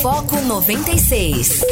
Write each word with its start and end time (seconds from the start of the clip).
Foco 0.00 0.40
96. 0.40 1.64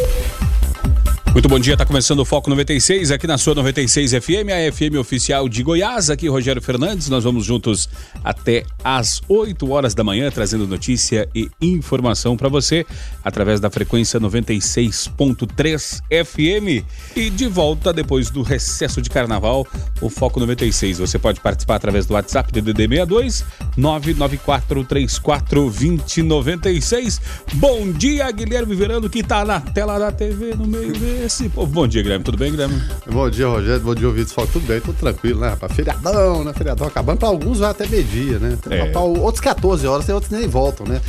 Muito 1.37 1.51
bom 1.51 1.59
dia, 1.59 1.75
está 1.75 1.85
começando 1.85 2.21
o 2.21 2.25
Foco 2.25 2.49
96 2.49 3.11
aqui 3.11 3.27
na 3.27 3.37
sua 3.37 3.55
96 3.55 4.13
FM, 4.13 4.49
a 4.49 4.73
FM 4.73 4.97
oficial 4.99 5.47
de 5.51 5.63
Goiás. 5.63 6.09
Aqui 6.09 6.29
Rogério 6.29 6.63
Fernandes, 6.63 7.11
nós 7.11 7.25
vamos 7.25 7.45
juntos 7.45 7.91
até 8.25 8.65
às 8.83 9.21
8 9.29 9.71
horas 9.71 9.95
da 9.95 10.03
manhã, 10.03 10.31
trazendo 10.31 10.67
notícia 10.67 11.29
e 11.35 11.51
informação 11.61 12.39
para 12.39 12.49
você 12.49 12.87
através 13.23 13.61
da 13.61 13.69
frequência 13.69 14.19
96.3 14.19 16.01
FM. 16.25 16.87
E 17.15 17.29
de 17.29 17.47
volta 17.47 17.93
depois 17.93 18.31
do 18.31 18.41
recesso 18.41 19.03
de 19.03 19.11
carnaval, 19.11 19.67
o 20.01 20.09
Foco 20.09 20.41
96. 20.41 21.01
Você 21.01 21.19
pode 21.19 21.41
participar 21.41 21.75
através 21.75 22.07
do 22.07 22.15
WhatsApp 22.15 22.51
DDD 22.51 22.89
62 22.89 23.45
99434 23.77 25.65
2096. 25.65 27.21
Bom 27.57 27.93
dia, 27.93 28.31
Guilherme 28.31 28.75
Verano, 28.75 29.11
que 29.11 29.19
está 29.19 29.45
na 29.45 29.61
tela 29.61 29.99
da 29.99 30.11
TV 30.11 30.55
no 30.55 30.67
meio 30.67 30.95
dele 30.95 31.26
esse 31.27 31.49
povo. 31.49 31.71
Bom 31.71 31.87
dia, 31.87 32.03
Guilherme. 32.03 32.25
Tudo 32.25 32.39
bem, 32.39 32.51
Guilherme? 32.51 32.81
Bom 33.11 33.29
dia, 33.29 33.47
Rogério. 33.47 33.81
Bom 33.81 33.95
dia, 33.95 34.07
ouvintes. 34.07 34.33
Fala, 34.33 34.49
tudo 34.49 34.67
bem, 34.67 34.81
tudo 34.81 34.97
tranquilo, 34.97 35.41
né, 35.41 35.51
rapaz? 35.51 35.73
Feriadão, 35.73 36.45
né? 36.45 36.53
Feriadão 36.53 36.87
acabando. 36.87 37.19
Para 37.19 37.29
alguns 37.29 37.59
vai 37.59 37.71
até 37.71 37.87
meio-dia, 37.87 38.39
né? 38.39 38.57
É. 38.71 38.87
Pra 38.91 39.01
outros 39.01 39.41
14 39.41 39.87
horas, 39.87 40.07
tem 40.07 40.15
outros 40.15 40.33
que 40.33 40.39
nem 40.39 40.49
voltam, 40.49 40.87
né? 40.87 41.01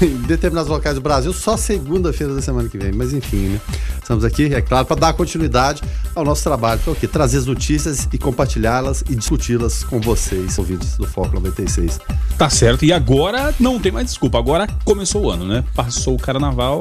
em 0.02 0.16
determinados 0.22 0.70
locais 0.70 0.94
do 0.94 1.00
Brasil 1.00 1.32
só 1.32 1.56
segunda-feira 1.56 2.34
da 2.34 2.42
semana 2.42 2.68
que 2.68 2.76
vem. 2.78 2.92
Mas 2.92 3.12
enfim, 3.12 3.48
né? 3.48 3.60
Estamos 4.00 4.24
aqui, 4.24 4.54
é 4.54 4.60
claro, 4.60 4.86
para 4.86 4.96
dar 4.96 5.12
continuidade 5.14 5.82
ao 6.14 6.24
nosso 6.24 6.42
trabalho, 6.42 6.80
que 6.80 6.88
é 6.88 6.92
o 6.92 6.96
quê? 6.96 7.08
Trazer 7.08 7.38
as 7.38 7.46
notícias 7.46 8.08
e 8.12 8.18
compartilhá-las 8.18 9.02
e 9.08 9.14
discuti-las 9.14 9.82
com 9.84 10.00
vocês, 10.00 10.58
ouvintes 10.58 10.96
do 10.96 11.06
Foco 11.06 11.34
96. 11.34 11.98
Tá 12.38 12.48
certo. 12.50 12.84
E 12.84 12.92
agora 12.92 13.54
não 13.58 13.80
tem 13.80 13.90
mais 13.90 14.06
desculpa. 14.06 14.38
Agora 14.38 14.66
começou 14.84 15.24
o 15.24 15.30
ano, 15.30 15.46
né? 15.46 15.64
Passou 15.74 16.14
o 16.14 16.18
carnaval, 16.18 16.80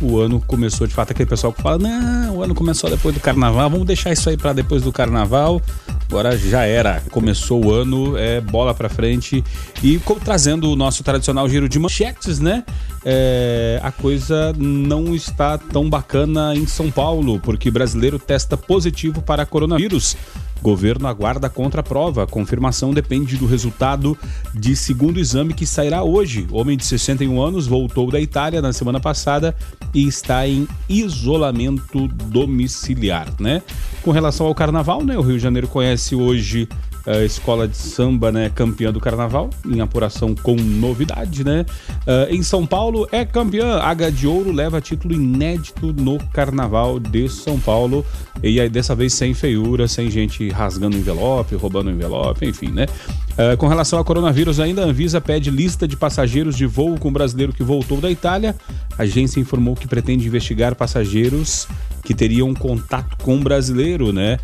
o 0.00 0.18
ano 0.18 0.42
começou 0.46 0.86
de 0.86 0.94
fato 0.94 1.10
aquele 1.12 1.28
pessoal 1.28 1.52
que 1.52 1.62
fala: 1.62 1.78
"Não, 1.78 2.36
o 2.36 2.42
ano 2.42 2.54
começou 2.54 2.90
depois 2.90 3.14
do 3.14 3.20
carnaval, 3.20 3.70
vamos 3.70 3.86
deixar 3.86 4.12
isso 4.12 4.28
aí 4.28 4.36
para 4.36 4.52
depois 4.52 4.82
do 4.82 4.92
carnaval". 4.92 5.60
Agora 6.08 6.38
já 6.38 6.64
era, 6.64 7.02
começou 7.10 7.64
o 7.64 7.72
ano, 7.72 8.16
é 8.16 8.40
bola 8.40 8.72
para 8.72 8.88
frente 8.88 9.42
e 9.82 10.00
trazendo 10.24 10.70
o 10.70 10.76
nosso 10.76 11.02
tradicional 11.02 11.48
giro 11.48 11.68
de 11.68 11.78
manchetes, 11.80 12.38
né? 12.38 12.64
É, 13.04 13.80
a 13.82 13.90
coisa 13.90 14.52
não 14.56 15.14
está 15.14 15.58
tão 15.58 15.90
bacana 15.90 16.54
em 16.54 16.66
São 16.66 16.90
Paulo, 16.90 17.40
porque 17.40 17.70
brasileiro 17.70 18.18
testa 18.18 18.56
positivo 18.56 19.20
para 19.20 19.44
coronavírus. 19.44 20.16
Governo 20.62 21.06
aguarda 21.06 21.48
contra-prova. 21.48 22.24
A 22.24 22.26
confirmação 22.26 22.92
depende 22.92 23.36
do 23.36 23.46
resultado 23.46 24.16
de 24.54 24.74
segundo 24.74 25.20
exame 25.20 25.54
que 25.54 25.66
sairá 25.66 26.02
hoje. 26.02 26.46
Homem 26.50 26.76
de 26.76 26.84
61 26.84 27.40
anos 27.40 27.66
voltou 27.66 28.10
da 28.10 28.20
Itália 28.20 28.60
na 28.62 28.72
semana 28.72 28.98
passada 28.98 29.54
e 29.94 30.06
está 30.06 30.46
em 30.46 30.66
isolamento 30.88 32.08
domiciliar, 32.08 33.28
né? 33.38 33.62
Com 34.02 34.10
relação 34.10 34.46
ao 34.46 34.54
carnaval, 34.54 35.04
né? 35.04 35.16
O 35.16 35.22
Rio 35.22 35.36
de 35.36 35.42
Janeiro 35.42 35.68
conhece 35.68 36.14
hoje 36.14 36.68
a 37.06 37.24
escola 37.24 37.68
de 37.68 37.76
samba, 37.76 38.32
né, 38.32 38.50
campeã 38.52 38.92
do 38.92 38.98
carnaval, 38.98 39.50
em 39.64 39.80
apuração 39.80 40.34
com 40.34 40.56
novidade, 40.56 41.44
né? 41.44 41.64
Uh, 42.02 42.34
em 42.34 42.42
São 42.42 42.66
Paulo 42.66 43.06
é 43.12 43.24
campeã. 43.24 43.78
H 43.78 44.10
de 44.10 44.26
Ouro 44.26 44.50
leva 44.50 44.80
título 44.80 45.14
inédito 45.14 45.92
no 45.92 46.18
carnaval 46.32 46.98
de 46.98 47.28
São 47.28 47.60
Paulo. 47.60 48.04
E 48.42 48.60
aí, 48.60 48.68
dessa 48.68 48.94
vez 48.94 49.14
sem 49.14 49.34
feiura, 49.34 49.86
sem 49.86 50.10
gente 50.10 50.48
rasgando 50.48 50.96
envelope, 50.96 51.54
roubando 51.54 51.90
envelope, 51.90 52.44
enfim, 52.44 52.70
né? 52.72 52.86
Uh, 53.32 53.56
com 53.56 53.68
relação 53.68 53.98
ao 53.98 54.04
coronavírus, 54.04 54.58
ainda 54.58 54.82
a 54.82 54.86
Anvisa 54.86 55.20
pede 55.20 55.50
lista 55.50 55.86
de 55.86 55.96
passageiros 55.96 56.56
de 56.56 56.66
voo 56.66 56.98
com 56.98 57.12
brasileiro 57.12 57.52
que 57.52 57.62
voltou 57.62 58.00
da 58.00 58.10
Itália. 58.10 58.56
A 58.98 59.02
agência 59.02 59.38
informou 59.38 59.76
que 59.76 59.86
pretende 59.86 60.26
investigar 60.26 60.74
passageiros 60.74 61.68
que 62.02 62.14
teriam 62.14 62.54
contato 62.54 63.16
com 63.22 63.38
brasileiro, 63.38 64.12
né? 64.12 64.38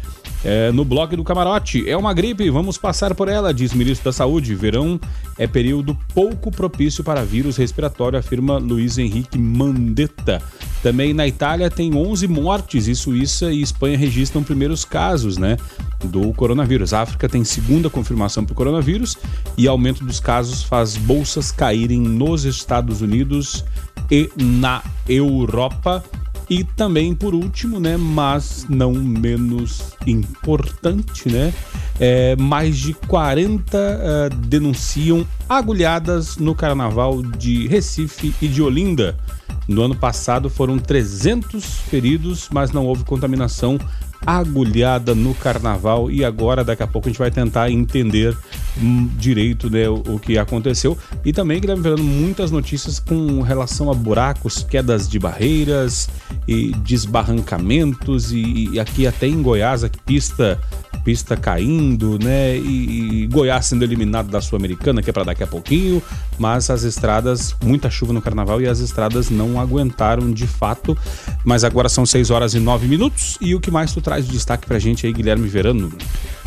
É, 0.45 0.73
no 0.73 0.85
blog 0.85 1.15
do 1.17 1.23
camarote. 1.23 1.89
É 1.89 1.97
uma 1.97 2.13
gripe, 2.13 2.51
vamos 2.51 2.77
passar 2.77 3.15
por 3.15 3.29
ela, 3.29 3.55
diz 3.55 3.73
o 3.73 3.77
ministro 3.77 4.05
da 4.07 4.13
Saúde. 4.13 4.55
Verão 4.55 5.01
é 5.39 5.47
período 5.47 5.97
pouco 6.13 6.51
propício 6.51 7.05
para 7.05 7.25
vírus 7.25 7.57
respiratório, 7.57 8.19
afirma 8.19 8.59
Luiz 8.59 8.99
Henrique 8.99 9.39
Mandetta. 9.39 10.43
Também 10.83 11.15
na 11.15 11.29
Itália 11.29 11.71
tem 11.71 11.95
11 11.95 12.27
mortes 12.27 12.89
e 12.89 12.95
Suíça 12.97 13.53
e 13.53 13.63
Espanha 13.63 13.97
registram 13.97 14.43
primeiros 14.43 14.85
casos, 14.85 15.39
né, 15.39 15.57
do 16.05 16.33
coronavírus. 16.33 16.93
A 16.93 17.03
África 17.03 17.29
tem 17.29 17.45
segunda 17.45 17.89
confirmação 17.89 18.45
para 18.45 18.53
o 18.53 18.57
coronavírus 18.57 19.17
e 19.57 19.69
aumento 19.69 20.05
dos 20.05 20.19
casos 20.19 20.65
faz 20.65 20.97
bolsas 20.97 21.53
caírem 21.53 22.01
nos 22.01 22.45
Estados 22.45 23.01
Unidos 23.01 23.65
e 24.11 24.29
na 24.37 24.83
Europa. 25.09 26.03
E 26.53 26.65
também, 26.65 27.15
por 27.15 27.35
último, 27.35 27.81
né, 27.81 27.97
mas 27.97 28.67
não 28.69 28.93
menos 28.93 29.95
importante, 30.07 31.27
né, 31.27 31.51
é, 31.99 32.37
mais 32.37 32.77
de 32.77 32.93
40 32.93 33.79
uh, 33.79 34.37
denunciam 34.37 35.27
agulhadas 35.49 36.37
no 36.37 36.55
carnaval 36.55 37.23
de 37.23 37.67
Recife 37.69 38.35
e 38.43 38.49
de 38.49 38.61
Olinda. 38.61 39.17
No 39.67 39.81
ano 39.81 39.95
passado 39.95 40.51
foram 40.51 40.77
300 40.79 41.65
feridos, 41.89 42.51
mas 42.53 42.71
não 42.71 42.85
houve 42.85 43.03
contaminação 43.03 43.79
agulhada 44.27 45.15
no 45.15 45.35
carnaval. 45.35 46.11
E 46.11 46.25
agora 46.25 46.65
daqui 46.65 46.83
a 46.83 46.87
pouco 46.87 47.09
a 47.09 47.11
gente 47.11 47.19
vai 47.19 47.31
tentar 47.31 47.71
entender 47.71 48.37
hum, 48.81 49.09
direito 49.17 49.71
né, 49.71 49.89
o, 49.89 50.03
o, 50.07 50.19
que 50.19 50.39
aconteceu. 50.39 50.97
E 51.25 51.33
também 51.33 51.61
Guilherme 51.61 51.83
Verano 51.83 52.05
muitas 52.05 52.51
notícias 52.51 52.99
com 52.99 53.41
relação 53.43 53.91
a 53.91 53.95
buracos, 53.95 54.63
quedas 54.63 55.09
de 55.09 55.19
barreiras 55.19 56.09
e 56.47 56.73
desbarrancamentos 56.77 58.33
e, 58.33 58.71
e 58.73 58.81
aqui 58.81 59.07
até 59.07 59.27
em 59.27 59.43
Goiás 59.43 59.85
a 59.85 59.91
pista 60.05 60.59
pista 61.05 61.37
caindo, 61.37 62.19
né? 62.19 62.57
E, 62.57 63.23
e 63.23 63.27
Goiás 63.27 63.67
sendo 63.67 63.83
eliminado 63.83 64.29
da 64.29 64.41
Sul-Americana, 64.41 65.03
que 65.03 65.11
é 65.11 65.13
para 65.13 65.25
daqui 65.25 65.43
a 65.43 65.47
pouquinho, 65.47 66.03
mas 66.39 66.71
as 66.71 66.83
estradas, 66.83 67.55
muita 67.63 67.91
chuva 67.91 68.13
no 68.13 68.23
carnaval 68.23 68.61
e 68.61 68.69
as 68.69 68.79
estradas 68.81 69.31
não 69.31 69.61
aguentaram 69.61 70.33
de 70.33 70.47
fato. 70.47 70.97
Mas 71.45 71.65
agora 71.65 71.89
são 71.89 72.07
6 72.07 72.31
horas 72.31 72.55
e 72.55 72.61
9 72.61 72.87
minutos 72.87 73.39
e 73.41 73.55
o 73.55 73.61
que 73.61 73.71
mais 73.71 73.93
tu 73.93 74.01
traz 74.01 74.27
de 74.27 74.33
destaque 74.33 74.67
pra 74.67 74.79
gente 74.79 75.07
aí, 75.07 75.13
Guilherme 75.13 75.49
Verano? 75.49 75.93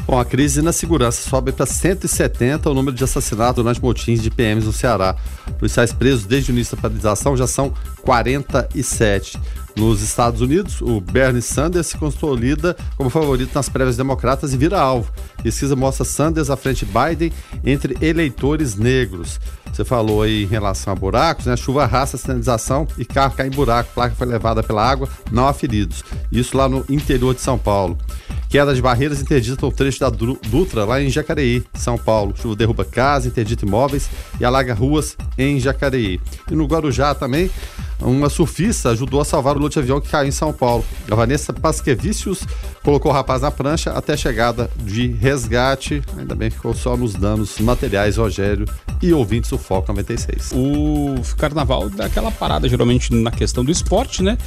Bom, 0.08 0.20
a 0.20 0.26
crise 0.26 0.62
na 0.62 0.72
segurança 0.72 1.28
sobe 1.28 1.52
para 1.52 1.66
170 1.66 2.70
o 2.70 2.74
número 2.74 2.96
de 2.96 3.04
assassinatos 3.04 3.64
durante 3.64 3.82
motins 3.82 4.22
de 4.22 4.30
PMs 4.30 4.66
no 4.66 4.72
Ceará. 4.72 5.16
Policiais 5.58 5.92
presos 5.92 6.26
desde 6.26 6.52
o 6.52 6.54
início 6.54 6.76
da 6.76 6.82
paralisação 6.82 7.36
já 7.36 7.48
são 7.48 7.74
47. 8.04 9.40
Nos 9.76 10.02
Estados 10.02 10.40
Unidos, 10.40 10.82
o 10.82 11.02
Bernie 11.02 11.42
Sanders 11.42 11.88
se 11.88 11.98
consolida 11.98 12.78
como 12.96 13.10
favorito 13.10 13.54
nas 13.54 13.68
prévias 13.68 13.98
democratas 13.98 14.54
e 14.54 14.58
vira 14.58 14.80
alvo. 14.80 15.12
Pesquisa 15.44 15.76
mostra 15.76 16.06
Sanders 16.06 16.50
à 16.50 16.56
frente 16.56 16.86
de 16.86 16.92
Biden 16.92 17.34
entre 17.64 17.98
eleitores 18.02 18.76
negros. 18.76 19.40
Você 19.72 19.84
falou 19.84 20.22
aí 20.22 20.44
em 20.44 20.48
relação 20.48 20.94
a 20.94 20.96
buracos, 20.96 21.46
né? 21.46 21.58
Chuva 21.58 21.84
a 21.84 22.06
sinalização 22.06 22.88
e 22.98 23.04
carro 23.04 23.36
cai 23.36 23.48
em 23.48 23.52
buraco. 23.52 23.92
Placa 23.94 24.16
foi 24.16 24.26
levada 24.26 24.64
pela 24.64 24.90
água, 24.90 25.10
não 25.30 25.46
há 25.46 25.54
feridos. 25.54 26.02
Isso 26.32 26.56
lá 26.56 26.70
no 26.70 26.86
interior 26.88 27.36
de 27.36 27.42
São 27.42 27.58
Paulo. 27.58 27.98
Queda 28.48 28.74
de 28.74 28.82
barreiras 28.82 29.22
interdita 29.22 29.66
o 29.66 29.72
trecho 29.72 30.00
da 30.00 30.10
Dutra, 30.10 30.86
lá 30.86 31.02
em 31.02 31.10
Jacareí, 31.10 31.62
São 31.74 31.98
Paulo. 31.98 32.34
Chuva 32.38 32.56
derruba 32.56 32.86
casa, 32.86 33.28
interdita 33.28 33.66
imóveis 33.66 34.10
e 34.40 34.46
alaga 34.46 34.74
ruas 34.74 35.18
em 35.38 35.60
Jacareí. 35.60 36.22
E 36.50 36.56
no 36.56 36.66
Guarujá 36.66 37.14
também, 37.14 37.52
uma 38.02 38.30
surfista 38.30 38.90
ajudou 38.90 39.22
a 39.22 39.26
salvar 39.26 39.56
o 39.56 39.60
lote 39.60 39.80
avião 39.80 40.02
que 40.02 40.10
caiu 40.10 40.28
em 40.28 40.32
São 40.32 40.52
Paulo. 40.52 40.84
A 41.10 41.16
Vanessa 41.16 41.54
Pasquevicius 41.54 42.46
colocou 42.84 43.12
o 43.12 43.14
rapaz 43.14 43.42
na 43.42 43.52
prancha 43.52 43.92
até 43.92 44.14
a 44.14 44.18
chegada 44.18 44.70
de 44.84 45.08
resgate. 45.08 46.02
Ainda 46.18 46.36
bem 46.36 46.50
que 46.50 46.56
ficou 46.56 46.74
só 46.74 46.96
nos 46.98 47.14
danos 47.14 47.60
materiais, 47.60 48.18
Rogério 48.18 48.68
e 49.02 49.14
ouvintes 49.14 49.50
do 49.50 49.58
Foco 49.58 49.88
96. 49.90 50.52
O 50.54 51.16
carnaval 51.38 51.90
dá 51.90 52.06
aquela 52.06 52.32
parada 52.32 52.68
geralmente 52.68 53.14
na 53.14 53.32
questão 53.32 53.64
do 53.64 53.72
esporte, 53.72 54.24
né? 54.24 54.38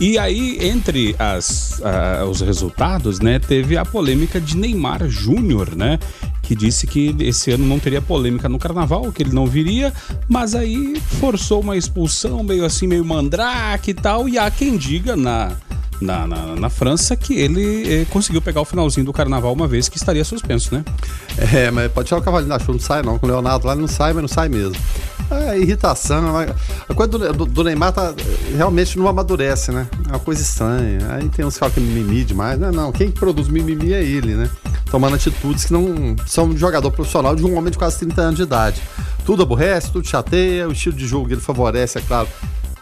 E 0.00 0.18
aí, 0.18 0.58
entre 0.60 1.14
as, 1.18 1.80
uh, 1.80 2.24
os 2.28 2.40
resultados, 2.40 3.20
né, 3.20 3.38
teve 3.38 3.76
a 3.76 3.84
polêmica 3.84 4.40
de 4.40 4.56
Neymar 4.56 5.08
Júnior, 5.08 5.74
né? 5.74 5.98
que 6.48 6.56
disse 6.56 6.86
que 6.86 7.14
esse 7.20 7.50
ano 7.50 7.66
não 7.66 7.78
teria 7.78 8.00
polêmica 8.00 8.48
no 8.48 8.58
carnaval, 8.58 9.12
que 9.12 9.22
ele 9.22 9.34
não 9.34 9.46
viria, 9.46 9.92
mas 10.26 10.54
aí 10.54 10.98
forçou 11.20 11.60
uma 11.60 11.76
expulsão 11.76 12.42
meio 12.42 12.64
assim, 12.64 12.86
meio 12.86 12.97
mandrake 13.04 13.90
e 13.90 13.94
tal, 13.94 14.28
e 14.28 14.38
há 14.38 14.50
quem 14.50 14.76
diga 14.76 15.16
na 15.16 15.56
na, 16.00 16.26
na, 16.26 16.56
na, 16.56 16.70
França 16.70 17.16
que 17.16 17.34
ele 17.34 18.02
eh, 18.02 18.06
conseguiu 18.10 18.40
pegar 18.40 18.60
o 18.60 18.64
finalzinho 18.64 19.04
do 19.04 19.12
carnaval 19.12 19.52
uma 19.52 19.66
vez 19.66 19.88
que 19.88 19.96
estaria 19.96 20.24
suspenso, 20.24 20.74
né? 20.74 20.84
É, 21.52 21.70
mas 21.70 21.90
pode 21.90 22.06
tirar 22.06 22.20
o 22.20 22.22
cavalinho 22.22 22.48
da 22.48 22.58
chuva, 22.58 22.72
não 22.72 22.80
sai 22.80 23.02
não. 23.02 23.18
Com 23.18 23.26
o 23.26 23.28
Leonardo 23.28 23.66
lá 23.66 23.74
não 23.74 23.88
sai, 23.88 24.12
mas 24.12 24.22
não 24.22 24.28
sai 24.28 24.48
mesmo. 24.48 24.76
É 25.30 25.58
irritação. 25.58 26.36
A 26.88 26.94
coisa 26.94 27.10
do, 27.10 27.32
do, 27.32 27.46
do, 27.46 27.64
Neymar 27.64 27.92
tá, 27.92 28.14
realmente 28.56 28.96
não 28.96 29.08
amadurece, 29.08 29.72
né? 29.72 29.86
É 30.06 30.12
uma 30.12 30.18
coisa 30.18 30.40
estranha. 30.40 31.00
Aí 31.10 31.28
tem 31.28 31.44
uns 31.44 31.54
que 31.54 31.60
falam 31.60 31.74
que 31.74 31.80
é 31.80 31.82
mimimi 31.82 32.24
demais. 32.24 32.58
Não, 32.58 32.72
não. 32.72 32.92
Quem 32.92 33.10
produz 33.10 33.48
mimimi 33.48 33.92
é 33.92 34.02
ele, 34.02 34.34
né? 34.34 34.48
Tomando 34.90 35.16
atitudes 35.16 35.66
que 35.66 35.72
não 35.72 36.16
são 36.26 36.48
de 36.48 36.56
jogador 36.56 36.90
profissional 36.90 37.36
de 37.36 37.44
um 37.44 37.56
homem 37.58 37.70
de 37.70 37.76
quase 37.76 37.98
30 37.98 38.20
anos 38.20 38.36
de 38.36 38.42
idade. 38.42 38.80
Tudo 39.26 39.42
aborrece, 39.42 39.92
tudo 39.92 40.08
chateia, 40.08 40.66
o 40.66 40.72
estilo 40.72 40.96
de 40.96 41.06
jogo 41.06 41.26
que 41.26 41.34
ele 41.34 41.42
favorece, 41.42 41.98
é 41.98 42.00
claro 42.00 42.28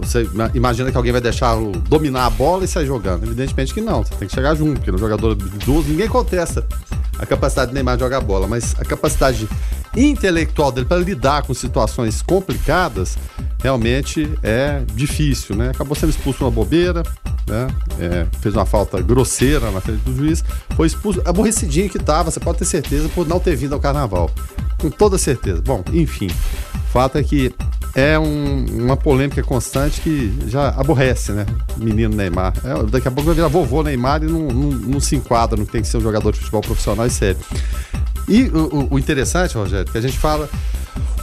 Você 0.00 0.28
imagina 0.54 0.90
que 0.90 0.96
alguém 0.96 1.12
vai 1.12 1.20
deixar 1.20 1.56
dominar 1.88 2.26
a 2.26 2.30
bola 2.30 2.64
e 2.64 2.68
sair 2.68 2.86
jogando. 2.86 3.24
Evidentemente 3.24 3.74
que 3.74 3.80
não, 3.80 4.04
você 4.04 4.14
tem 4.14 4.28
que 4.28 4.34
chegar 4.34 4.54
junto, 4.54 4.74
porque 4.74 4.92
no 4.92 4.98
jogador 4.98 5.32
habilidoso 5.32 5.88
ninguém 5.88 6.08
contesta 6.08 6.66
a 7.18 7.26
capacidade 7.26 7.70
de 7.70 7.74
Neymar 7.74 7.96
de 7.96 8.02
jogar 8.02 8.20
bola, 8.20 8.46
mas 8.46 8.74
a 8.78 8.84
capacidade 8.84 9.48
intelectual 9.96 10.72
dele 10.72 10.86
para 10.86 10.98
lidar 10.98 11.42
com 11.42 11.52
situações 11.52 12.22
complicadas 12.22 13.16
realmente 13.62 14.28
é 14.42 14.82
difícil, 14.94 15.54
né? 15.54 15.70
Acabou 15.70 15.94
sendo 15.94 16.10
expulso 16.10 16.44
uma 16.44 16.50
bobeira, 16.50 17.02
né? 17.46 17.68
É, 18.00 18.26
fez 18.40 18.54
uma 18.54 18.66
falta 18.66 19.00
grosseira 19.00 19.70
na 19.70 19.80
frente 19.80 20.00
do 20.00 20.16
juiz, 20.16 20.42
foi 20.74 20.86
expulso, 20.86 21.22
aborrecidinho 21.24 21.88
que 21.88 21.98
estava, 21.98 22.30
você 22.30 22.40
pode 22.40 22.58
ter 22.58 22.64
certeza, 22.64 23.08
por 23.10 23.26
não 23.26 23.38
ter 23.38 23.54
vindo 23.54 23.74
ao 23.74 23.80
carnaval. 23.80 24.30
Com 24.80 24.90
toda 24.90 25.16
certeza. 25.18 25.62
Bom, 25.62 25.84
enfim, 25.92 26.26
o 26.26 26.92
fato 26.92 27.18
é 27.18 27.22
que 27.22 27.54
é 27.94 28.18
um, 28.18 28.64
uma 28.84 28.96
polêmica 28.96 29.42
constante 29.42 29.71
que 30.02 30.32
já 30.46 30.68
aborrece, 30.68 31.32
né? 31.32 31.46
Menino 31.76 32.14
Neymar. 32.14 32.52
É, 32.64 32.82
daqui 32.84 33.08
a 33.08 33.10
pouco 33.10 33.26
vai 33.26 33.34
virar 33.34 33.48
vovô 33.48 33.82
Neymar 33.82 34.22
e 34.22 34.26
não, 34.26 34.48
não, 34.48 34.70
não 34.70 35.00
se 35.00 35.16
enquadra 35.16 35.56
no 35.56 35.66
que 35.66 35.72
tem 35.72 35.82
que 35.82 35.88
ser 35.88 35.96
um 35.96 36.02
jogador 36.02 36.32
de 36.32 36.38
futebol 36.38 36.60
profissional 36.60 37.06
e 37.06 37.10
sério. 37.10 37.40
E 38.28 38.44
o, 38.44 38.88
o 38.94 38.98
interessante, 38.98 39.56
Rogério, 39.56 39.90
que 39.90 39.98
a 39.98 40.00
gente 40.00 40.18
fala 40.18 40.48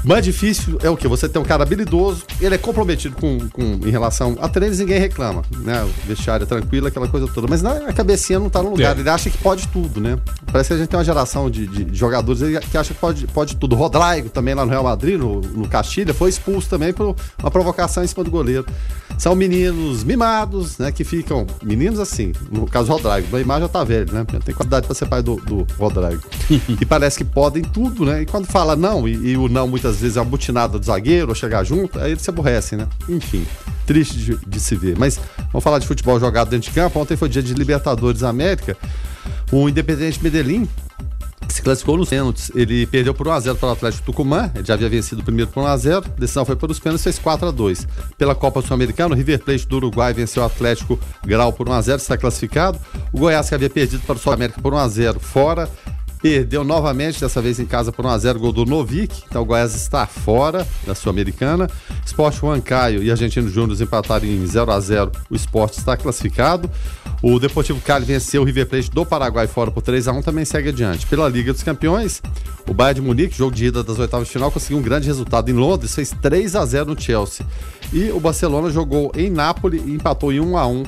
o 0.03 0.07
mais 0.07 0.23
difícil 0.23 0.77
é 0.81 0.89
o 0.89 0.95
que? 0.95 1.07
Você 1.07 1.27
tem 1.27 1.41
um 1.41 1.45
cara 1.45 1.63
habilidoso, 1.63 2.23
ele 2.39 2.55
é 2.55 2.57
comprometido 2.57 3.15
com, 3.15 3.37
com 3.49 3.79
em 3.85 3.89
relação 3.89 4.37
a 4.39 4.47
treinos, 4.47 4.79
ninguém 4.79 4.99
reclama, 4.99 5.41
né? 5.59 5.83
O 5.83 6.07
vestiário 6.07 6.43
é 6.43 6.47
tranquilo, 6.47 6.87
aquela 6.87 7.07
coisa 7.07 7.27
toda. 7.27 7.47
Mas 7.47 7.61
na, 7.61 7.71
a 7.71 7.93
cabecinha 7.93 8.39
não 8.39 8.49
tá 8.49 8.63
no 8.63 8.71
lugar, 8.71 8.95
é. 8.95 8.99
ele 8.99 9.09
acha 9.09 9.29
que 9.29 9.37
pode 9.37 9.67
tudo, 9.67 9.99
né? 9.99 10.17
Parece 10.51 10.69
que 10.69 10.73
a 10.73 10.77
gente 10.77 10.87
tem 10.87 10.97
uma 10.97 11.03
geração 11.03 11.49
de, 11.49 11.67
de, 11.67 11.83
de 11.83 11.97
jogadores 11.97 12.41
que 12.69 12.77
acha 12.77 12.93
que 12.93 12.99
pode, 12.99 13.27
pode 13.27 13.55
tudo. 13.55 13.75
Rodrigo 13.75 14.29
também 14.29 14.53
lá 14.53 14.65
no 14.65 14.71
Real 14.71 14.83
Madrid, 14.83 15.19
no, 15.19 15.41
no 15.41 15.67
Castilha, 15.67 16.13
foi 16.13 16.29
expulso 16.29 16.69
também 16.69 16.93
por 16.93 17.15
uma 17.41 17.51
provocação 17.51 18.03
em 18.03 18.07
cima 18.07 18.23
do 18.23 18.31
goleiro. 18.31 18.65
São 19.17 19.35
meninos 19.35 20.03
mimados, 20.03 20.77
né? 20.77 20.91
Que 20.91 21.03
ficam. 21.03 21.45
Meninos 21.61 21.99
assim, 21.99 22.31
no 22.49 22.65
caso 22.65 22.91
Rodrigo, 22.91 23.27
o 23.31 23.35
Neymar 23.35 23.59
já 23.59 23.67
tá 23.67 23.83
velho, 23.83 24.13
né? 24.13 24.25
Tem 24.45 24.55
qualidade 24.55 24.85
para 24.85 24.95
ser 24.95 25.07
pai 25.07 25.21
do, 25.21 25.35
do 25.37 25.67
Rodrigo. 25.77 26.23
e 26.79 26.85
parece 26.85 27.17
que 27.17 27.25
podem 27.25 27.63
tudo, 27.63 28.05
né? 28.05 28.21
E 28.21 28.25
quando 28.25 28.45
fala 28.45 28.75
não, 28.75 29.07
e, 29.07 29.31
e 29.31 29.37
o 29.37 29.49
não 29.49 29.67
muitas 29.67 29.88
vezes 29.97 30.17
é 30.17 30.21
uma 30.21 30.25
butinada 30.25 30.77
do 30.77 30.85
zagueiro 30.85 31.29
ou 31.29 31.35
chegar 31.35 31.63
junto, 31.63 31.99
aí 31.99 32.11
eles 32.11 32.21
se 32.21 32.29
aborrecem, 32.29 32.77
né? 32.77 32.87
Enfim, 33.07 33.45
triste 33.85 34.17
de, 34.17 34.35
de 34.35 34.59
se 34.59 34.75
ver. 34.75 34.97
Mas 34.97 35.19
vamos 35.51 35.63
falar 35.63 35.79
de 35.79 35.87
futebol 35.87 36.19
jogado 36.19 36.49
dentro 36.49 36.69
de 36.69 36.75
campo. 36.75 36.99
Ontem 36.99 37.15
foi 37.15 37.29
dia 37.29 37.41
de 37.41 37.53
Libertadores 37.53 38.23
América. 38.23 38.77
O 39.51 39.67
Independente 39.67 40.21
Medellín 40.21 40.67
se 41.47 41.61
classificou 41.61 41.97
nos 41.97 42.09
pênaltis. 42.09 42.51
Ele 42.55 42.85
perdeu 42.85 43.13
por 43.13 43.27
1x0 43.27 43.55
para 43.55 43.69
o 43.69 43.71
Atlético 43.71 44.05
Tucumã, 44.05 44.51
ele 44.55 44.65
já 44.65 44.73
havia 44.73 44.89
vencido 44.89 45.21
o 45.21 45.23
primeiro 45.23 45.49
por 45.51 45.63
1x0, 45.63 46.05
a 46.05 46.19
decisão 46.19 46.45
foi 46.45 46.55
para 46.55 46.71
os 46.71 46.79
pênaltis, 46.79 47.03
fez 47.03 47.19
4x2. 47.19 47.87
Pela 48.17 48.35
Copa 48.35 48.61
Sul-Americana, 48.61 49.13
o 49.13 49.17
River 49.17 49.39
Plate 49.39 49.67
do 49.67 49.75
Uruguai 49.77 50.13
venceu 50.13 50.43
o 50.43 50.45
Atlético 50.45 50.99
Grau 51.25 51.51
por 51.51 51.67
1x0, 51.67 51.95
está 51.97 52.17
classificado. 52.17 52.79
O 53.11 53.19
Goiás, 53.19 53.49
que 53.49 53.55
havia 53.55 53.69
perdido 53.69 54.01
para 54.03 54.15
o 54.15 54.19
Sul-América 54.19 54.61
por 54.61 54.73
1x0 54.73 55.19
fora, 55.19 55.69
perdeu 56.21 56.63
novamente, 56.63 57.21
dessa 57.21 57.41
vez 57.41 57.59
em 57.59 57.65
casa 57.65 57.91
por 57.91 58.05
1x0, 58.05 58.37
gol 58.37 58.51
do 58.51 58.65
Novik. 58.65 59.23
Então 59.27 59.41
o 59.41 59.45
Goiás 59.45 59.75
está 59.75 60.05
fora 60.05 60.67
da 60.85 60.93
Sul-Americana. 60.93 61.69
Esporte 62.05 62.43
Huancaio 62.43 63.01
e 63.01 63.09
Argentino 63.09 63.49
Júnior 63.49 63.81
empataram 63.81 64.25
em 64.25 64.43
0x0. 64.43 65.15
O 65.29 65.35
esporte 65.35 65.79
está 65.79 65.95
classificado. 65.95 66.69
O 67.21 67.39
Deportivo 67.39 67.81
Cali 67.81 68.05
venceu 68.05 68.41
o 68.41 68.45
River 68.45 68.65
Plate 68.65 68.89
do 68.91 69.05
Paraguai 69.05 69.45
fora 69.47 69.71
por 69.71 69.81
3 69.81 70.07
a 70.07 70.13
1 70.13 70.21
também 70.21 70.45
segue 70.45 70.69
adiante. 70.69 71.05
Pela 71.05 71.27
Liga 71.27 71.51
dos 71.51 71.63
Campeões, 71.63 72.21
o 72.67 72.73
Bayern 72.73 73.01
de 73.01 73.07
Munique, 73.07 73.37
jogo 73.37 73.53
de 73.53 73.65
ida 73.65 73.83
das 73.83 73.99
oitavas 73.99 74.27
de 74.27 74.33
final, 74.33 74.51
conseguiu 74.51 74.77
um 74.77 74.81
grande 74.81 75.07
resultado 75.07 75.49
em 75.49 75.53
Londres, 75.53 75.93
fez 75.93 76.13
3 76.21 76.55
a 76.55 76.65
0 76.65 76.93
no 76.93 77.01
Chelsea. 77.01 77.45
E 77.91 78.09
o 78.11 78.19
Barcelona 78.19 78.69
jogou 78.69 79.11
em 79.15 79.29
Nápoles 79.29 79.81
e 79.85 79.91
empatou 79.91 80.31
em 80.31 80.39
1 80.39 80.57
a 80.57 80.67
1 80.67 80.83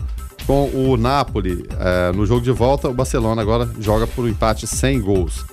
com 0.45 0.69
o 0.69 0.97
Napoli. 0.97 1.65
É, 1.79 2.11
no 2.11 2.25
jogo 2.25 2.41
de 2.41 2.51
volta, 2.51 2.89
o 2.89 2.93
Barcelona 2.93 3.41
agora 3.41 3.69
joga 3.79 4.05
por 4.07 4.25
um 4.25 4.27
empate 4.27 4.67
sem 4.67 4.99
gols. 4.99 5.45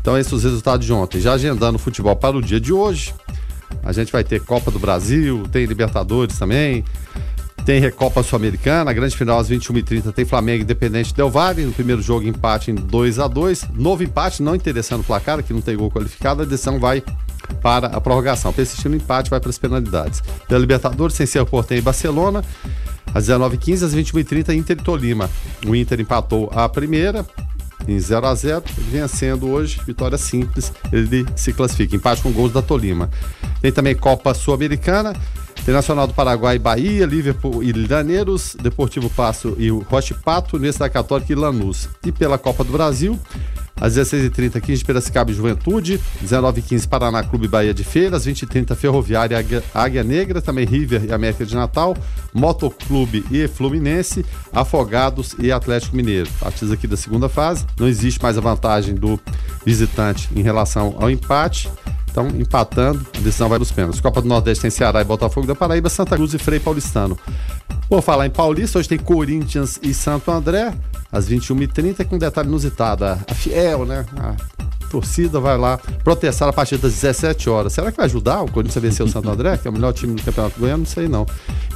Então, 0.00 0.18
esses 0.18 0.32
os 0.32 0.44
resultados 0.44 0.84
de 0.84 0.92
ontem. 0.92 1.20
Já 1.20 1.32
agendando 1.32 1.76
o 1.76 1.78
futebol 1.78 2.14
para 2.14 2.36
o 2.36 2.42
dia 2.42 2.60
de 2.60 2.72
hoje. 2.72 3.14
A 3.82 3.92
gente 3.92 4.12
vai 4.12 4.24
ter 4.24 4.40
Copa 4.40 4.70
do 4.70 4.78
Brasil, 4.78 5.44
tem 5.50 5.64
Libertadores 5.64 6.38
também. 6.38 6.84
Tem 7.64 7.80
Recopa 7.80 8.22
Sul-Americana, 8.22 8.92
grande 8.92 9.16
final 9.16 9.38
às 9.38 9.48
21h30 9.48 10.12
tem 10.12 10.26
Flamengo 10.26 10.64
Independente 10.64 11.14
Del 11.14 11.30
Valle. 11.30 11.64
No 11.64 11.72
primeiro 11.72 12.02
jogo, 12.02 12.26
empate 12.26 12.70
em 12.70 12.74
2 12.74 13.18
a 13.18 13.26
2 13.26 13.68
Novo 13.74 14.02
empate, 14.02 14.42
não 14.42 14.54
interessando 14.54 15.00
o 15.00 15.04
placar, 15.04 15.42
que 15.42 15.54
não 15.54 15.62
tem 15.62 15.74
gol 15.74 15.90
qualificado, 15.90 16.42
a 16.42 16.44
decisão 16.44 16.78
vai 16.78 17.02
para 17.62 17.88
a 17.88 18.00
prorrogação. 18.00 18.52
Persistindo 18.52 18.94
o 18.94 18.96
empate, 18.96 19.30
vai 19.30 19.40
para 19.40 19.50
as 19.50 19.58
penalidades. 19.58 20.22
Pela 20.48 20.60
Libertadores, 20.60 21.16
sem 21.16 21.26
ser 21.26 21.44
Portem 21.44 21.78
e 21.78 21.82
Barcelona. 21.82 22.44
Às 23.14 23.28
19h15, 23.28 23.82
às 23.84 23.94
21h30, 23.94 24.56
Inter 24.56 24.76
e 24.78 24.82
Tolima. 24.82 25.30
O 25.66 25.74
Inter 25.74 26.00
empatou 26.00 26.50
a 26.52 26.68
primeira, 26.68 27.24
em 27.86 27.98
0 27.98 28.26
a 28.26 28.34
0 28.34 28.64
vencendo 28.90 29.48
hoje, 29.48 29.80
vitória 29.86 30.18
simples, 30.18 30.72
ele 30.92 31.26
se 31.36 31.52
classifica, 31.52 31.94
empate 31.94 32.22
com 32.22 32.32
gols 32.32 32.52
da 32.52 32.62
Tolima. 32.62 33.10
Tem 33.60 33.70
também 33.70 33.94
Copa 33.94 34.34
Sul-Americana, 34.34 35.14
Internacional 35.64 36.06
do 36.06 36.12
Paraguai, 36.12 36.58
Bahia, 36.58 37.06
Liverpool 37.06 37.62
e 37.62 37.72
Lidaneiros, 37.72 38.54
Deportivo 38.60 39.08
Passo 39.08 39.56
e 39.58 39.70
Roche 39.70 40.12
Pato, 40.12 40.56
Universidade 40.56 40.92
Católica 40.92 41.32
e 41.32 41.34
Lanús. 41.34 41.88
E 42.04 42.12
pela 42.12 42.36
Copa 42.36 42.62
do 42.62 42.70
Brasil, 42.70 43.18
às 43.80 43.96
16h30, 43.96 44.60
15 44.60 44.78
de 44.78 44.84
Piracicaba 44.84 45.30
e 45.30 45.34
Juventude, 45.34 46.00
19h15 46.22 46.88
Paraná 46.88 47.22
Clube 47.22 47.48
Bahia 47.48 47.74
de 47.74 47.84
Feira, 47.84 48.16
às 48.16 48.26
20h30 48.26 48.74
Ferroviária 48.74 49.38
Águia, 49.38 49.62
Águia 49.74 50.04
Negra, 50.04 50.40
também 50.40 50.64
River 50.64 51.04
e 51.04 51.12
América 51.12 51.44
de 51.44 51.54
Natal, 51.54 51.96
Motoclube 52.32 53.24
e 53.30 53.46
Fluminense, 53.48 54.24
Afogados 54.52 55.34
e 55.38 55.50
Atlético 55.50 55.96
Mineiro. 55.96 56.30
Partidos 56.40 56.72
aqui 56.72 56.86
da 56.86 56.96
segunda 56.96 57.28
fase, 57.28 57.66
não 57.78 57.88
existe 57.88 58.22
mais 58.22 58.38
a 58.38 58.40
vantagem 58.40 58.94
do 58.94 59.18
visitante 59.64 60.28
em 60.34 60.42
relação 60.42 60.96
ao 60.98 61.10
empate. 61.10 61.70
Então, 62.14 62.28
empatando, 62.28 63.04
a 63.12 63.18
decisão 63.18 63.48
vai 63.48 63.58
nos 63.58 63.72
pênaltis. 63.72 64.00
Copa 64.00 64.22
do 64.22 64.28
Nordeste 64.28 64.62
tem 64.62 64.70
Ceará 64.70 65.00
e 65.00 65.04
Botafogo 65.04 65.48
da 65.48 65.54
Paraíba, 65.56 65.88
Santa 65.88 66.14
Cruz 66.14 66.32
e 66.32 66.38
Frei 66.38 66.60
Paulistano. 66.60 67.18
Vou 67.90 68.00
falar 68.00 68.24
em 68.24 68.30
Paulista, 68.30 68.78
hoje 68.78 68.88
tem 68.88 68.98
Corinthians 68.98 69.80
e 69.82 69.92
Santo 69.92 70.30
André, 70.30 70.72
às 71.10 71.28
21h30, 71.28 72.04
com 72.04 72.14
um 72.14 72.18
detalhe 72.18 72.46
inusitado. 72.46 73.04
A 73.04 73.16
Fiel, 73.34 73.84
né? 73.84 74.06
A 74.16 74.36
torcida 74.84 75.40
vai 75.40 75.56
lá 75.58 75.78
protestar 76.02 76.48
a 76.48 76.52
partir 76.52 76.76
das 76.78 76.92
17 76.92 77.50
horas. 77.50 77.72
Será 77.72 77.90
que 77.90 77.96
vai 77.96 78.06
ajudar 78.06 78.42
o 78.42 78.50
Corinthians 78.50 78.76
a 78.76 78.80
vencer 78.80 79.06
o 79.06 79.08
Santo 79.08 79.28
André, 79.28 79.56
que 79.56 79.68
é 79.68 79.70
o 79.70 79.74
melhor 79.74 79.92
time 79.92 80.14
do 80.14 80.22
Campeonato 80.22 80.58
Goiano? 80.58 80.78
Não 80.78 80.86
sei 80.86 81.08
não. 81.08 81.26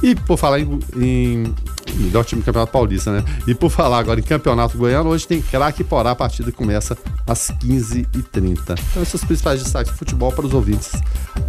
E 0.01 0.15
por 0.15 0.37
falar 0.37 0.59
em, 0.59 0.79
em 0.95 1.53
melhor 1.95 2.23
time 2.23 2.41
do 2.41 2.45
Campeonato 2.45 2.71
Paulista, 2.71 3.11
né? 3.11 3.23
E 3.47 3.53
por 3.53 3.69
falar 3.69 3.99
agora 3.99 4.19
em 4.19 4.23
Campeonato 4.23 4.77
Goiano, 4.77 5.09
hoje 5.09 5.27
tem 5.27 5.41
craque 5.41 5.83
Porá, 5.83 6.11
a 6.11 6.15
partida 6.15 6.51
começa 6.51 6.97
às 7.27 7.51
15h30. 7.51 8.49
Então, 8.51 8.75
esses 9.01 9.09
são 9.09 9.19
os 9.19 9.23
principais 9.23 9.61
destaques 9.61 9.91
do 9.91 9.97
futebol 9.97 10.31
para 10.31 10.45
os 10.45 10.53
ouvintes 10.53 10.91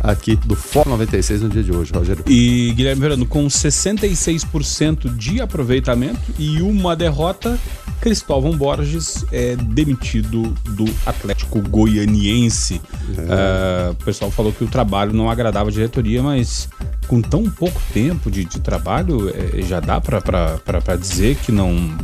aqui 0.02 0.36
do 0.36 0.56
Fórum 0.56 0.90
96 0.90 1.42
no 1.42 1.48
dia 1.48 1.62
de 1.62 1.72
hoje, 1.72 1.92
Rogério. 1.92 2.24
E 2.26 2.72
Guilherme 2.74 3.00
Verano, 3.00 3.26
com 3.26 3.46
66% 3.46 5.14
de 5.16 5.40
aproveitamento 5.40 6.20
e 6.38 6.62
uma 6.62 6.96
derrota, 6.96 7.58
Cristóvão 8.00 8.56
Borges 8.56 9.24
é 9.30 9.56
demitido 9.56 10.54
do 10.70 10.84
Atlético 11.04 11.49
Goianiense. 11.58 12.80
É. 13.16 13.90
Uh, 13.90 13.92
o 13.92 14.04
pessoal 14.04 14.30
falou 14.30 14.52
que 14.52 14.62
o 14.62 14.68
trabalho 14.68 15.12
não 15.12 15.28
agradava 15.28 15.68
a 15.68 15.72
diretoria, 15.72 16.22
mas 16.22 16.68
com 17.08 17.20
tão 17.20 17.44
pouco 17.50 17.80
tempo 17.92 18.30
de, 18.30 18.44
de 18.44 18.60
trabalho, 18.60 19.30
é, 19.30 19.62
já 19.62 19.80
dá 19.80 20.00
para 20.00 20.96
dizer 20.96 21.36
que 21.36 21.50
não 21.50 21.96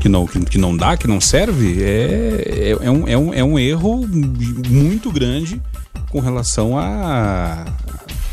que 0.00 0.08
não, 0.08 0.26
que, 0.26 0.58
não 0.58 0.76
dá, 0.76 0.96
que 0.96 1.08
não 1.08 1.20
serve, 1.20 1.82
é, 1.82 2.70
é, 2.70 2.70
é, 2.70 2.90
um, 2.90 3.08
é, 3.08 3.18
um, 3.18 3.34
é 3.34 3.44
um 3.44 3.58
erro 3.58 4.06
muito 4.68 5.10
grande 5.10 5.60
com 6.10 6.20
relação 6.20 6.78
a. 6.78 7.64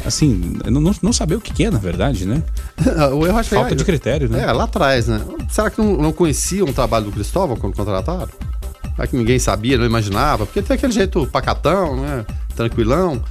Assim, 0.05 0.59
não, 0.65 0.93
não 1.01 1.13
saber 1.13 1.35
o 1.35 1.41
que 1.41 1.63
é, 1.63 1.71
na 1.71 1.79
verdade, 1.79 2.25
né? 2.25 2.43
o 3.15 3.25
erro 3.25 3.37
acho 3.37 3.49
Falta 3.49 3.69
que 3.69 3.73
é, 3.73 3.77
de 3.77 3.85
critério, 3.85 4.29
né? 4.29 4.43
É, 4.43 4.51
lá 4.51 4.65
atrás, 4.65 5.07
né? 5.07 5.19
Será 5.49 5.69
que 5.69 5.81
não, 5.81 5.97
não 5.97 6.13
conheciam 6.13 6.67
o 6.67 6.73
trabalho 6.73 7.05
do 7.05 7.11
Cristóvão 7.11 7.55
quando 7.55 7.75
contrataram? 7.75 8.29
Que 9.09 9.15
ninguém 9.15 9.39
sabia, 9.39 9.77
não 9.77 9.85
imaginava? 9.85 10.45
Porque 10.45 10.61
tem 10.61 10.75
aquele 10.75 10.93
jeito 10.93 11.27
pacatão, 11.27 11.99
né? 11.99 12.25
Tranquilão. 12.55 13.21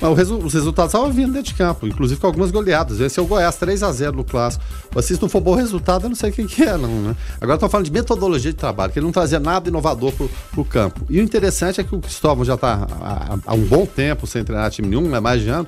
Mas 0.00 0.16
resu 0.16 0.38
os 0.38 0.54
resultados 0.54 0.94
estavam 0.94 1.12
vindo 1.12 1.32
dentro 1.32 1.52
de 1.52 1.54
campo, 1.54 1.86
inclusive 1.86 2.18
com 2.18 2.26
algumas 2.26 2.50
goleadas. 2.50 2.98
Venceu 2.98 3.24
o 3.24 3.26
Goiás 3.26 3.56
3 3.56 3.82
a 3.82 3.92
0 3.92 4.16
no 4.16 4.24
clássico. 4.24 4.64
Mas 4.94 5.04
se 5.04 5.20
não 5.20 5.28
for 5.28 5.40
bom 5.40 5.54
resultado, 5.54 6.04
eu 6.04 6.08
não 6.08 6.16
sei 6.16 6.30
o 6.30 6.32
que, 6.32 6.62
é, 6.62 6.76
não, 6.76 6.88
né? 6.88 7.16
Agora 7.40 7.56
estão 7.56 7.68
falando 7.68 7.86
de 7.86 7.92
metodologia 7.92 8.50
de 8.50 8.56
trabalho, 8.56 8.92
que 8.92 8.98
ele 8.98 9.04
não 9.04 9.12
trazia 9.12 9.38
nada 9.38 9.68
inovador 9.68 10.12
pro, 10.12 10.30
pro 10.52 10.64
campo. 10.64 11.04
E 11.10 11.20
o 11.20 11.22
interessante 11.22 11.80
é 11.80 11.84
que 11.84 11.94
o 11.94 12.00
Cristóvão 12.00 12.44
já 12.44 12.54
está 12.54 12.86
há, 13.00 13.38
há, 13.46 13.54
um 13.54 13.64
bom 13.64 13.84
tempo 13.84 14.26
sem 14.26 14.42
treinar 14.42 14.70
time 14.70 14.88
nenhum, 14.88 15.14
é 15.14 15.20
mais 15.20 15.42
de 15.42 15.50
ano. 15.50 15.66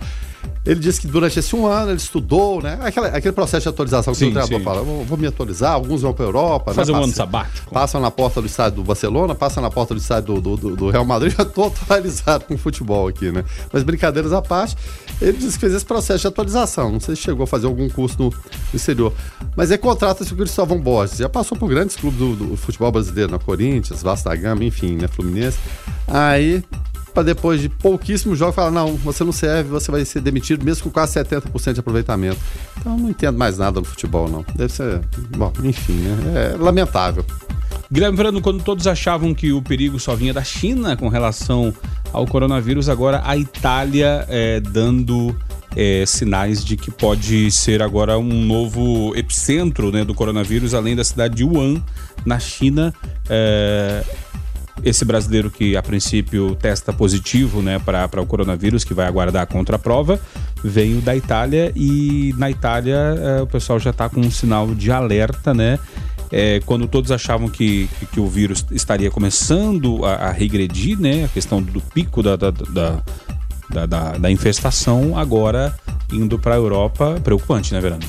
Ele 0.65 0.79
disse 0.79 1.01
que 1.01 1.09
durante 1.09 1.39
esse 1.39 1.57
um 1.57 1.67
ano 1.67 1.91
ele 1.91 1.99
estudou, 1.99 2.63
né? 2.63 2.79
Aquela, 2.83 3.09
aquele 3.09 3.33
processo 3.33 3.65
de 3.65 3.69
atualização 3.69 4.13
que 4.13 4.21
sim, 4.21 4.29
o 4.29 4.31
treinador 4.31 4.61
fala, 4.61 4.83
vou, 4.83 5.05
vou, 5.05 5.19
me 5.19 5.27
atualizar, 5.27 5.73
alguns 5.73 6.03
vão 6.03 6.13
para 6.13 6.25
a 6.25 6.29
Europa. 6.29 6.71
Né? 6.71 6.75
Fazer 6.77 6.93
né? 6.93 6.99
um 6.99 7.03
ano 7.03 7.13
sabático. 7.13 7.71
Passam 7.73 8.01
na 8.01 8.13
porta 8.13 8.41
do 8.41 8.47
estádio 8.47 8.77
do 8.77 8.85
Barcelona, 8.85 9.35
passam 9.35 9.61
na 9.61 9.71
porta 9.71 9.93
do 9.93 9.99
estádio 9.99 10.41
do, 10.41 10.57
do, 10.57 10.77
do 10.77 10.91
Real 10.91 11.05
Madrid, 11.05 11.35
já 11.37 11.43
estou 11.43 11.67
atualizado 11.67 12.45
com 12.45 12.55
o 12.55 12.59
futebol 12.59 13.09
aqui, 13.09 13.33
né? 13.33 13.45
Mas 13.73 13.83
brincadeiras 13.83 14.33
à 14.33 14.41
parte, 14.41 14.77
Ele 15.21 15.37
disse 15.37 15.55
que 15.55 15.61
fez 15.61 15.75
esse 15.75 15.85
processo 15.85 16.21
de 16.21 16.27
atualização. 16.29 16.93
Não 16.93 17.01
sei 17.01 17.17
se 17.17 17.23
chegou 17.23 17.43
a 17.43 17.47
fazer 17.47 17.67
algum 17.67 17.89
curso 17.89 18.17
no, 18.19 18.31
no 18.31 18.35
exterior. 18.73 19.13
Mas 19.57 19.73
é 19.73 19.77
contrata-se 19.77 20.33
o 20.33 20.37
Cristóvão 20.37 20.81
Borges. 20.81 21.19
Já 21.19 21.29
passou 21.29 21.59
por 21.59 21.69
grandes 21.69 21.97
clubes 21.97 22.21
do, 22.21 22.37
do 22.37 22.57
futebol 22.57 22.93
brasileiro, 22.93 23.33
na 23.33 23.39
Corinthians, 23.39 24.01
Vasco 24.01 24.29
da 24.29 24.37
Gama, 24.37 24.65
enfim, 24.65 24.97
né? 24.97 25.09
Fluminense. 25.09 25.59
Aí 26.07 26.63
para 27.13 27.23
depois 27.23 27.61
de 27.61 27.69
pouquíssimos 27.69 28.39
jogos 28.39 28.55
falar, 28.55 28.71
não, 28.71 28.97
você 28.97 29.23
não 29.25 29.33
serve, 29.33 29.71
você 29.71 29.91
vai 29.91 30.05
ser 30.05 30.21
demitido 30.21 30.65
mesmo 30.65 30.85
com 30.85 30.91
quase 30.91 31.15
70% 31.19 31.75
de 31.75 31.81
aproveitamento. 31.81 32.39
Então 32.79 32.97
não 32.97 33.11
entendo 33.11 33.39
mais 33.39 33.59
nada 33.59 33.81
no 33.81 33.87
futebol, 33.87 34.29
não. 34.29 34.45
Deve 34.55 34.73
ser, 34.73 35.01
bom, 35.37 35.53
enfim, 35.63 35.95
né? 35.95 36.55
É 36.55 36.57
lamentável. 36.57 37.25
Verano, 37.91 38.41
quando 38.41 38.63
todos 38.65 38.87
achavam 38.87 39.35
que 39.35 39.53
o 39.53 39.61
perigo 39.61 40.01
só 40.01 40.15
vinha 40.15 40.33
da 40.33 40.43
China 40.43 40.97
com 40.97 41.09
relação 41.09 41.75
ao 42.11 42.27
coronavírus, 42.27 42.89
agora 42.89 43.21
a 43.23 43.37
Itália 43.37 44.25
é, 44.29 44.61
dando 44.61 45.37
é, 45.77 46.05
sinais 46.07 46.65
de 46.65 46.77
que 46.77 46.91
pode 46.91 47.51
ser 47.51 47.83
agora 47.83 48.19
um 48.19 48.45
novo 48.45 49.15
epicentro 49.15 49.91
né, 49.93 50.05
do 50.05 50.15
coronavírus, 50.15 50.73
além 50.73 50.97
da 50.97 51.05
cidade 51.05 51.35
de 51.37 51.45
Wuhan, 51.45 51.83
na 52.25 52.39
China. 52.39 52.95
É, 53.29 54.03
esse 54.83 55.05
brasileiro 55.05 55.51
que 55.51 55.77
a 55.77 55.83
princípio 55.83 56.55
testa 56.55 56.93
positivo 56.93 57.63
né, 57.63 57.79
para 57.79 58.21
o 58.21 58.27
coronavírus, 58.27 58.85
que 58.85 58.95
vai 58.95 59.07
aguardar 59.07 59.43
a 59.43 59.47
contraprova, 59.47 60.21
veio 60.63 61.01
da 61.01 61.15
Itália 61.17 61.73
e 61.75 62.35
na 62.37 62.51
Itália 62.51 62.97
é, 62.97 63.43
o 63.43 63.47
pessoal 63.47 63.79
já 63.79 63.91
está 63.91 64.09
com 64.09 64.21
um 64.21 64.31
sinal 64.31 64.75
de 64.75 64.91
alerta, 64.91 65.55
né? 65.55 65.79
É, 66.31 66.61
quando 66.65 66.89
todos 66.89 67.11
achavam 67.11 67.47
que, 67.47 67.91
que, 67.99 68.07
que, 68.07 68.21
o 68.21 68.27
vírus 68.27 68.65
estaria 68.71 69.11
começando 69.11 70.03
a, 70.03 70.15
a, 70.15 70.31
regredir, 70.33 70.99
né? 70.99 71.25
A 71.25 71.29
questão 71.29 71.61
do 71.61 71.81
pico 71.81 72.23
da, 72.23 72.37
da, 72.37 72.51
da, 72.51 73.03
da, 73.69 73.87
da, 73.87 74.13
da 74.13 74.31
infestação, 74.31 75.19
agora 75.19 75.75
indo 76.11 76.39
para 76.39 76.55
a 76.55 76.57
Europa, 76.57 77.21
preocupante, 77.23 77.75
né, 77.75 77.81
Verano? 77.81 78.03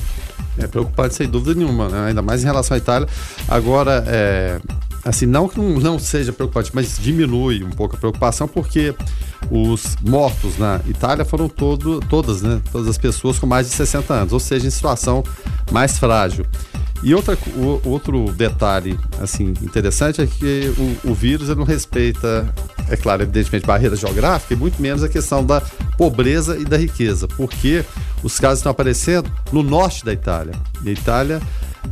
É 0.58 0.66
preocupante 0.66 1.14
sem 1.14 1.28
dúvida 1.28 1.54
nenhuma, 1.54 1.88
né? 1.88 2.08
ainda 2.08 2.22
mais 2.22 2.42
em 2.42 2.46
relação 2.46 2.76
à 2.76 2.78
Itália. 2.78 3.08
Agora, 3.48 4.04
é, 4.06 4.60
assim, 5.04 5.26
não 5.26 5.48
que 5.48 5.60
não, 5.60 5.98
seja 5.98 6.32
preocupante, 6.32 6.70
mas 6.72 6.98
diminui 6.98 7.62
um 7.62 7.70
pouco 7.70 7.96
a 7.96 7.98
preocupação, 7.98 8.48
porque 8.48 8.94
os 9.50 9.96
mortos 10.00 10.56
na 10.58 10.80
Itália 10.86 11.24
foram 11.24 11.48
todo, 11.48 12.00
todas, 12.00 12.42
né? 12.42 12.60
Todas 12.72 12.88
as 12.88 12.96
pessoas 12.96 13.38
com 13.38 13.46
mais 13.46 13.68
de 13.68 13.74
60 13.74 14.14
anos, 14.14 14.32
ou 14.32 14.40
seja, 14.40 14.66
em 14.66 14.70
situação 14.70 15.22
mais 15.70 15.98
frágil. 15.98 16.46
E 17.02 17.14
outra, 17.14 17.36
o, 17.54 17.82
outro 17.84 18.32
detalhe 18.32 18.98
assim 19.20 19.52
interessante 19.60 20.22
é 20.22 20.26
que 20.26 20.72
o, 21.04 21.10
o 21.10 21.14
vírus 21.14 21.48
não 21.48 21.64
respeita, 21.64 22.48
é 22.88 22.96
claro, 22.96 23.22
evidentemente, 23.22 23.66
barreira 23.66 23.94
geográfica 23.94 24.54
e 24.54 24.56
muito 24.56 24.80
menos 24.80 25.02
a 25.02 25.08
questão 25.08 25.44
da 25.44 25.60
pobreza 25.98 26.56
e 26.56 26.64
da 26.64 26.78
riqueza, 26.78 27.28
porque 27.28 27.84
os 28.22 28.40
casos 28.40 28.60
estão 28.60 28.72
aparecendo 28.72 29.30
no 29.52 29.62
norte 29.62 30.02
da 30.02 30.14
Itália. 30.14 30.54
E 30.82 30.88
a 30.88 30.92
Itália 30.92 31.42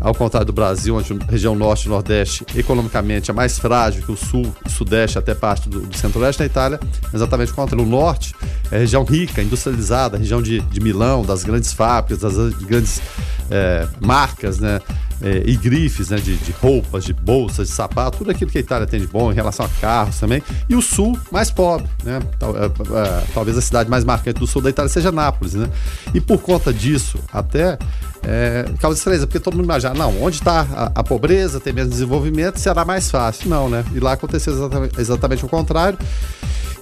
ao 0.00 0.14
contrário 0.14 0.46
do 0.46 0.52
Brasil, 0.52 0.96
onde 0.96 1.12
a 1.12 1.30
região 1.30 1.54
norte 1.54 1.87
e 1.87 1.88
nordeste 1.88 2.44
economicamente 2.54 3.30
é 3.30 3.34
mais 3.34 3.58
frágil 3.58 4.02
que 4.02 4.12
o 4.12 4.16
sul 4.16 4.54
e 4.66 4.70
sudeste, 4.70 5.18
até 5.18 5.34
parte 5.34 5.68
do, 5.68 5.80
do 5.80 5.96
centro-oeste 5.96 6.40
da 6.40 6.46
Itália, 6.46 6.80
exatamente 7.12 7.52
o 7.52 7.54
contrário. 7.54 7.84
O 7.84 7.88
norte 7.88 8.34
é 8.70 8.78
região 8.78 9.04
rica, 9.04 9.42
industrializada, 9.42 10.16
região 10.16 10.42
de, 10.42 10.61
de 10.61 10.80
Milão, 10.80 11.25
das 11.25 11.44
grandes 11.44 11.72
fábricas, 11.72 12.20
das 12.20 12.54
grandes 12.54 13.00
é, 13.50 13.87
marcas, 14.00 14.58
né? 14.58 14.80
É, 15.23 15.43
e 15.47 15.57
grifes 15.57 16.09
né, 16.09 16.17
de, 16.17 16.37
de, 16.37 16.50
roupas, 16.50 17.05
de 17.05 17.12
bolsas, 17.12 17.69
de 17.69 17.75
sapato, 17.75 18.19
tudo 18.19 18.33
aquilo 18.33 18.50
que 18.50 18.59
a 18.59 18.61
Itália 18.61 18.88
tem 18.88 19.00
de 19.00 19.07
bom 19.07 19.31
em 19.31 19.35
relação 19.35 19.64
a 19.64 19.69
carros 19.81 20.19
também. 20.19 20.43
E 20.69 20.75
o 20.75 20.83
sul 20.83 21.17
mais 21.31 21.49
pobre, 21.49 21.88
né? 22.02 22.19
É, 22.41 22.64
é, 22.64 23.25
talvez 23.33 23.57
a 23.57 23.61
cidade 23.61 23.88
mais 23.88 24.05
marcante 24.05 24.41
do 24.41 24.47
sul 24.49 24.61
da 24.61 24.71
Itália 24.71 24.88
seja 24.88 25.12
Nápoles, 25.12 25.55
né? 25.55 25.69
E 26.12 26.21
por 26.21 26.38
conta 26.38 26.73
disso, 26.73 27.21
até 27.33 27.79
é, 28.25 28.64
causa 28.81 28.99
estranheza, 28.99 29.26
porque 29.26 29.41
todo 29.41 29.55
mundo 29.55 29.64
imagina, 29.64 29.95
não, 29.95 30.23
onde 30.23 30.37
está 30.37 30.67
a, 30.73 31.00
a, 31.00 31.05
pobreza, 31.05 31.61
tem 31.61 31.73
menos 31.73 31.91
desenvolvimento, 31.91 32.59
será 32.59 32.85
mais 32.85 33.11
fácil. 33.11 33.49
Não, 33.49 33.69
né? 33.69 33.85
E 33.95 34.00
lá 34.00 34.12
aconteceu 34.12 34.52
exatamente, 34.52 35.00
exatamente 35.00 35.45
o 35.45 35.49
contrário. 35.49 35.99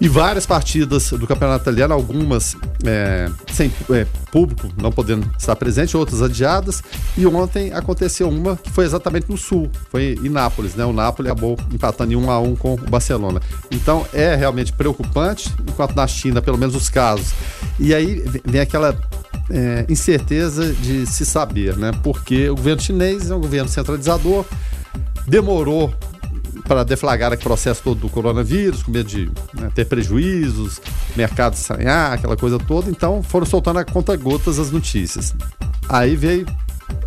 E 0.01 0.09
várias 0.09 0.47
partidas 0.47 1.11
do 1.11 1.27
campeonato 1.27 1.63
italiano, 1.63 1.93
algumas 1.93 2.57
é, 2.87 3.29
sem 3.53 3.71
é, 3.91 4.07
público, 4.33 4.67
não 4.81 4.91
podendo 4.91 5.31
estar 5.39 5.55
presente, 5.57 5.95
outras 5.95 6.23
adiadas. 6.23 6.83
E 7.19 7.27
ontem 7.27 7.71
aconteceu 7.75 8.29
uma 8.29 8.57
que 8.57 8.71
foi 8.71 8.87
exatamente 8.87 9.29
no 9.29 9.37
sul, 9.37 9.71
foi 9.91 10.19
em 10.23 10.31
Nápoles, 10.31 10.75
né? 10.75 10.87
O 10.87 10.93
Nápoles 10.93 11.31
acabou 11.31 11.59
empatando 11.71 12.15
em 12.15 12.17
1 12.17 12.31
a 12.31 12.41
1 12.41 12.57
com 12.57 12.75
o 12.75 12.77
Barcelona. 12.79 13.43
Então 13.71 14.07
é 14.15 14.35
realmente 14.35 14.73
preocupante, 14.73 15.55
enquanto 15.69 15.95
na 15.95 16.07
China, 16.07 16.41
pelo 16.41 16.57
menos 16.57 16.75
os 16.75 16.89
casos. 16.89 17.35
E 17.79 17.95
aí 17.95 18.25
vem 18.43 18.63
aquela 18.63 18.99
é, 19.51 19.85
incerteza 19.87 20.73
de 20.73 21.05
se 21.05 21.27
saber, 21.27 21.77
né? 21.77 21.93
Porque 22.03 22.49
o 22.49 22.57
governo 22.57 22.81
chinês 22.81 23.31
é 23.31 23.35
um 23.35 23.41
governo 23.41 23.69
centralizador, 23.69 24.47
demorou 25.27 25.93
para 26.71 26.85
deflagrar 26.85 27.33
aquele 27.33 27.43
processo 27.43 27.83
todo 27.83 28.03
do 28.03 28.09
coronavírus, 28.09 28.85
com 28.85 28.93
medo 28.93 29.09
de 29.09 29.29
né, 29.53 29.73
ter 29.75 29.87
prejuízos, 29.87 30.81
mercado 31.17 31.57
sanhar, 31.57 32.13
aquela 32.13 32.37
coisa 32.37 32.61
toda. 32.61 32.89
Então 32.89 33.25
foram 33.25 33.45
soltando 33.45 33.81
a 33.81 33.85
conta 33.85 34.17
gotas 34.17 34.57
as 34.61 34.71
notícias. 34.71 35.35
Aí 35.89 36.15
veio 36.15 36.47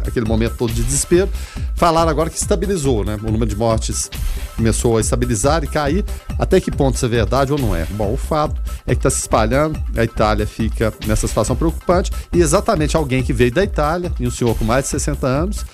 aquele 0.05 0.25
momento 0.25 0.57
todo 0.57 0.73
de 0.73 0.83
desespero. 0.83 1.29
Falaram 1.75 2.09
agora 2.09 2.29
que 2.29 2.35
estabilizou, 2.35 3.05
né? 3.05 3.17
O 3.23 3.31
número 3.31 3.45
de 3.45 3.55
mortes 3.55 4.11
começou 4.57 4.97
a 4.97 4.99
estabilizar 4.99 5.63
e 5.63 5.67
cair. 5.67 6.03
Até 6.37 6.59
que 6.59 6.69
ponto 6.69 6.95
isso 6.95 7.05
é 7.05 7.09
verdade 7.09 7.53
ou 7.53 7.57
não 7.57 7.73
é? 7.73 7.85
Bom, 7.91 8.11
o 8.11 8.17
fato 8.17 8.61
é 8.85 8.93
que 8.93 8.99
está 8.99 9.09
se 9.09 9.21
espalhando, 9.21 9.81
a 9.95 10.03
Itália 10.03 10.45
fica 10.45 10.93
nessa 11.07 11.25
situação 11.25 11.55
preocupante 11.55 12.11
e 12.33 12.41
exatamente 12.41 12.97
alguém 12.97 13.23
que 13.23 13.31
veio 13.31 13.53
da 13.53 13.63
Itália, 13.63 14.11
e 14.19 14.27
um 14.27 14.31
senhor 14.31 14.57
com 14.57 14.65
mais 14.65 14.83
de 14.83 14.89
60 14.89 15.25
anos, 15.25 15.65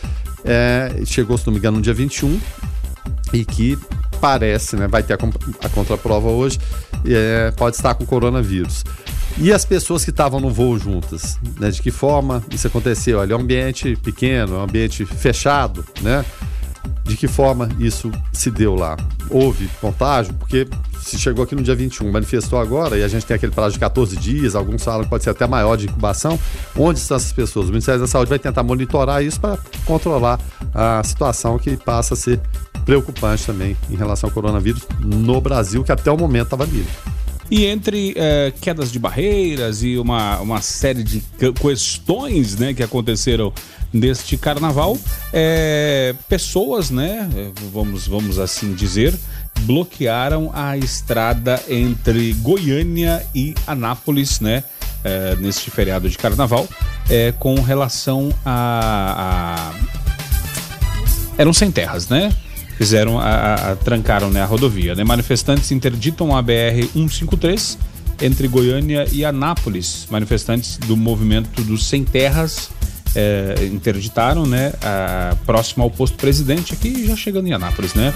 é, 0.46 1.02
chegou, 1.08 1.40
se 1.40 1.48
não 1.48 1.54
me 1.54 1.58
engano, 1.58 1.78
no 1.78 1.82
dia 1.82 1.96
21 1.96 2.40
e 3.34 3.46
que 3.46 3.78
parece, 4.20 4.76
né, 4.76 4.88
vai 4.88 5.02
ter 5.02 5.14
a, 5.14 5.18
a 5.66 5.70
contraprova 5.70 6.28
hoje, 6.28 6.60
é, 7.06 7.52
pode 7.52 7.76
estar 7.76 7.94
com 7.96 8.06
coronavírus. 8.06 8.84
E 9.38 9.54
as 9.54 9.64
pessoas 9.64 10.04
que 10.04 10.10
estavam 10.10 10.40
no 10.40 10.50
voo 10.50 10.78
juntas, 10.78 11.40
né? 11.60 11.70
De 11.70 11.82
que 11.82 11.92
forma 11.92 12.44
isso 12.52 12.68
aconteceu? 12.68 13.22
Ali 13.22 13.32
é 13.32 13.36
um 13.38 13.40
ambiente 13.40 13.96
pequeno, 13.96 14.56
é 14.56 14.58
um 14.58 14.64
ambiente 14.64 15.06
fechado, 15.06 15.86
né? 16.02 16.26
De 17.10 17.18
que 17.18 17.28
forma 17.28 17.68
isso 17.80 18.12
se 18.32 18.52
deu 18.52 18.76
lá? 18.76 18.96
Houve 19.32 19.68
contágio? 19.82 20.32
Porque 20.36 20.68
se 21.02 21.18
chegou 21.18 21.44
aqui 21.44 21.56
no 21.56 21.64
dia 21.64 21.74
21, 21.74 22.12
manifestou 22.12 22.60
agora, 22.60 23.00
e 23.00 23.04
a 23.04 23.08
gente 23.08 23.26
tem 23.26 23.34
aquele 23.34 23.52
prazo 23.52 23.74
de 23.74 23.80
14 23.80 24.16
dias, 24.16 24.54
alguns 24.54 24.84
que 24.84 25.08
pode 25.10 25.24
ser 25.24 25.32
até 25.32 25.48
maior 25.48 25.76
de 25.76 25.88
incubação. 25.88 26.40
Onde 26.78 27.00
estão 27.00 27.18
essas 27.18 27.34
pessoas? 27.34 27.66
O 27.66 27.70
Ministério 27.70 28.00
da 28.00 28.06
Saúde 28.06 28.30
vai 28.30 28.38
tentar 28.38 28.62
monitorar 28.62 29.24
isso 29.24 29.40
para 29.40 29.58
controlar 29.86 30.40
a 30.72 31.02
situação 31.04 31.58
que 31.58 31.76
passa 31.78 32.14
a 32.14 32.18
ser 32.18 32.40
preocupante 32.86 33.44
também 33.44 33.76
em 33.90 33.96
relação 33.96 34.30
ao 34.30 34.34
coronavírus 34.34 34.84
no 35.00 35.42
Brasil, 35.42 35.84
que 35.84 35.92
até 35.92 36.12
o 36.12 36.18
momento 36.18 36.44
estava 36.44 36.64
livre. 36.64 36.94
E 37.52 37.66
entre 37.66 38.14
é, 38.16 38.54
quedas 38.62 38.92
de 38.92 39.00
barreiras 39.00 39.82
e 39.82 39.98
uma, 39.98 40.40
uma 40.40 40.62
série 40.62 41.04
de 41.04 41.24
questões 41.60 42.56
né, 42.56 42.74
que 42.74 42.84
aconteceram 42.84 43.52
neste 43.92 44.38
carnaval, 44.38 44.98
é, 45.34 46.14
pessoas, 46.28 46.92
né, 46.92 47.28
vamos, 47.74 48.08
vamos 48.08 48.38
assim 48.38 48.74
dizer, 48.74 49.18
bloquearam 49.62 50.52
a 50.54 50.78
estrada 50.78 51.62
entre 51.68 52.34
Goiânia 52.34 53.26
e 53.34 53.56
Anápolis, 53.66 54.40
né? 54.40 54.64
É, 55.02 55.36
neste 55.38 55.72
feriado 55.72 56.10
de 56.10 56.18
carnaval, 56.18 56.68
é, 57.10 57.32
com 57.40 57.56
relação 57.62 58.34
a, 58.46 59.72
a. 59.72 59.74
Eram 61.38 61.54
sem 61.54 61.72
terras, 61.72 62.10
né? 62.10 62.34
Fizeram 62.80 63.20
a, 63.20 63.56
a, 63.56 63.76
trancaram 63.76 64.30
né, 64.30 64.42
a 64.42 64.46
rodovia. 64.46 64.96
Né? 64.96 65.04
Manifestantes 65.04 65.70
interditam 65.70 66.34
a 66.34 66.42
BR 66.42 66.88
153 66.94 67.78
entre 68.22 68.48
Goiânia 68.48 69.06
e 69.12 69.26
Anápolis. 69.26 70.08
Manifestantes 70.10 70.78
do 70.78 70.96
movimento 70.96 71.62
dos 71.62 71.86
Sem 71.86 72.06
Terras 72.06 72.70
é, 73.14 73.66
interditaram, 73.66 74.46
né, 74.46 74.72
a, 74.82 75.36
próximo 75.46 75.84
ao 75.84 75.92
posto 75.92 76.16
presidente, 76.16 76.74
aqui 76.74 77.06
já 77.06 77.18
chegando 77.18 77.50
em 77.50 77.54
Anápolis, 77.54 77.94
né? 77.94 78.14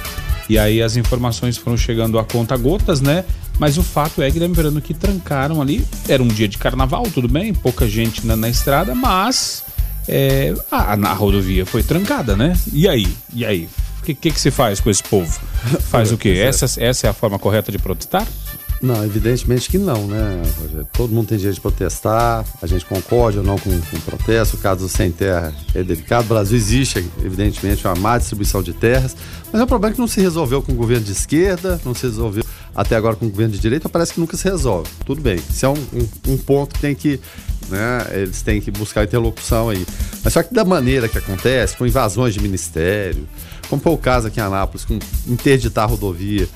E 0.48 0.58
aí 0.58 0.82
as 0.82 0.96
informações 0.96 1.58
foram 1.58 1.76
chegando 1.76 2.18
a 2.18 2.24
conta 2.24 2.56
gotas, 2.56 3.02
né? 3.02 3.26
Mas 3.60 3.78
o 3.78 3.84
fato 3.84 4.22
é 4.22 4.32
que 4.32 4.40
lembrando 4.40 4.82
que 4.82 4.94
trancaram 4.94 5.62
ali, 5.62 5.86
era 6.08 6.24
um 6.24 6.28
dia 6.28 6.48
de 6.48 6.58
carnaval, 6.58 7.04
tudo 7.14 7.28
bem, 7.28 7.54
pouca 7.54 7.86
gente 7.86 8.26
na, 8.26 8.38
na 8.38 8.48
estrada, 8.48 8.96
mas 8.96 9.64
é, 10.08 10.54
a, 10.72 10.94
a 10.94 11.14
rodovia 11.14 11.66
foi 11.66 11.84
trancada, 11.84 12.38
né? 12.38 12.58
E 12.72 12.88
aí? 12.88 13.08
E 13.34 13.46
aí? 13.46 13.68
O 14.04 14.06
que, 14.06 14.14
que, 14.14 14.32
que, 14.32 14.42
se 14.42 14.52
faz 14.52 14.82
com 14.82 14.90
esse 14.90 15.02
povo? 15.02 15.40
Faz 15.90 16.12
o 16.12 16.18
quê? 16.18 16.32
Essa, 16.32 16.66
essa 16.84 17.08
é 17.08 17.10
a 17.10 17.14
forma 17.14 17.40
correta 17.40 17.72
de 17.72 17.80
protestar? 17.80 18.28
Não, 18.82 19.02
evidentemente 19.06 19.70
que 19.70 19.78
não, 19.78 20.08
né, 20.08 20.42
Rogério? 20.60 20.88
Todo 20.92 21.14
mundo 21.14 21.28
tem 21.28 21.38
direito 21.38 21.56
de 21.56 21.62
protestar, 21.62 22.44
a 22.62 22.68
gente 22.68 22.84
concorde 22.84 23.38
ou 23.38 23.46
não 23.46 23.58
com, 23.58 23.70
com 23.70 23.96
o 23.96 24.02
protesto, 24.02 24.58
o 24.58 24.60
caso 24.60 24.82
do 24.82 24.90
sem 24.90 25.10
terra 25.10 25.54
é 25.74 25.82
delicado. 25.82 26.26
O 26.26 26.28
Brasil 26.28 26.58
existe, 26.58 27.00
evidentemente, 27.24 27.88
uma 27.88 27.96
má 27.96 28.18
distribuição 28.18 28.62
de 28.62 28.74
terras, 28.74 29.16
mas 29.54 29.62
é 29.62 29.64
um 29.64 29.68
problema 29.68 29.96
que 29.96 30.02
não 30.02 30.08
se 30.08 30.20
resolveu 30.20 30.62
com 30.62 30.74
o 30.74 30.76
governo 30.76 31.06
de 31.06 31.14
esquerda, 31.14 31.80
não 31.86 31.96
se 31.96 32.06
resolveu 32.06 32.44
até 32.76 32.98
agora 32.98 33.16
com 33.16 33.26
o 33.26 33.30
governo 33.30 33.54
de 33.54 33.60
direita, 33.60 33.88
parece 33.88 34.16
que 34.16 34.20
nunca 34.20 34.36
se 34.36 34.44
resolve. 34.44 34.90
Tudo 35.06 35.22
bem, 35.22 35.36
isso 35.36 35.66
é 35.66 35.70
um, 35.70 35.88
um, 35.94 36.34
um 36.34 36.38
ponto 36.38 36.76
que 36.76 36.82
tem 36.82 36.94
que, 36.94 37.22
né, 37.70 38.06
eles 38.12 38.42
têm 38.42 38.60
que 38.60 38.70
buscar 38.70 39.06
interlocução 39.06 39.70
aí. 39.70 39.86
Mas 40.22 40.34
só 40.34 40.44
que 40.44 40.54
da 40.54 40.66
maneira 40.66 41.08
que 41.08 41.18
acontece, 41.18 41.78
com 41.78 41.88
invasões 41.88 42.34
de 42.34 42.42
ministério, 42.42 43.26
como 43.74 43.82
foi 43.82 43.94
o 43.94 43.98
caso 43.98 44.28
aqui 44.28 44.40
em 44.40 44.44
Anápolis, 44.44 44.86
com 44.86 45.00
interditar 45.28 45.86
a 45.86 45.88
rodovia, 45.88 46.48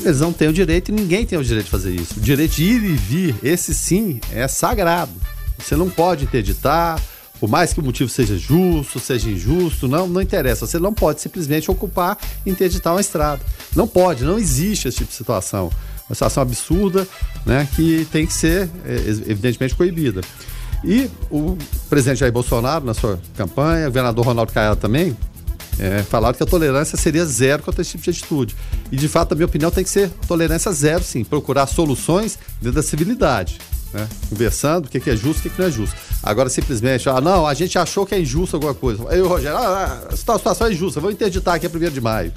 eles 0.00 0.20
não 0.20 0.32
têm 0.32 0.48
o 0.48 0.52
direito 0.52 0.90
e 0.90 0.92
ninguém 0.92 1.26
tem 1.26 1.38
o 1.38 1.44
direito 1.44 1.66
de 1.66 1.70
fazer 1.70 1.94
isso. 1.94 2.14
O 2.16 2.22
direito 2.22 2.52
de 2.52 2.64
ir 2.64 2.82
e 2.82 2.94
vir, 2.94 3.34
esse 3.42 3.74
sim, 3.74 4.18
é 4.32 4.48
sagrado. 4.48 5.12
Você 5.58 5.76
não 5.76 5.90
pode 5.90 6.24
interditar, 6.24 6.98
por 7.38 7.50
mais 7.50 7.74
que 7.74 7.80
o 7.80 7.82
motivo 7.82 8.08
seja 8.08 8.38
justo, 8.38 8.98
seja 8.98 9.28
injusto, 9.28 9.86
não, 9.86 10.08
não 10.08 10.22
interessa. 10.22 10.66
Você 10.66 10.78
não 10.78 10.94
pode 10.94 11.20
simplesmente 11.20 11.70
ocupar 11.70 12.16
e 12.46 12.50
interditar 12.50 12.94
uma 12.94 13.00
estrada. 13.02 13.42
Não 13.76 13.86
pode, 13.86 14.24
não 14.24 14.38
existe 14.38 14.88
esse 14.88 14.96
tipo 14.96 15.10
de 15.10 15.16
situação. 15.16 15.70
Uma 16.08 16.14
situação 16.14 16.42
absurda, 16.42 17.06
né, 17.44 17.68
que 17.76 18.08
tem 18.10 18.26
que 18.26 18.32
ser, 18.32 18.70
é, 18.86 18.94
evidentemente, 19.28 19.74
coibida. 19.74 20.22
E 20.82 21.10
o 21.30 21.58
presidente 21.90 22.20
Jair 22.20 22.32
Bolsonaro, 22.32 22.86
na 22.86 22.94
sua 22.94 23.20
campanha, 23.36 23.84
o 23.84 23.90
governador 23.90 24.24
Ronaldo 24.24 24.50
Caiado 24.50 24.80
também, 24.80 25.14
é, 25.78 26.02
falaram 26.02 26.36
que 26.36 26.42
a 26.42 26.46
tolerância 26.46 26.96
seria 26.96 27.24
zero 27.24 27.62
contra 27.62 27.82
esse 27.82 27.92
tipo 27.92 28.04
de 28.04 28.10
atitude. 28.10 28.56
E, 28.90 28.96
de 28.96 29.08
fato, 29.08 29.32
a 29.32 29.34
minha 29.34 29.46
opinião 29.46 29.70
tem 29.70 29.84
que 29.84 29.90
ser 29.90 30.10
tolerância 30.28 30.70
zero, 30.72 31.02
sim. 31.02 31.24
Procurar 31.24 31.66
soluções 31.66 32.38
dentro 32.60 32.76
da 32.76 32.82
civilidade. 32.82 33.58
Né? 33.92 34.08
Conversando 34.28 34.86
o 34.86 34.88
que, 34.88 34.98
é 35.10 35.16
justo 35.16 35.46
e 35.46 35.48
o 35.48 35.50
que 35.50 35.60
não 35.60 35.68
é 35.68 35.70
justo. 35.70 35.96
Agora, 36.22 36.48
simplesmente, 36.48 37.08
ah, 37.08 37.20
não, 37.20 37.46
a 37.46 37.54
gente 37.54 37.78
achou 37.78 38.06
que 38.06 38.14
é 38.14 38.20
injusto 38.20 38.56
alguma 38.56 38.74
coisa. 38.74 39.04
Aí 39.08 39.20
o 39.20 39.28
Rogério, 39.28 39.58
ah, 39.58 40.08
a 40.10 40.16
situação 40.16 40.66
é 40.66 40.72
injusta, 40.72 41.00
vou 41.00 41.10
interditar 41.10 41.54
aqui 41.54 41.66
a 41.66 41.70
1 41.70 41.90
de 41.90 42.00
maio. 42.00 42.32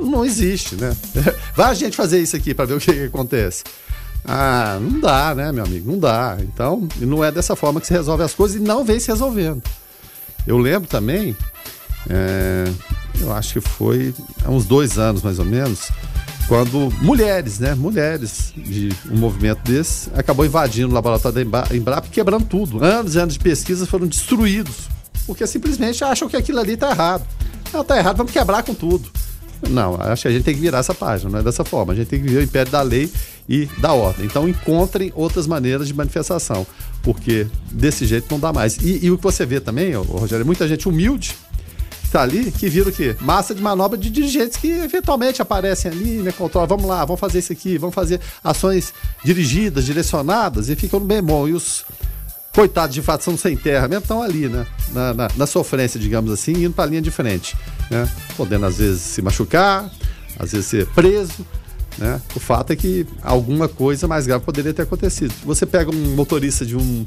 Não 0.00 0.24
existe, 0.24 0.74
né? 0.74 0.96
Vai 1.54 1.70
a 1.70 1.74
gente 1.74 1.96
fazer 1.96 2.20
isso 2.20 2.36
aqui 2.36 2.54
para 2.54 2.64
ver 2.66 2.74
o 2.74 2.80
que, 2.80 2.92
que 2.92 3.04
acontece. 3.04 3.64
Ah, 4.24 4.78
não 4.80 5.00
dá, 5.00 5.34
né, 5.34 5.52
meu 5.52 5.64
amigo? 5.64 5.90
Não 5.90 5.98
dá. 5.98 6.36
Então, 6.40 6.88
não 7.00 7.22
é 7.24 7.30
dessa 7.30 7.54
forma 7.54 7.80
que 7.80 7.86
se 7.86 7.92
resolve 7.92 8.24
as 8.24 8.34
coisas 8.34 8.56
e 8.56 8.60
não 8.60 8.84
vem 8.84 8.98
se 8.98 9.08
resolvendo. 9.08 9.62
Eu 10.46 10.58
lembro 10.58 10.88
também 10.88 11.36
é, 12.08 12.70
eu 13.20 13.32
acho 13.32 13.54
que 13.54 13.60
foi 13.60 14.14
há 14.44 14.50
uns 14.50 14.64
dois 14.64 14.98
anos 14.98 15.22
mais 15.22 15.38
ou 15.38 15.44
menos, 15.44 15.90
quando 16.48 16.92
mulheres, 17.02 17.58
né, 17.58 17.74
mulheres 17.74 18.52
de 18.56 18.90
um 19.10 19.16
movimento 19.16 19.60
desse, 19.62 20.08
acabou 20.14 20.46
invadindo 20.46 20.90
o 20.90 20.94
laboratório 20.94 21.44
da 21.44 21.74
Embrapa 21.74 22.06
e 22.06 22.10
quebrando 22.10 22.44
tudo. 22.44 22.84
Anos 22.84 23.14
e 23.14 23.18
anos 23.18 23.34
de 23.34 23.40
pesquisa 23.40 23.84
foram 23.84 24.06
destruídos, 24.06 24.88
porque 25.26 25.46
simplesmente 25.46 26.04
acham 26.04 26.28
que 26.28 26.36
aquilo 26.36 26.60
ali 26.60 26.74
está 26.74 26.90
errado. 26.90 27.26
Não, 27.72 27.80
está 27.80 27.98
errado, 27.98 28.16
vamos 28.16 28.32
quebrar 28.32 28.62
com 28.62 28.74
tudo. 28.74 29.10
Não, 29.68 29.96
acho 30.00 30.22
que 30.22 30.28
a 30.28 30.30
gente 30.30 30.44
tem 30.44 30.54
que 30.54 30.60
virar 30.60 30.78
essa 30.78 30.94
página, 30.94 31.30
não 31.30 31.38
é 31.40 31.42
dessa 31.42 31.64
forma. 31.64 31.92
A 31.92 31.96
gente 31.96 32.08
tem 32.08 32.20
que 32.20 32.26
viver 32.26 32.40
o 32.40 32.44
império 32.44 32.70
da 32.70 32.82
lei 32.82 33.10
e 33.48 33.66
da 33.78 33.92
ordem. 33.92 34.26
Então 34.26 34.48
encontrem 34.48 35.12
outras 35.16 35.46
maneiras 35.46 35.88
de 35.88 35.94
manifestação, 35.94 36.66
porque 37.02 37.46
desse 37.72 38.06
jeito 38.06 38.26
não 38.30 38.38
dá 38.38 38.52
mais. 38.52 38.76
E, 38.76 39.06
e 39.06 39.10
o 39.10 39.16
que 39.16 39.22
você 39.22 39.44
vê 39.44 39.58
também, 39.58 39.94
Rogério, 39.94 40.42
é 40.42 40.46
muita 40.46 40.68
gente 40.68 40.88
humilde 40.88 41.34
tá 42.08 42.22
ali, 42.22 42.50
que 42.50 42.68
vira 42.68 42.88
o 42.88 42.92
quê? 42.92 43.16
Massa 43.20 43.54
de 43.54 43.62
manobra 43.62 43.98
de 43.98 44.10
dirigentes 44.10 44.56
que 44.56 44.70
eventualmente 44.70 45.40
aparecem 45.42 45.90
ali, 45.90 46.22
né? 46.22 46.32
Controla, 46.32 46.66
vamos 46.66 46.86
lá, 46.86 47.04
vamos 47.04 47.20
fazer 47.20 47.38
isso 47.40 47.52
aqui, 47.52 47.78
vamos 47.78 47.94
fazer 47.94 48.20
ações 48.42 48.92
dirigidas, 49.24 49.84
direcionadas 49.84 50.68
e 50.68 50.76
ficam 50.76 51.00
no 51.00 51.06
bem 51.06 51.22
bom. 51.22 51.48
E 51.48 51.52
os 51.52 51.84
coitados 52.52 52.94
de 52.94 53.02
fato 53.02 53.22
são 53.22 53.36
sem 53.36 53.56
terra 53.56 53.86
mesmo 53.86 54.02
estão 54.02 54.22
ali, 54.22 54.48
né? 54.48 54.66
Na, 54.92 55.12
na, 55.12 55.30
na, 55.36 55.46
sofrência, 55.46 56.00
digamos 56.00 56.32
assim, 56.32 56.52
indo 56.52 56.72
para 56.72 56.84
a 56.84 56.86
linha 56.88 57.02
de 57.02 57.10
frente, 57.10 57.56
né? 57.90 58.08
Podendo 58.36 58.66
às 58.66 58.78
vezes 58.78 59.02
se 59.02 59.20
machucar, 59.20 59.90
às 60.38 60.52
vezes 60.52 60.66
ser 60.66 60.86
preso. 60.88 61.46
Né? 61.98 62.20
O 62.34 62.40
fato 62.40 62.72
é 62.72 62.76
que 62.76 63.06
alguma 63.22 63.68
coisa 63.68 64.06
mais 64.06 64.26
grave 64.26 64.44
poderia 64.44 64.72
ter 64.72 64.82
acontecido. 64.82 65.32
Você 65.44 65.64
pega 65.64 65.90
um 65.90 66.14
motorista 66.14 66.64
de 66.64 66.76
um 66.76 67.06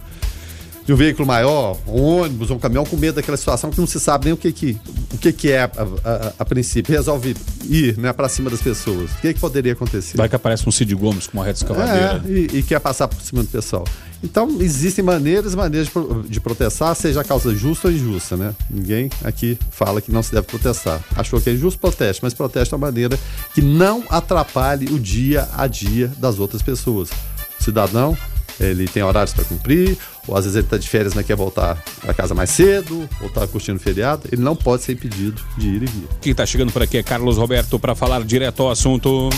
de 0.89 0.93
um 0.93 0.95
veículo 0.95 1.27
maior, 1.27 1.77
um 1.85 2.01
ônibus, 2.01 2.49
um 2.49 2.57
caminhão, 2.57 2.83
com 2.83 2.97
medo 2.97 3.17
daquela 3.17 3.37
situação 3.37 3.69
que 3.69 3.79
não 3.79 3.85
se 3.85 3.99
sabe 3.99 4.25
nem 4.25 4.33
o 4.33 4.37
que, 4.37 4.51
que, 4.51 4.75
o 5.13 5.19
que, 5.19 5.31
que 5.31 5.51
é 5.51 5.61
a, 5.61 5.69
a, 6.03 6.33
a 6.39 6.45
princípio. 6.45 6.91
Resolve 6.91 7.35
ir 7.65 7.95
né, 7.95 8.11
para 8.11 8.27
cima 8.27 8.49
das 8.49 8.59
pessoas. 8.59 9.11
O 9.11 9.21
que, 9.21 9.35
que 9.35 9.39
poderia 9.39 9.73
acontecer? 9.73 10.17
Vai 10.17 10.27
que 10.27 10.35
aparece 10.35 10.67
um 10.67 10.71
Cid 10.71 10.95
Gomes 10.95 11.27
com 11.27 11.37
uma 11.37 11.45
reta 11.45 11.59
escavadeira. 11.59 12.23
É, 12.25 12.31
e, 12.31 12.57
e 12.57 12.63
quer 12.63 12.79
passar 12.79 13.07
por 13.07 13.21
cima 13.21 13.43
do 13.43 13.49
pessoal. 13.49 13.85
Então, 14.23 14.49
existem 14.59 15.05
maneiras 15.05 15.53
maneiras 15.53 15.87
de, 15.87 16.27
de 16.27 16.41
protestar, 16.41 16.95
seja 16.95 17.21
a 17.21 17.23
causa 17.23 17.55
justa 17.55 17.87
ou 17.87 17.93
injusta, 17.93 18.35
né? 18.35 18.55
Ninguém 18.67 19.11
aqui 19.23 19.59
fala 19.69 20.01
que 20.01 20.11
não 20.11 20.23
se 20.23 20.31
deve 20.31 20.47
protestar. 20.47 21.03
Achou 21.15 21.39
que 21.39 21.51
é 21.51 21.53
injusto, 21.53 21.79
proteste, 21.79 22.23
mas 22.23 22.33
proteste 22.33 22.69
de 22.69 22.75
uma 22.75 22.87
maneira 22.87 23.15
que 23.53 23.61
não 23.61 24.03
atrapalhe 24.09 24.87
o 24.87 24.99
dia 24.99 25.47
a 25.55 25.67
dia 25.67 26.11
das 26.17 26.39
outras 26.39 26.63
pessoas. 26.63 27.11
cidadão 27.59 28.17
ele 28.59 28.87
tem 28.87 29.03
horários 29.03 29.33
para 29.33 29.43
cumprir, 29.45 29.97
ou 30.27 30.35
às 30.35 30.43
vezes 30.43 30.55
ele 30.55 30.65
está 30.65 30.77
de 30.77 30.87
férias, 30.87 31.13
mas 31.13 31.25
quer 31.25 31.35
voltar 31.35 31.81
para 32.01 32.13
casa 32.13 32.33
mais 32.35 32.49
cedo, 32.49 33.07
ou 33.21 33.27
está 33.27 33.47
curtindo 33.47 33.77
o 33.77 33.81
feriado, 33.81 34.23
ele 34.31 34.41
não 34.41 34.55
pode 34.55 34.83
ser 34.83 34.93
impedido 34.93 35.41
de 35.57 35.67
ir 35.67 35.83
e 35.83 35.85
vir. 35.85 36.07
Quem 36.21 36.31
está 36.31 36.45
chegando 36.45 36.71
por 36.71 36.81
aqui 36.81 36.97
é 36.97 37.03
Carlos 37.03 37.37
Roberto 37.37 37.79
para 37.79 37.95
falar 37.95 38.23
direto 38.23 38.63
ao 38.63 38.71
assunto. 38.71 39.29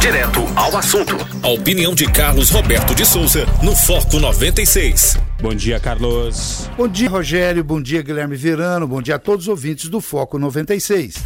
Direto 0.00 0.40
ao 0.56 0.76
assunto. 0.76 1.14
A 1.42 1.48
opinião 1.48 1.94
de 1.94 2.06
Carlos 2.10 2.50
Roberto 2.50 2.94
de 2.94 3.04
Souza 3.04 3.46
no 3.62 3.76
Foco 3.76 4.18
96. 4.18 5.18
Bom 5.42 5.54
dia, 5.54 5.78
Carlos. 5.78 6.68
Bom 6.76 6.88
dia, 6.88 7.08
Rogério. 7.08 7.62
Bom 7.62 7.80
dia, 7.82 8.00
Guilherme 8.00 8.34
Verano. 8.34 8.88
Bom 8.88 9.02
dia 9.02 9.16
a 9.16 9.18
todos 9.18 9.44
os 9.44 9.48
ouvintes 9.48 9.90
do 9.90 10.00
Foco 10.00 10.38
96. 10.38 11.16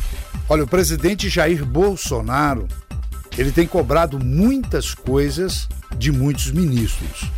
Olha, 0.48 0.64
o 0.64 0.66
presidente 0.66 1.28
Jair 1.28 1.64
Bolsonaro, 1.64 2.66
ele 3.38 3.52
tem 3.52 3.66
cobrado 3.66 4.18
muitas 4.18 4.92
coisas 4.92 5.68
de 5.98 6.12
muitos 6.12 6.50
ministros. 6.50 7.30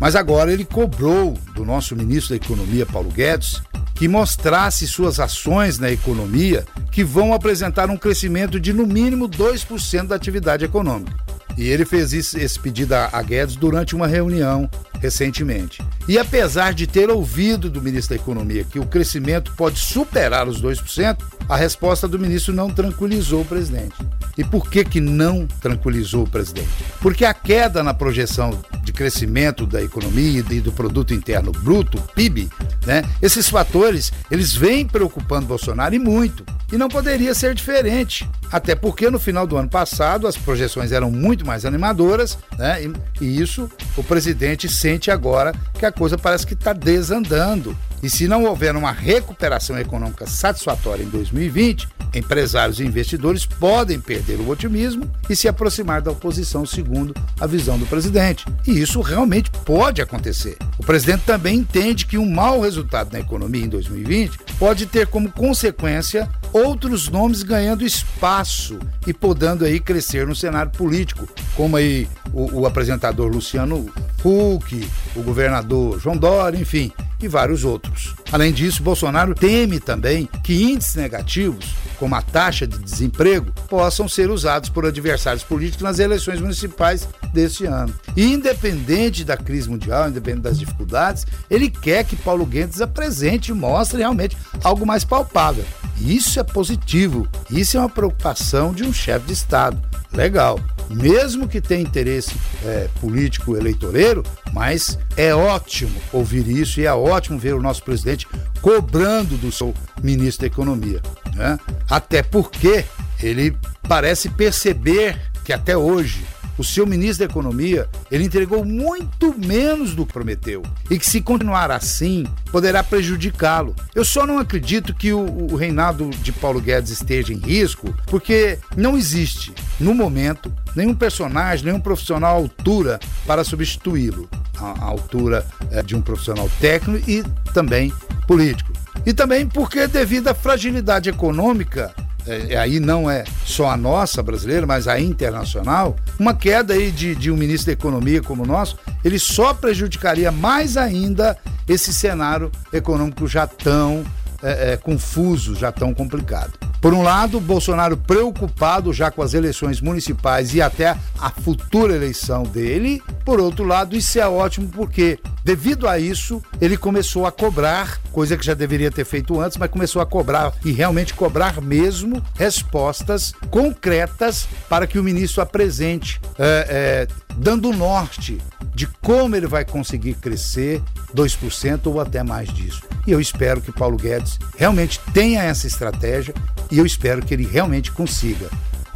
Mas 0.00 0.16
agora 0.16 0.52
ele 0.52 0.64
cobrou 0.64 1.38
do 1.54 1.64
nosso 1.64 1.94
ministro 1.94 2.30
da 2.30 2.44
Economia, 2.44 2.86
Paulo 2.86 3.10
Guedes, 3.10 3.62
que 3.94 4.08
mostrasse 4.08 4.86
suas 4.88 5.20
ações 5.20 5.78
na 5.78 5.90
economia 5.90 6.64
que 6.90 7.04
vão 7.04 7.32
apresentar 7.32 7.90
um 7.90 7.96
crescimento 7.96 8.58
de 8.58 8.72
no 8.72 8.86
mínimo 8.86 9.28
2% 9.28 10.06
da 10.06 10.16
atividade 10.16 10.64
econômica. 10.64 11.14
E 11.56 11.68
ele 11.68 11.84
fez 11.84 12.12
esse 12.12 12.58
pedido 12.58 12.94
a, 12.94 13.22
Guedes 13.22 13.56
durante 13.56 13.94
uma 13.94 14.06
reunião 14.06 14.68
recentemente. 15.00 15.82
E 16.08 16.18
apesar 16.18 16.72
de 16.72 16.86
ter 16.86 17.10
ouvido 17.10 17.68
do 17.68 17.82
ministro 17.82 18.16
da 18.16 18.22
Economia 18.22 18.64
que 18.64 18.78
o 18.78 18.86
crescimento 18.86 19.52
pode 19.56 19.78
superar 19.78 20.48
os 20.48 20.62
2%, 20.62 21.18
a 21.48 21.56
resposta 21.56 22.08
do 22.08 22.18
ministro 22.18 22.54
não 22.54 22.70
tranquilizou 22.70 23.42
o 23.42 23.44
presidente. 23.44 23.94
E 24.36 24.42
por 24.42 24.68
que 24.68 24.84
que 24.84 25.00
não 25.00 25.46
tranquilizou 25.60 26.24
o 26.24 26.30
presidente? 26.30 26.68
Porque 27.00 27.24
a 27.24 27.34
queda 27.34 27.82
na 27.82 27.94
projeção 27.94 28.58
de 28.82 28.92
crescimento 28.92 29.66
da 29.66 29.82
economia 29.82 30.44
e 30.50 30.60
do 30.60 30.72
produto 30.72 31.14
interno 31.14 31.52
bruto, 31.52 32.00
PIB, 32.14 32.50
né? 32.86 33.04
Esses 33.22 33.48
fatores, 33.48 34.12
eles 34.30 34.54
vêm 34.54 34.86
preocupando 34.86 35.46
Bolsonaro 35.46 35.94
e 35.94 35.98
muito. 35.98 36.44
E 36.72 36.76
não 36.76 36.88
poderia 36.88 37.34
ser 37.34 37.54
diferente. 37.54 38.28
Até 38.50 38.74
porque 38.74 39.08
no 39.10 39.18
final 39.18 39.46
do 39.46 39.56
ano 39.56 39.68
passado 39.68 40.26
as 40.26 40.36
projeções 40.36 40.92
eram 40.92 41.10
muito 41.10 41.43
mais 41.44 41.64
animadoras, 41.64 42.38
né? 42.58 42.82
E, 42.82 42.92
e 43.24 43.40
isso 43.40 43.70
o 43.96 44.02
presidente 44.02 44.68
sente 44.68 45.10
agora 45.10 45.52
que 45.78 45.86
a 45.86 45.92
coisa 45.92 46.16
parece 46.16 46.46
que 46.46 46.54
está 46.54 46.72
desandando. 46.72 47.76
E 48.04 48.10
se 48.10 48.28
não 48.28 48.44
houver 48.44 48.76
uma 48.76 48.92
recuperação 48.92 49.78
econômica 49.78 50.26
satisfatória 50.26 51.02
em 51.02 51.08
2020, 51.08 51.88
empresários 52.14 52.78
e 52.78 52.84
investidores 52.84 53.46
podem 53.46 53.98
perder 53.98 54.40
o 54.40 54.50
otimismo 54.50 55.10
e 55.26 55.34
se 55.34 55.48
aproximar 55.48 56.02
da 56.02 56.10
oposição, 56.10 56.66
segundo 56.66 57.14
a 57.40 57.46
visão 57.46 57.78
do 57.78 57.86
presidente. 57.86 58.44
E 58.66 58.78
isso 58.78 59.00
realmente 59.00 59.50
pode 59.64 60.02
acontecer. 60.02 60.58
O 60.78 60.84
presidente 60.84 61.22
também 61.22 61.60
entende 61.60 62.04
que 62.04 62.18
um 62.18 62.30
mau 62.30 62.60
resultado 62.60 63.10
na 63.10 63.20
economia 63.20 63.64
em 63.64 63.70
2020 63.70 64.38
pode 64.58 64.84
ter 64.84 65.06
como 65.06 65.32
consequência 65.32 66.28
outros 66.52 67.08
nomes 67.08 67.42
ganhando 67.42 67.86
espaço 67.86 68.78
e 69.06 69.14
podendo 69.14 69.64
aí 69.64 69.80
crescer 69.80 70.26
no 70.26 70.36
cenário 70.36 70.70
político, 70.72 71.26
como 71.56 71.78
aí 71.78 72.06
o, 72.34 72.60
o 72.60 72.66
apresentador 72.66 73.32
Luciano 73.32 73.90
Huck, 74.22 74.86
o 75.16 75.22
governador 75.22 75.98
João 75.98 76.18
Dória, 76.18 76.58
enfim 76.58 76.92
e 77.24 77.28
vários 77.28 77.64
outros. 77.64 77.93
Além 78.32 78.52
disso, 78.52 78.82
Bolsonaro 78.82 79.34
teme 79.34 79.78
também 79.78 80.28
que 80.42 80.62
índices 80.64 80.96
negativos, 80.96 81.74
como 81.98 82.14
a 82.14 82.22
taxa 82.22 82.66
de 82.66 82.78
desemprego, 82.78 83.52
possam 83.68 84.08
ser 84.08 84.30
usados 84.30 84.68
por 84.68 84.86
adversários 84.86 85.44
políticos 85.44 85.82
nas 85.82 85.98
eleições 85.98 86.40
municipais 86.40 87.08
deste 87.32 87.64
ano. 87.66 87.94
E 88.16 88.32
independente 88.32 89.24
da 89.24 89.36
crise 89.36 89.68
mundial, 89.68 90.08
independente 90.08 90.42
das 90.42 90.58
dificuldades, 90.58 91.26
ele 91.50 91.70
quer 91.70 92.04
que 92.04 92.16
Paulo 92.16 92.44
Guedes 92.44 92.80
apresente 92.80 93.50
e 93.50 93.54
mostre 93.54 93.98
realmente 93.98 94.36
algo 94.62 94.86
mais 94.86 95.04
palpável. 95.04 95.64
Isso 96.00 96.40
é 96.40 96.42
positivo. 96.42 97.28
Isso 97.50 97.76
é 97.76 97.80
uma 97.80 97.88
preocupação 97.88 98.72
de 98.72 98.82
um 98.82 98.92
chefe 98.92 99.26
de 99.26 99.32
Estado. 99.32 99.80
Legal. 100.12 100.58
Mesmo 100.90 101.48
que 101.48 101.60
tenha 101.60 101.82
interesse 101.82 102.34
é, 102.64 102.88
político 103.00 103.56
eleitoreiro, 103.56 104.22
mas 104.52 104.98
é 105.16 105.34
ótimo 105.34 105.94
ouvir 106.12 106.46
isso 106.48 106.80
e 106.80 106.86
é 106.86 106.92
ótimo 106.92 107.38
ver 107.38 107.54
o 107.54 107.62
nosso 107.62 107.82
presidente 107.82 108.26
cobrando 108.60 109.36
do 109.36 109.50
seu 109.50 109.74
ministro 110.02 110.42
da 110.42 110.46
Economia. 110.46 111.00
Né? 111.34 111.58
Até 111.88 112.22
porque 112.22 112.84
ele 113.22 113.56
parece 113.88 114.28
perceber 114.28 115.20
que 115.44 115.52
até 115.52 115.76
hoje 115.76 116.24
o 116.56 116.64
seu 116.64 116.86
ministro 116.86 117.26
da 117.26 117.32
Economia, 117.32 117.88
ele 118.10 118.24
entregou 118.24 118.64
muito 118.64 119.34
menos 119.38 119.94
do 119.94 120.06
que 120.06 120.12
prometeu. 120.12 120.62
E 120.90 120.98
que 120.98 121.06
se 121.06 121.20
continuar 121.20 121.70
assim, 121.70 122.24
poderá 122.50 122.82
prejudicá-lo. 122.82 123.74
Eu 123.94 124.04
só 124.04 124.26
não 124.26 124.38
acredito 124.38 124.94
que 124.94 125.12
o, 125.12 125.52
o 125.52 125.56
reinado 125.56 126.08
de 126.10 126.32
Paulo 126.32 126.60
Guedes 126.60 126.90
esteja 126.90 127.32
em 127.32 127.38
risco, 127.38 127.94
porque 128.06 128.58
não 128.76 128.96
existe, 128.96 129.52
no 129.78 129.94
momento, 129.94 130.52
nenhum 130.74 130.94
personagem, 130.94 131.64
nenhum 131.66 131.80
profissional 131.80 132.36
à 132.36 132.38
altura 132.38 133.00
para 133.26 133.44
substituí-lo. 133.44 134.28
À 134.58 134.84
altura 134.84 135.44
é, 135.70 135.82
de 135.82 135.96
um 135.96 136.00
profissional 136.00 136.48
técnico 136.60 137.10
e 137.10 137.24
também 137.52 137.92
político. 138.26 138.72
E 139.04 139.12
também 139.12 139.46
porque, 139.46 139.86
devido 139.86 140.28
à 140.28 140.34
fragilidade 140.34 141.10
econômica 141.10 141.94
é, 142.26 142.56
aí 142.56 142.80
não 142.80 143.10
é 143.10 143.24
só 143.44 143.70
a 143.70 143.76
nossa 143.76 144.22
brasileira, 144.22 144.66
mas 144.66 144.88
a 144.88 144.98
internacional, 144.98 145.96
uma 146.18 146.34
queda 146.34 146.74
aí 146.74 146.90
de, 146.90 147.14
de 147.14 147.30
um 147.30 147.36
ministro 147.36 147.66
da 147.66 147.72
Economia 147.72 148.22
como 148.22 148.44
o 148.44 148.46
nosso, 148.46 148.78
ele 149.04 149.18
só 149.18 149.52
prejudicaria 149.52 150.32
mais 150.32 150.76
ainda 150.76 151.36
esse 151.68 151.92
cenário 151.92 152.50
econômico 152.72 153.26
já 153.26 153.46
tão 153.46 154.04
é, 154.44 154.72
é, 154.72 154.76
confuso, 154.76 155.54
já 155.54 155.72
tão 155.72 155.94
complicado. 155.94 156.52
Por 156.78 156.92
um 156.92 157.02
lado, 157.02 157.40
Bolsonaro 157.40 157.96
preocupado 157.96 158.92
já 158.92 159.10
com 159.10 159.22
as 159.22 159.32
eleições 159.32 159.80
municipais 159.80 160.54
e 160.54 160.60
até 160.60 160.94
a 161.18 161.30
futura 161.30 161.94
eleição 161.94 162.42
dele. 162.42 163.02
Por 163.24 163.40
outro 163.40 163.64
lado, 163.64 163.96
isso 163.96 164.20
é 164.20 164.28
ótimo 164.28 164.68
porque, 164.68 165.18
devido 165.42 165.88
a 165.88 165.98
isso, 165.98 166.42
ele 166.60 166.76
começou 166.76 167.24
a 167.24 167.32
cobrar, 167.32 167.98
coisa 168.12 168.36
que 168.36 168.44
já 168.44 168.52
deveria 168.52 168.90
ter 168.90 169.06
feito 169.06 169.40
antes, 169.40 169.56
mas 169.56 169.70
começou 169.70 170.02
a 170.02 170.06
cobrar 170.06 170.52
e 170.62 170.72
realmente 170.72 171.14
cobrar 171.14 171.62
mesmo 171.62 172.22
respostas 172.34 173.32
concretas 173.50 174.46
para 174.68 174.86
que 174.86 174.98
o 174.98 175.02
ministro 175.02 175.40
apresente, 175.40 176.20
é, 176.38 177.08
é, 177.08 177.24
dando 177.34 177.72
norte 177.72 178.38
de 178.74 178.86
como 179.00 179.34
ele 179.34 179.46
vai 179.46 179.64
conseguir 179.64 180.14
crescer 180.14 180.82
2% 181.14 181.86
ou 181.86 181.98
até 181.98 182.22
mais 182.22 182.52
disso. 182.52 182.82
E 183.06 183.12
eu 183.12 183.20
espero 183.20 183.60
que 183.60 183.70
Paulo 183.70 183.96
Guedes 183.96 184.38
realmente 184.56 184.98
tenha 185.12 185.42
essa 185.42 185.66
estratégia 185.66 186.34
e 186.70 186.78
eu 186.78 186.86
espero 186.86 187.24
que 187.24 187.34
ele 187.34 187.46
realmente 187.46 187.92
consiga, 187.92 188.48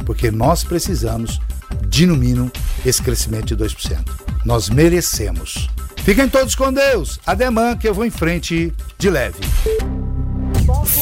porque 0.05 0.31
nós 0.31 0.63
precisamos 0.63 1.39
de, 1.87 2.05
no 2.05 2.15
mínimo, 2.15 2.51
esse 2.85 3.01
crescimento 3.01 3.55
de 3.55 3.63
2%. 3.63 3.99
Nós 4.43 4.69
merecemos. 4.69 5.69
Fiquem 5.97 6.27
todos 6.27 6.55
com 6.55 6.73
Deus. 6.73 7.19
Ademã 7.25 7.77
que 7.77 7.87
eu 7.87 7.93
vou 7.93 8.05
em 8.05 8.09
frente 8.09 8.73
de 8.97 9.09
leve. 9.09 9.39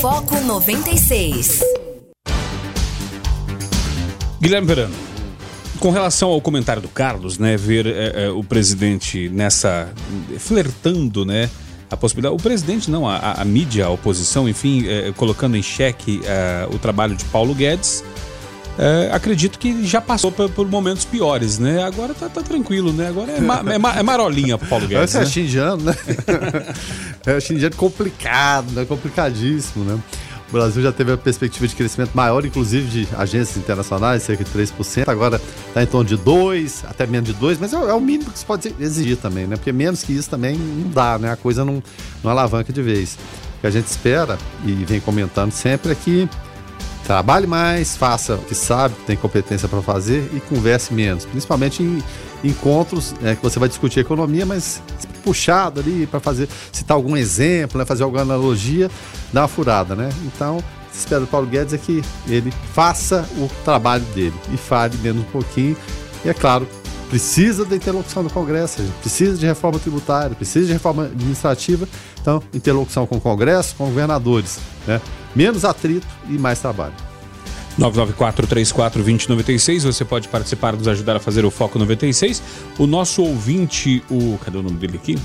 Foco 0.02 0.40
96. 0.42 1.62
Guilherme 4.42 4.68
Verano, 4.68 4.96
com 5.80 5.90
relação 5.90 6.30
ao 6.30 6.42
comentário 6.42 6.82
do 6.82 6.88
Carlos, 6.88 7.38
né, 7.38 7.58
ver 7.58 7.88
é, 7.88 8.26
é, 8.26 8.30
o 8.30 8.44
presidente 8.44 9.30
nessa 9.30 9.90
flertando, 10.38 11.26
né, 11.26 11.50
a 11.90 11.98
possibilidade. 11.98 12.36
O 12.36 12.38
presidente, 12.38 12.90
não, 12.90 13.08
a, 13.08 13.34
a 13.34 13.46
mídia, 13.46 13.86
a 13.86 13.90
oposição, 13.90 14.48
enfim, 14.48 14.86
é, 14.88 15.12
colocando 15.16 15.56
em 15.56 15.64
xeque 15.64 16.22
é, 16.26 16.68
o 16.72 16.78
trabalho 16.78 17.16
de 17.16 17.26
Paulo 17.26 17.54
Guedes. 17.54 18.04
É, 18.80 19.10
acredito 19.12 19.58
que 19.58 19.84
já 19.84 20.00
passou 20.00 20.32
por, 20.32 20.52
por, 20.52 20.68
momentos 20.68 21.04
piores, 21.04 21.58
né? 21.58 21.84
Agora 21.84 22.14
tá, 22.14 22.30
tá 22.30 22.44
tranquilo, 22.44 22.94
né? 22.94 23.08
Agora 23.08 23.32
é, 23.32 23.42
ma, 23.42 23.64
é, 23.74 23.78
ma, 23.80 23.96
é 23.96 24.04
marolinha 24.04 24.56
pro 24.56 24.68
Paulo 24.68 24.88
Guedes. 24.88 25.16
Esse 25.16 25.18
é 25.18 25.20
né? 25.22 25.26
xindiano, 25.26 25.84
né? 25.84 25.96
é 27.26 27.40
xindiano 27.40 27.76
complicado, 27.76 28.72
né? 28.74 28.86
Complicadíssimo, 28.86 29.84
né? 29.84 30.00
O 30.50 30.52
Brasil 30.54 30.82
já 30.82 30.94
teve 30.94 31.12
a 31.12 31.18
perspectiva 31.18 31.68
de 31.68 31.76
crescimento 31.76 32.12
maior, 32.14 32.46
inclusive 32.46 32.88
de 32.88 33.08
agências 33.18 33.58
internacionais, 33.58 34.24
cerca 34.24 34.46
de 34.46 34.52
3%. 34.52 35.10
Agora 35.10 35.42
está 35.68 35.84
em 35.84 35.86
torno 35.86 36.06
de 36.06 36.18
2%, 36.18 36.86
até 36.88 37.06
menos 37.06 37.30
de 37.30 37.36
2%, 37.36 37.58
mas 37.60 37.74
é, 37.74 37.76
é, 37.76 37.94
o 37.94 38.00
mínimo 38.00 38.32
que 38.32 38.40
se 38.40 38.46
pode 38.46 38.74
exigir 38.80 39.18
também, 39.18 39.46
né? 39.46 39.58
Porque 39.58 39.74
menos 39.74 40.04
que 40.04 40.14
isso 40.14 40.30
também 40.30 40.58
não 40.58 40.90
dá, 40.90 41.20
né? 41.20 41.32
A 41.32 41.36
coisa 41.36 41.66
não, 41.66 41.84
não 42.24 42.32
alavanca 42.32 42.72
de 42.72 42.82
vez. 42.82 43.18
O 43.58 43.62
que 43.62 43.68
a 43.68 43.72
gente 43.72 43.88
espera, 43.88 44.38
e 44.66 44.72
vem 44.86 45.02
comentando 45.02 45.52
sempre, 45.52 45.92
é 45.92 45.96
que 45.96 46.30
trabalhe 47.08 47.48
mais, 47.48 47.96
faça 47.96 48.36
o 48.36 48.40
que 48.40 48.54
sabe, 48.54 48.94
tem 49.06 49.16
competência 49.16 49.66
para 49.70 49.82
fazer 49.82 50.30
e 50.36 50.42
converse 50.42 50.94
menos. 50.94 51.26
Principalmente 51.26 51.82
em 51.82 52.04
encontros 52.44 53.16
é, 53.24 53.34
que 53.34 53.42
você 53.42 53.58
vai 53.58 53.70
discutir 53.70 54.02
economia, 54.02 54.46
mas 54.46 54.82
puxado 55.24 55.80
ali 55.80 56.06
para 56.06 56.20
fazer, 56.20 56.50
citar 56.70 56.96
algum 56.96 57.16
exemplo, 57.16 57.80
né, 57.80 57.86
fazer 57.86 58.04
alguma 58.04 58.24
analogia, 58.24 58.92
dá 59.32 59.44
uma 59.44 59.48
furada, 59.48 59.96
né? 59.96 60.10
Então, 60.26 60.62
se 60.92 61.00
espera 61.00 61.22
do 61.22 61.28
Paulo 61.28 61.48
Guedes 61.48 61.74
é 61.74 61.78
que 61.78 62.04
ele 62.28 62.52
faça 62.74 63.26
o 63.38 63.50
trabalho 63.64 64.04
dele 64.14 64.36
e 64.54 64.58
fale 64.58 64.98
menos 64.98 65.22
um 65.22 65.32
pouquinho. 65.32 65.78
E 66.26 66.30
é 66.30 66.34
claro, 66.34 66.68
precisa 67.10 67.64
da 67.64 67.76
interlocução 67.76 68.22
do 68.22 68.30
Congresso, 68.30 68.84
precisa 69.00 69.38
de 69.38 69.46
reforma 69.46 69.80
tributária, 69.80 70.36
precisa 70.36 70.66
de 70.66 70.74
reforma 70.74 71.06
administrativa. 71.06 71.88
Então, 72.22 72.44
interlocução 72.54 73.08
com 73.08 73.16
o 73.16 73.22
Congresso, 73.22 73.76
com 73.78 73.86
governadores, 73.86 74.60
né? 74.86 75.00
Menos 75.38 75.64
atrito 75.64 76.08
e 76.28 76.34
mais 76.34 76.60
trabalho. 76.60 76.96
994-34-2096. 77.80 79.82
Você 79.82 80.04
pode 80.04 80.28
participar, 80.30 80.74
nos 80.74 80.88
ajudar 80.88 81.16
a 81.16 81.20
fazer 81.20 81.46
o 81.46 81.52
Foco 81.52 81.78
96. 81.78 82.42
O 82.80 82.88
nosso 82.88 83.22
ouvinte, 83.22 84.04
o. 84.10 84.40
Cadê 84.44 84.58
o 84.58 84.64
nome 84.64 84.78
dele 84.78 84.98
aqui? 84.98 85.16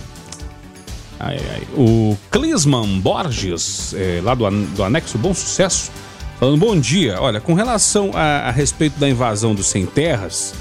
Ai, 1.18 1.40
ai, 1.50 1.62
o 1.74 2.14
Clisman 2.30 3.00
Borges, 3.00 3.94
é, 3.94 4.20
lá 4.22 4.34
do, 4.34 4.50
do 4.50 4.84
Anexo 4.84 5.16
Bom 5.16 5.32
Sucesso, 5.32 5.90
falando: 6.38 6.58
bom 6.58 6.78
dia. 6.78 7.18
Olha, 7.18 7.40
com 7.40 7.54
relação 7.54 8.10
a, 8.12 8.48
a 8.48 8.50
respeito 8.50 9.00
da 9.00 9.08
invasão 9.08 9.54
dos 9.54 9.66
sem 9.66 9.86
terras. 9.86 10.52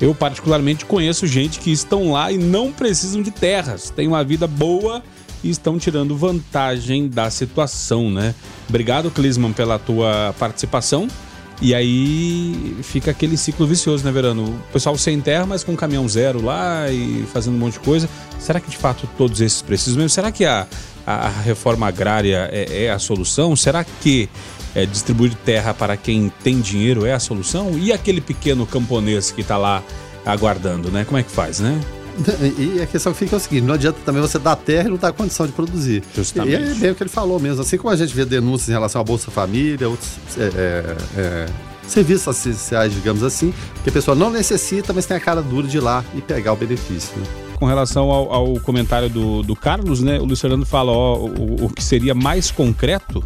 Eu, 0.00 0.14
particularmente, 0.14 0.84
conheço 0.86 1.26
gente 1.26 1.58
que 1.58 1.72
estão 1.72 2.12
lá 2.12 2.30
e 2.32 2.38
não 2.38 2.72
precisam 2.72 3.20
de 3.20 3.30
terras, 3.30 3.90
têm 3.90 4.08
uma 4.08 4.24
vida 4.24 4.46
boa 4.46 5.02
e 5.42 5.50
estão 5.50 5.78
tirando 5.78 6.16
vantagem 6.16 7.08
da 7.08 7.30
situação, 7.30 8.10
né? 8.10 8.34
Obrigado, 8.68 9.10
Clisman, 9.10 9.52
pela 9.52 9.78
tua 9.78 10.34
participação. 10.38 11.08
E 11.62 11.74
aí 11.74 12.76
fica 12.82 13.10
aquele 13.10 13.36
ciclo 13.36 13.66
vicioso, 13.66 14.02
né, 14.02 14.10
Verano? 14.10 14.44
O 14.44 14.72
pessoal 14.72 14.96
sem 14.96 15.20
terra, 15.20 15.44
mas 15.44 15.62
com 15.62 15.76
caminhão 15.76 16.08
zero 16.08 16.42
lá 16.42 16.90
e 16.90 17.24
fazendo 17.30 17.54
um 17.54 17.58
monte 17.58 17.74
de 17.74 17.80
coisa. 17.80 18.08
Será 18.38 18.58
que 18.58 18.70
de 18.70 18.78
fato 18.78 19.08
todos 19.18 19.42
esses 19.42 19.60
precisam 19.60 19.98
mesmo? 19.98 20.08
Será 20.08 20.32
que 20.32 20.46
a, 20.46 20.66
a 21.06 21.28
reforma 21.28 21.86
agrária 21.86 22.48
é, 22.50 22.84
é, 22.84 22.90
a 22.90 22.98
solução? 22.98 23.54
Será 23.54 23.84
que 23.84 24.26
é, 24.74 24.86
distribuir 24.86 25.34
terra 25.44 25.74
para 25.74 25.98
quem 25.98 26.32
tem 26.42 26.60
dinheiro 26.60 27.04
é 27.04 27.12
a 27.12 27.20
solução? 27.20 27.78
E 27.78 27.92
aquele 27.92 28.22
pequeno 28.22 28.64
camponês 28.64 29.30
que 29.30 29.42
está 29.42 29.58
lá 29.58 29.82
aguardando, 30.24 30.90
né? 30.90 31.04
Como 31.04 31.18
é 31.18 31.22
que 31.22 31.30
faz, 31.30 31.60
né? 31.60 31.78
E 32.58 32.80
a 32.80 32.86
questão 32.86 33.12
que 33.12 33.18
fica 33.18 33.36
é 33.36 33.38
o 33.38 33.40
seguinte: 33.40 33.64
não 33.64 33.74
adianta 33.74 33.98
também 34.04 34.20
você 34.20 34.38
dar 34.38 34.56
terra 34.56 34.88
e 34.88 34.90
não 34.90 34.96
dar 34.96 35.12
condição 35.12 35.46
de 35.46 35.52
produzir. 35.52 36.02
Justamente. 36.14 36.62
E 36.62 36.70
é 36.72 36.74
bem 36.74 36.90
o 36.90 36.94
que 36.94 37.02
ele 37.02 37.10
falou 37.10 37.38
mesmo. 37.38 37.62
Assim 37.62 37.76
como 37.76 37.90
a 37.90 37.96
gente 37.96 38.14
vê 38.14 38.24
denúncias 38.24 38.68
em 38.68 38.72
relação 38.72 39.00
à 39.00 39.04
Bolsa 39.04 39.30
Família, 39.30 39.88
outros 39.88 40.10
é, 40.38 40.42
é, 40.42 40.96
é, 41.16 41.46
serviços 41.86 42.28
assistenciais, 42.28 42.92
digamos 42.94 43.22
assim, 43.22 43.52
que 43.82 43.90
a 43.90 43.92
pessoa 43.92 44.14
não 44.14 44.30
necessita, 44.30 44.92
mas 44.92 45.06
tem 45.06 45.16
a 45.16 45.20
cara 45.20 45.42
dura 45.42 45.66
de 45.66 45.76
ir 45.76 45.80
lá 45.80 46.04
e 46.14 46.20
pegar 46.20 46.52
o 46.52 46.56
benefício. 46.56 47.16
Né? 47.18 47.24
Com 47.58 47.66
relação 47.66 48.10
ao, 48.10 48.32
ao, 48.32 48.60
comentário 48.60 49.10
do, 49.10 49.42
do 49.42 49.54
Carlos, 49.54 50.00
né, 50.00 50.18
o 50.18 50.24
Luiz 50.24 50.40
Fernando 50.40 50.64
fala: 50.64 50.92
ó, 50.92 51.16
o, 51.18 51.66
o 51.66 51.68
que 51.70 51.82
seria 51.82 52.14
mais 52.14 52.50
concreto 52.50 53.22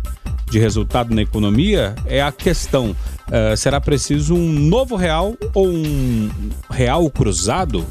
de 0.51 0.59
resultado 0.59 1.15
na 1.15 1.23
economia 1.23 1.95
é 2.07 2.23
a 2.23 2.33
questão: 2.33 2.91
uh, 3.29 3.57
será 3.57 3.81
preciso 3.81 4.35
um 4.35 4.53
novo 4.53 4.97
real 4.97 5.35
ou 5.53 5.69
um 5.69 6.31
real 6.71 7.09
cruzado? 7.11 7.87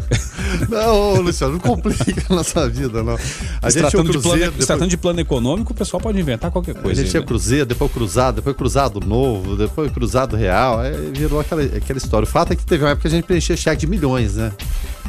Não, 0.68 1.20
Luciano, 1.20 1.54
não 1.54 1.60
complica 1.60 2.24
a 2.30 2.34
nossa 2.34 2.68
vida, 2.68 3.02
não. 3.02 3.14
A 3.60 3.70
se 3.70 3.78
gente 3.78 3.90
tratando, 3.90 4.10
cruzeiro, 4.10 4.12
de 4.12 4.22
plano, 4.22 4.44
depois... 4.44 4.66
tratando 4.66 4.90
de 4.90 4.96
plano 4.96 5.20
econômico, 5.20 5.72
o 5.72 5.76
pessoal 5.76 6.00
pode 6.00 6.18
inventar 6.18 6.50
qualquer 6.50 6.74
coisa. 6.74 7.00
A 7.00 7.02
gente 7.02 7.10
tinha 7.10 7.20
né? 7.20 7.26
cruzeiro, 7.26 7.66
depois 7.66 7.90
cruzado, 7.92 8.36
depois 8.36 8.56
cruzado 8.56 9.00
novo, 9.00 9.56
depois 9.56 9.90
cruzado 9.92 10.36
real. 10.36 10.80
Aí 10.80 11.10
virou 11.12 11.40
aquela, 11.40 11.62
aquela 11.62 11.98
história. 11.98 12.24
O 12.24 12.30
fato 12.30 12.52
é 12.52 12.56
que 12.56 12.64
teve 12.64 12.84
uma 12.84 12.90
época 12.90 13.02
que 13.02 13.08
a 13.08 13.10
gente 13.10 13.24
preenchia 13.24 13.56
cheque 13.56 13.80
de 13.80 13.86
milhões, 13.86 14.36
né? 14.36 14.52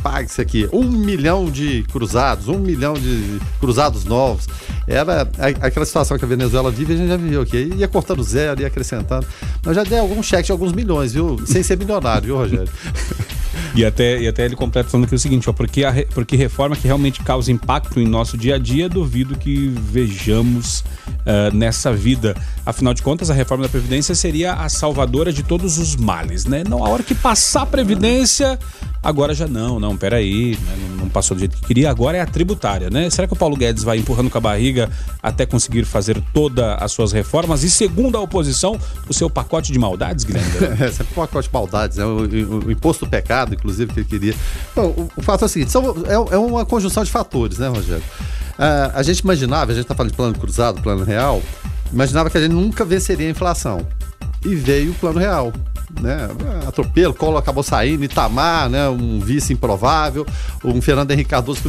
Pague 0.10 0.30
isso 0.30 0.40
aqui. 0.40 0.70
Um 0.72 0.90
milhão 0.90 1.52
de 1.52 1.84
cruzados, 1.92 2.48
um 2.48 2.58
milhão 2.58 2.94
de 2.94 3.42
cruzados 3.60 4.06
novos. 4.06 4.48
Era 4.88 5.30
aquela 5.62 5.86
situação 5.86 6.18
que 6.18 6.24
a 6.24 6.28
Venezuela 6.28 6.72
vive, 6.72 6.94
a 6.94 6.96
gente 6.96 7.10
já 7.10 7.18
viveu 7.18 7.42
aqui. 7.42 7.74
Ia 7.76 7.90
cortando 7.90 8.24
zero, 8.24 8.62
ia 8.62 8.68
acrescentando. 8.68 9.28
Mas 9.66 9.76
já 9.76 9.84
dei 9.84 10.00
algum 10.00 10.24
cheque 10.24 10.46
de 10.46 10.54
alguns 10.54 10.72
milhões, 10.72 11.12
viu? 11.12 11.38
Sem 11.46 11.62
ser 11.62 11.78
milionário, 11.78 12.28
viu, 12.28 12.38
Rogério? 12.38 12.70
E 13.76 13.86
até, 13.86 14.20
e 14.20 14.28
até 14.28 14.46
ele 14.46 14.56
completa 14.56 14.90
falando 14.90 15.06
aqui 15.06 15.16
o 15.16 15.20
seguinte, 15.20 15.50
ó, 15.50 15.54
porque, 15.54 15.84
a, 15.84 15.94
porque 16.14 16.36
reforma 16.36 16.76
que 16.76 16.88
realmente 16.88 17.22
causa 17.22 17.52
impacto 17.52 18.00
em 18.00 18.08
nosso 18.08 18.38
dia 18.38 18.56
a 18.56 18.58
dia, 18.58 18.90
duvido 18.90 19.38
que 19.38 19.68
vejamos 19.68 20.80
uh, 20.80 21.56
nessa 21.56 21.94
vida. 21.94 22.36
Afinal 22.66 22.94
de 22.94 23.02
contas, 23.02 23.30
a 23.30 23.34
reforma 23.34 23.64
da 23.64 23.70
Previdência 23.70 24.16
seria 24.16 24.54
a 24.54 24.70
salvadora 24.70 25.32
de 25.32 25.44
todos 25.44 25.78
os 25.78 25.96
males, 25.96 26.46
né? 26.46 26.64
Não, 26.68 26.84
a 26.84 26.90
hora 26.90 27.04
que 27.04 27.14
passar 27.14 27.64
a 27.64 27.66
Previdência, 27.66 28.58
agora 29.04 29.34
já 29.34 29.48
não, 29.48 29.80
não, 29.80 29.97
peraí, 29.98 30.52
né? 30.56 30.96
não, 30.98 31.10
passou 31.10 31.36
do 31.36 31.40
jeito 31.40 31.58
que 31.58 31.66
queria, 31.66 31.90
agora 31.90 32.18
é 32.18 32.22
a 32.22 32.26
tributária, 32.26 32.90
né? 32.90 33.10
Será 33.10 33.28
que 33.28 33.34
o 33.34 33.36
Paulo 33.36 33.56
Guedes 33.56 33.84
vai 33.84 33.98
empurrando 33.98 34.30
com 34.30 34.38
a 34.38 34.42
barriga 34.42 34.90
até 35.22 35.46
conseguir 35.46 35.86
fazer 35.86 36.22
todas 36.34 36.66
as 36.82 36.92
suas 36.92 37.12
reformas? 37.12 37.64
E 37.64 37.70
segundo 37.70 38.18
a 38.18 38.22
oposição, 38.22 38.80
o 39.08 39.14
seu 39.14 39.30
pacote 39.30 39.72
de 39.72 39.80
maldades, 39.80 40.24
Guilherme? 40.24 40.52
é, 40.80 40.92
sempre 40.92 41.12
um 41.12 41.16
pacote 41.16 41.48
de 41.48 41.54
maldades, 41.54 41.98
né? 41.98 42.06
O, 42.06 42.20
o, 42.20 42.66
o, 42.66 42.72
imposto 42.72 43.06
do 43.06 43.12
pecado, 43.12 43.54
inclusive, 43.54 43.92
que 43.94 44.00
ele 44.00 44.08
queria. 44.08 44.36
Bom, 44.76 44.88
o, 44.88 45.12
o 45.18 45.22
fato 45.22 45.44
é 45.44 45.46
o 45.46 45.50
seguinte, 45.50 45.72
são, 45.72 45.96
é, 46.06 46.14
é, 46.14 46.38
uma 46.38 46.66
conjunção 46.66 47.04
de 47.04 47.12
fatores, 47.12 47.58
né, 47.58 47.68
Rogério? 47.68 48.04
Uh, 48.58 48.92
a 48.94 49.04
gente 49.04 49.20
imaginava, 49.20 49.72
a 49.72 49.76
gente 49.76 49.84
está 49.84 49.94
falando 49.94 50.12
de 50.12 50.18
plano 50.18 50.38
cruzado, 50.38 50.82
plano 50.82 51.04
real, 51.04 51.42
imaginava 51.92 52.30
que 52.30 52.38
a 52.38 52.42
gente 52.42 52.54
nunca 52.54 52.84
venceria 52.84 53.28
a 53.28 53.32
inflação. 53.32 53.86
E 54.46 54.56
veio 54.56 54.92
o 54.92 54.96
plano 54.96 55.20
real 55.20 55.52
né? 56.02 56.30
Atropelo, 56.68 57.14
Collor 57.14 57.40
acabou 57.40 57.64
saindo, 57.64 58.04
Itamar, 58.04 58.70
né? 58.70 58.90
Um 58.90 59.20
vice 59.20 59.54
improvável, 59.54 60.26
um 60.64 60.82
Fernando 60.82 61.12
Henrique 61.12 61.30
Cardoso 61.30 61.62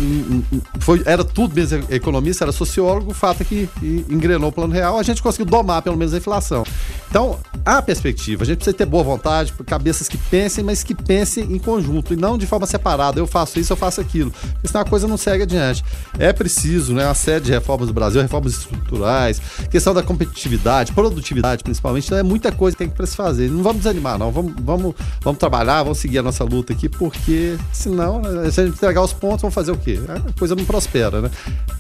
foi, 0.81 1.03
era 1.05 1.25
tudo 1.25 1.55
mesmo 1.55 1.85
economista, 1.91 2.45
era 2.45 2.53
sociólogo, 2.53 3.11
o 3.11 3.15
fato 3.15 3.43
é 3.43 3.45
que 3.45 3.69
engrenou 4.09 4.51
o 4.51 4.53
plano 4.53 4.73
real, 4.73 4.99
a 4.99 5.03
gente 5.03 5.23
conseguiu 5.23 5.47
domar 5.47 5.83
pelo 5.83 5.97
menos 5.97 6.13
a 6.15 6.19
inflação. 6.19 6.65
Então, 7.09 7.39
há 7.65 7.81
perspectiva, 7.81 8.43
a 8.43 8.47
gente 8.47 8.57
precisa 8.57 8.77
ter 8.77 8.87
boa 8.87 9.03
vontade, 9.03 9.53
cabeças 9.67 10.09
que 10.09 10.19
pensem, 10.19 10.63
mas 10.63 10.83
que 10.83 10.95
pensem 10.95 11.45
em 11.45 11.59
conjunto 11.59 12.13
e 12.13 12.17
não 12.17 12.37
de 12.37 12.47
forma 12.47 12.67
separada. 12.67 13.19
Eu 13.19 13.27
faço 13.27 13.59
isso, 13.59 13.73
eu 13.73 13.77
faço 13.77 14.01
aquilo. 14.01 14.33
Senão 14.65 14.83
a 14.83 14.85
coisa 14.85 15.07
não 15.09 15.17
segue 15.17 15.45
adiante. 15.45 15.85
É 16.19 16.33
preciso, 16.33 16.93
né? 16.93 17.07
Uma 17.07 17.15
série 17.15 17.45
de 17.45 17.51
reformas 17.51 17.89
do 17.89 17.95
Brasil, 17.95 18.21
reformas 18.21 18.55
estruturais, 18.55 19.41
questão 19.71 19.95
da 19.95 20.03
competitividade, 20.03 20.93
produtividade 20.93 21.63
principalmente, 21.63 22.07
então 22.07 22.19
é 22.19 22.23
muita 22.23 22.53
coisa 22.53 22.77
que 22.77 22.85
tem 22.85 22.91
que 22.91 23.07
se 23.07 23.17
fazer. 23.17 23.51
Não 23.51 23.63
vamos 23.63 23.79
desanimar 23.79 24.08
não. 24.17 24.31
Vamos, 24.31 24.55
vamos, 24.61 24.95
vamos 25.21 25.39
trabalhar, 25.39 25.83
vamos 25.83 25.99
seguir 25.99 26.19
a 26.19 26.23
nossa 26.23 26.45
luta 26.45 26.73
aqui, 26.73 26.89
porque 26.89 27.59
senão, 27.73 28.23
se 28.51 28.61
a 28.61 28.65
gente 28.65 28.77
entregar 28.77 29.03
os 29.03 29.13
pontos, 29.13 29.43
vamos 29.43 29.55
fazer 29.55 29.73
o 29.73 29.77
quê? 29.77 30.01
A 30.09 30.39
coisa 30.39 30.55
não 30.55 30.65
prospera, 30.65 31.21
né? 31.21 31.31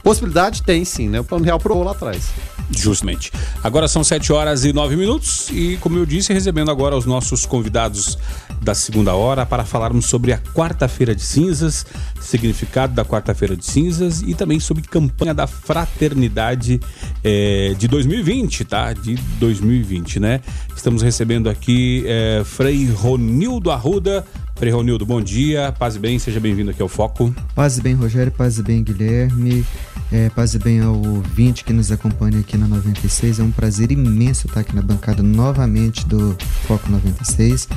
Possibilidade 0.02 0.62
tem 0.62 0.84
sim, 0.84 1.08
né? 1.08 1.20
O 1.20 1.24
plano 1.24 1.44
real 1.44 1.58
provou 1.58 1.84
lá 1.84 1.92
atrás. 1.92 2.30
Justamente. 2.70 3.32
Agora 3.62 3.88
são 3.88 4.04
7 4.04 4.32
horas 4.32 4.64
e 4.64 4.72
9 4.72 4.96
minutos 4.96 5.48
e, 5.50 5.78
como 5.80 5.96
eu 5.96 6.04
disse, 6.04 6.32
recebendo 6.32 6.70
agora 6.70 6.96
os 6.96 7.06
nossos 7.06 7.46
convidados 7.46 8.18
da 8.60 8.74
segunda 8.74 9.14
hora 9.14 9.46
para 9.46 9.64
falarmos 9.64 10.06
sobre 10.06 10.32
a 10.32 10.38
quarta-feira 10.38 11.14
de 11.14 11.22
cinzas, 11.22 11.86
significado 12.20 12.94
da 12.94 13.04
quarta-feira 13.04 13.56
de 13.56 13.64
cinzas 13.64 14.22
e 14.22 14.34
também 14.34 14.60
sobre 14.60 14.82
campanha 14.82 15.34
da 15.34 15.46
fraternidade 15.46 16.80
é, 17.22 17.74
de 17.78 17.88
2020, 17.88 18.64
tá? 18.64 18.92
De 18.92 19.14
2020, 19.38 20.20
né? 20.20 20.40
Estamos 20.74 21.02
recebendo 21.02 21.48
aqui 21.48 22.04
é, 22.06 22.42
Frei 22.44 22.86
Ronildo 22.90 23.70
Arruda. 23.70 24.24
Frei 24.58 24.72
Ronildo, 24.72 25.06
bom 25.06 25.22
dia, 25.22 25.72
paz 25.78 25.94
e 25.94 26.00
bem, 26.00 26.18
seja 26.18 26.40
bem-vindo 26.40 26.72
aqui 26.72 26.82
ao 26.82 26.88
Foco. 26.88 27.32
Paz 27.54 27.78
e 27.78 27.80
bem, 27.80 27.94
Rogério, 27.94 28.32
paz 28.32 28.58
e 28.58 28.62
bem, 28.62 28.82
Guilherme. 28.82 29.64
É, 30.10 30.30
paz 30.30 30.54
e 30.54 30.58
bem 30.58 30.80
ao 30.80 30.94
ouvinte 30.94 31.64
que 31.64 31.72
nos 31.72 31.92
acompanha 31.92 32.40
aqui 32.40 32.56
na 32.56 32.66
96. 32.66 33.40
É 33.40 33.42
um 33.42 33.50
prazer 33.50 33.92
imenso 33.92 34.46
estar 34.46 34.60
aqui 34.60 34.74
na 34.74 34.80
bancada 34.80 35.22
novamente 35.22 36.06
do 36.06 36.36
Foco 36.66 36.90
96 36.90 37.68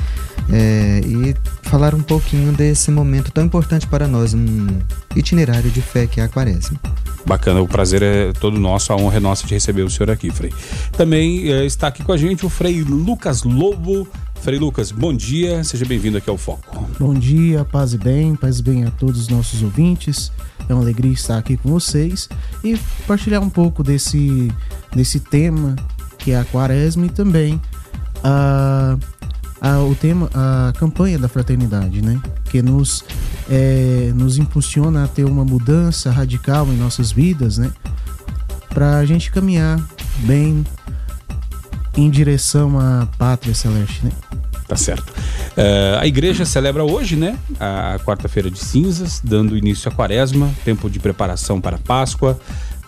é, 0.50 1.00
e 1.04 1.36
falar 1.68 1.94
um 1.94 2.02
pouquinho 2.02 2.52
desse 2.52 2.90
momento 2.90 3.30
tão 3.30 3.44
importante 3.44 3.86
para 3.86 4.08
nós, 4.08 4.32
um 4.32 4.66
itinerário 5.14 5.70
de 5.70 5.82
fé 5.82 6.06
que 6.06 6.20
é 6.20 6.24
a 6.24 6.28
Quaresma. 6.28 6.80
Bacana, 7.26 7.60
o 7.60 7.68
prazer 7.68 8.02
é 8.02 8.32
todo 8.32 8.58
nosso, 8.58 8.92
a 8.92 8.96
honra 8.96 9.18
é 9.18 9.20
nossa 9.20 9.46
de 9.46 9.54
receber 9.54 9.82
o 9.82 9.90
senhor 9.90 10.10
aqui, 10.10 10.30
Frei. 10.30 10.52
Também 10.92 11.52
é, 11.52 11.64
está 11.64 11.88
aqui 11.88 12.02
com 12.02 12.12
a 12.12 12.16
gente 12.16 12.44
o 12.44 12.48
Frei 12.48 12.82
Lucas 12.82 13.42
Lobo. 13.42 14.08
Frei 14.42 14.58
Lucas, 14.58 14.90
bom 14.90 15.14
dia, 15.14 15.62
seja 15.62 15.84
bem-vindo 15.84 16.18
aqui 16.18 16.28
ao 16.28 16.36
Foco. 16.36 16.84
Bom 16.98 17.14
dia, 17.14 17.64
paz 17.64 17.94
e 17.94 17.98
bem, 17.98 18.34
paz 18.34 18.58
e 18.58 18.62
bem 18.64 18.84
a 18.84 18.90
todos 18.90 19.20
os 19.20 19.28
nossos 19.28 19.62
ouvintes. 19.62 20.32
É 20.68 20.74
uma 20.74 20.82
alegria 20.82 21.12
estar 21.12 21.38
aqui 21.38 21.56
com 21.56 21.70
vocês 21.70 22.28
e 22.64 22.76
partilhar 23.06 23.40
um 23.40 23.48
pouco 23.48 23.84
desse, 23.84 24.50
desse 24.92 25.20
tema 25.20 25.76
que 26.18 26.32
é 26.32 26.40
a 26.40 26.44
quaresma 26.44 27.06
e 27.06 27.08
também 27.08 27.60
a, 28.24 28.98
a, 29.60 29.78
o 29.78 29.94
tema, 29.94 30.28
a 30.34 30.72
campanha 30.76 31.20
da 31.20 31.28
fraternidade, 31.28 32.02
né? 32.02 32.20
Que 32.46 32.60
nos, 32.60 33.04
é, 33.48 34.10
nos 34.12 34.38
impulsiona 34.38 35.04
a 35.04 35.08
ter 35.08 35.24
uma 35.24 35.44
mudança 35.44 36.10
radical 36.10 36.66
em 36.66 36.76
nossas 36.76 37.12
vidas, 37.12 37.58
né? 37.58 37.70
Para 38.68 38.98
a 38.98 39.06
gente 39.06 39.30
caminhar 39.30 39.80
bem 40.24 40.64
em 41.96 42.08
direção 42.10 42.78
à 42.78 43.06
pátria 43.18 43.54
celeste, 43.54 44.04
né? 44.04 44.12
Tá 44.66 44.76
certo. 44.76 45.10
Uh, 45.10 45.98
a 46.00 46.06
igreja 46.06 46.44
celebra 46.44 46.82
hoje, 46.82 47.14
né? 47.14 47.38
A 47.60 47.98
quarta-feira 48.04 48.50
de 48.50 48.58
cinzas, 48.58 49.20
dando 49.22 49.56
início 49.56 49.90
à 49.90 49.94
quaresma, 49.94 50.50
tempo 50.64 50.88
de 50.88 50.98
preparação 50.98 51.60
para 51.60 51.76
a 51.76 51.78
Páscoa. 51.78 52.38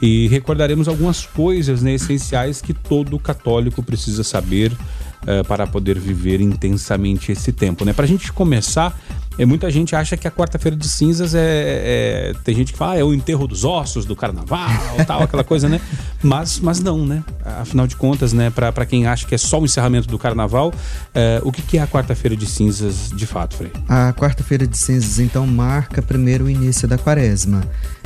E 0.01 0.27
recordaremos 0.29 0.89
algumas 0.89 1.25
coisas 1.25 1.83
né, 1.83 1.95
essenciais 1.95 2.61
que 2.61 2.75
todo 2.75 3.19
católico 3.19 3.83
precisa 3.83 4.25
saber 4.25 4.73
uh, 4.73 5.45
para 5.47 5.67
poder 5.67 5.99
viver 5.99 6.41
intensamente 6.41 7.33
esse 7.33 7.53
tempo. 7.53 7.85
Né? 7.85 7.93
Para 7.93 8.05
a 8.05 8.09
gente 8.09 8.33
começar, 8.33 8.99
é, 9.39 9.45
muita 9.45 9.71
gente 9.71 9.97
acha 9.97 10.17
que 10.17 10.29
a 10.29 10.31
quarta-feira 10.31 10.77
de 10.77 10.89
cinzas 10.89 11.35
é, 11.35 11.41
é, 11.41 12.33
Tem 12.45 12.55
gente 12.55 12.73
que 12.73 12.79
fala, 12.79 12.93
ah, 12.93 12.99
é 12.99 13.05
o 13.05 13.13
enterro 13.13 13.47
dos 13.47 13.65
ossos 13.65 14.05
do 14.05 14.15
carnaval, 14.15 14.71
tal, 15.07 15.23
aquela 15.23 15.45
coisa, 15.45 15.69
né? 15.69 15.81
Mas, 16.23 16.61
mas 16.61 16.81
não, 16.81 17.05
né? 17.05 17.25
Afinal 17.45 17.87
de 17.87 17.97
contas, 17.97 18.33
né, 18.33 18.51
para 18.51 18.87
quem 18.87 19.07
acha 19.07 19.27
que 19.27 19.35
é 19.35 19.39
só 19.39 19.61
o 19.61 19.65
encerramento 19.65 20.09
do 20.09 20.19
carnaval, 20.19 20.73
é, 21.15 21.41
o 21.43 21.51
que, 21.51 21.63
que 21.63 21.79
é 21.79 21.83
a 21.83 21.87
quarta-feira 21.87 22.37
de 22.37 22.47
cinzas 22.47 23.11
de 23.11 23.27
fato, 23.27 23.57
Frei? 23.57 23.73
A 23.89 24.13
quarta-feira 24.13 24.67
de 24.67 24.79
cinzas, 24.79 25.19
então, 25.19 25.47
marca 25.47 26.01
primeiro 26.01 26.45
o 26.45 26.51
início 26.51 26.87
da 26.87 26.97
quaresma. 26.97 27.63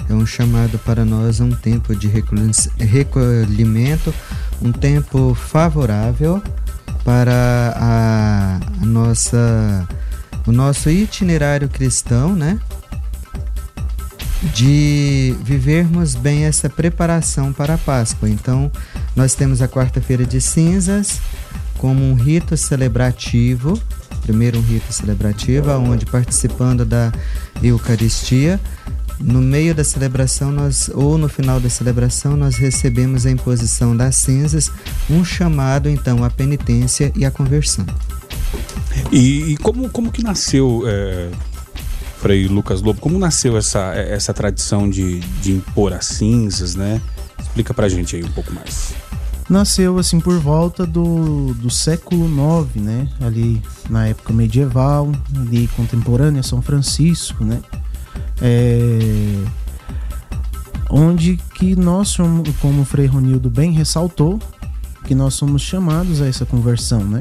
É 0.08 0.14
um 0.14 0.24
chamado 0.24 0.78
para 0.78 1.04
nós 1.04 1.40
a 1.40 1.44
um 1.44 1.50
tempo 1.50 1.94
de 1.94 2.08
recolhimento, 2.78 4.14
um 4.62 4.72
tempo 4.72 5.34
favorável 5.34 6.42
para 7.04 7.74
a, 7.76 8.60
a 8.82 8.86
nossa 8.86 9.86
o 10.48 10.52
nosso 10.52 10.88
itinerário 10.88 11.68
cristão, 11.68 12.34
né? 12.34 12.58
De 14.54 15.36
vivermos 15.42 16.14
bem 16.14 16.44
essa 16.44 16.70
preparação 16.70 17.52
para 17.52 17.74
a 17.74 17.78
Páscoa. 17.78 18.30
Então, 18.30 18.72
nós 19.14 19.34
temos 19.34 19.60
a 19.60 19.68
quarta-feira 19.68 20.24
de 20.24 20.40
cinzas 20.40 21.20
como 21.76 22.02
um 22.02 22.14
rito 22.14 22.56
celebrativo, 22.56 23.78
primeiro 24.22 24.58
um 24.58 24.62
rito 24.62 24.90
celebrativo, 24.90 25.70
onde 25.70 26.06
participando 26.06 26.82
da 26.82 27.12
Eucaristia, 27.62 28.58
no 29.20 29.42
meio 29.42 29.74
da 29.74 29.84
celebração 29.84 30.50
nós 30.50 30.88
ou 30.94 31.18
no 31.18 31.28
final 31.28 31.60
da 31.60 31.68
celebração 31.68 32.36
nós 32.36 32.56
recebemos 32.56 33.26
a 33.26 33.30
imposição 33.30 33.94
das 33.94 34.16
cinzas, 34.16 34.70
um 35.10 35.22
chamado 35.22 35.90
então 35.90 36.24
à 36.24 36.30
penitência 36.30 37.12
e 37.14 37.26
à 37.26 37.30
conversão. 37.30 37.84
E, 39.12 39.52
e 39.52 39.56
como, 39.58 39.88
como 39.88 40.12
que 40.12 40.22
nasceu, 40.22 40.82
é, 40.86 41.30
Frei 42.20 42.48
Lucas 42.48 42.82
Lobo, 42.82 43.00
como 43.00 43.18
nasceu 43.18 43.56
essa, 43.56 43.94
essa 43.94 44.34
tradição 44.34 44.88
de, 44.88 45.20
de 45.40 45.52
impor 45.52 45.92
as 45.92 46.06
cinzas, 46.06 46.74
né? 46.74 47.00
Explica 47.38 47.72
pra 47.72 47.88
gente 47.88 48.16
aí 48.16 48.24
um 48.24 48.30
pouco 48.30 48.52
mais. 48.52 48.94
Nasceu 49.48 49.98
assim 49.98 50.20
por 50.20 50.38
volta 50.38 50.84
do, 50.84 51.54
do 51.54 51.70
século 51.70 52.26
IX, 52.26 52.82
né? 52.82 53.08
Ali 53.20 53.62
na 53.88 54.06
época 54.06 54.32
medieval, 54.32 55.10
ali 55.34 55.68
contemporânea, 55.68 56.42
São 56.42 56.60
Francisco, 56.60 57.44
né? 57.44 57.62
É, 58.42 59.44
onde 60.90 61.38
que 61.54 61.74
nós 61.76 62.16
como 62.60 62.82
o 62.82 62.84
Frei 62.84 63.06
Ronildo 63.06 63.48
bem 63.48 63.72
ressaltou, 63.72 64.38
que 65.04 65.14
nós 65.14 65.34
somos 65.34 65.62
chamados 65.62 66.20
a 66.20 66.26
essa 66.26 66.44
conversão, 66.44 67.02
né? 67.04 67.20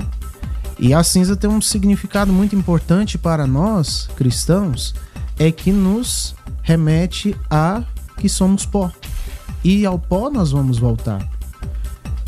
E 0.79 0.93
a 0.93 1.03
cinza 1.03 1.35
tem 1.35 1.49
um 1.49 1.61
significado 1.61 2.31
muito 2.31 2.55
importante 2.55 3.17
para 3.17 3.47
nós, 3.47 4.07
cristãos, 4.15 4.93
é 5.39 5.51
que 5.51 5.71
nos 5.71 6.35
remete 6.61 7.35
a 7.49 7.83
que 8.17 8.29
somos 8.29 8.65
pó. 8.65 8.91
E 9.63 9.85
ao 9.85 9.97
pó 9.97 10.29
nós 10.29 10.51
vamos 10.51 10.77
voltar. 10.77 11.27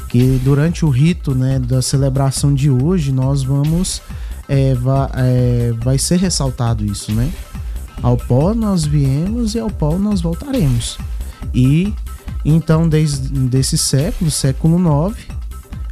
Que 0.07 0.39
durante 0.43 0.83
o 0.83 0.89
rito 0.89 1.35
né, 1.35 1.59
da 1.59 1.81
celebração 1.81 2.53
de 2.53 2.69
hoje, 2.69 3.11
nós 3.11 3.43
vamos. 3.43 4.01
É, 4.47 4.73
vai, 4.73 5.09
é, 5.13 5.73
vai 5.83 5.99
ser 5.99 6.17
ressaltado 6.17 6.83
isso, 6.83 7.11
né? 7.11 7.31
Ao 8.01 8.17
pó 8.17 8.55
nós 8.55 8.83
viemos 8.83 9.53
e 9.53 9.59
ao 9.59 9.69
pó 9.69 9.99
nós 9.99 10.21
voltaremos. 10.21 10.97
E 11.53 11.93
então, 12.43 12.87
desde 12.87 13.57
esse 13.57 13.77
século, 13.77 14.31
século 14.31 14.77
IX, 15.09 15.27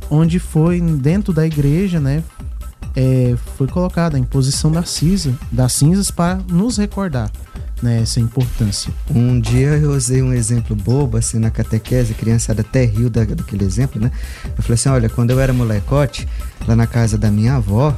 onde 0.10 0.40
foi 0.40 0.80
dentro 0.82 1.34
da 1.34 1.46
igreja, 1.46 2.00
né, 2.00 2.24
é, 2.96 3.36
foi 3.58 3.68
colocada 3.68 4.18
a 4.18 4.20
imposição 4.20 4.72
da 4.72 4.84
cinza, 4.84 5.34
das 5.52 5.74
cinzas 5.74 6.12
para 6.12 6.40
nos 6.50 6.78
recordar 6.78 7.32
né, 7.82 8.02
essa 8.02 8.20
importância. 8.20 8.92
Um 9.14 9.40
dia 9.40 9.70
eu 9.78 9.92
usei 9.92 10.22
um 10.22 10.34
exemplo 10.34 10.76
bobo, 10.76 11.18
assim, 11.18 11.40
na 11.40 11.50
catequese, 11.50 12.14
a 12.14 12.16
criançada 12.16 12.62
até 12.62 12.86
riu 12.86 13.10
da, 13.10 13.24
daquele 13.24 13.66
exemplo, 13.66 14.02
né? 14.02 14.12
Eu 14.46 14.64
falei 14.64 14.74
assim, 14.74 14.90
olha, 14.90 15.10
quando 15.10 15.32
eu 15.32 15.40
era 15.40 15.54
molecote, 15.54 16.28
lá 16.68 16.76
na 16.76 16.88
casa 16.88 17.18
da 17.18 17.30
minha 17.30 17.56
avó, 17.56 17.96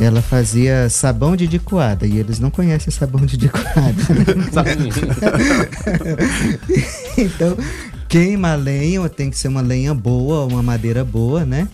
ela 0.00 0.22
fazia 0.22 0.88
sabão 0.88 1.34
de 1.34 1.48
dicoada 1.48 2.06
e 2.06 2.18
eles 2.18 2.38
não 2.38 2.50
conhecem 2.50 2.92
sabão 2.92 3.26
de 3.26 3.36
dicoada. 3.36 3.72
então, 7.18 7.56
queima 8.08 8.52
a 8.52 8.56
lenha, 8.56 9.08
tem 9.08 9.30
que 9.30 9.36
ser 9.36 9.48
uma 9.48 9.60
lenha 9.60 9.92
boa, 9.92 10.46
uma 10.46 10.62
madeira 10.62 11.04
boa, 11.04 11.44
né? 11.44 11.68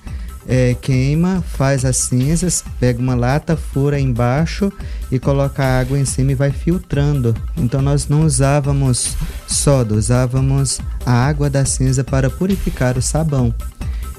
É, 0.46 0.74
queima, 0.74 1.42
faz 1.42 1.85
as 1.85 1.96
cinzas, 1.96 2.64
pega 2.78 3.00
uma 3.00 3.14
lata, 3.14 3.57
fura 3.57 3.98
embaixo 3.98 4.72
e 5.11 5.18
coloca 5.18 5.64
água 5.64 5.98
em 5.98 6.04
cima 6.04 6.33
e 6.33 6.35
vai 6.35 6.50
filtrando. 6.50 7.35
Então 7.57 7.80
nós 7.80 8.09
não 8.09 8.24
usávamos 8.24 9.16
soda, 9.46 9.94
usávamos 9.94 10.80
a 11.04 11.12
água 11.12 11.48
da 11.48 11.64
cinza 11.64 12.04
para 12.04 12.28
purificar 12.28 12.98
o 12.98 13.02
sabão. 13.02 13.54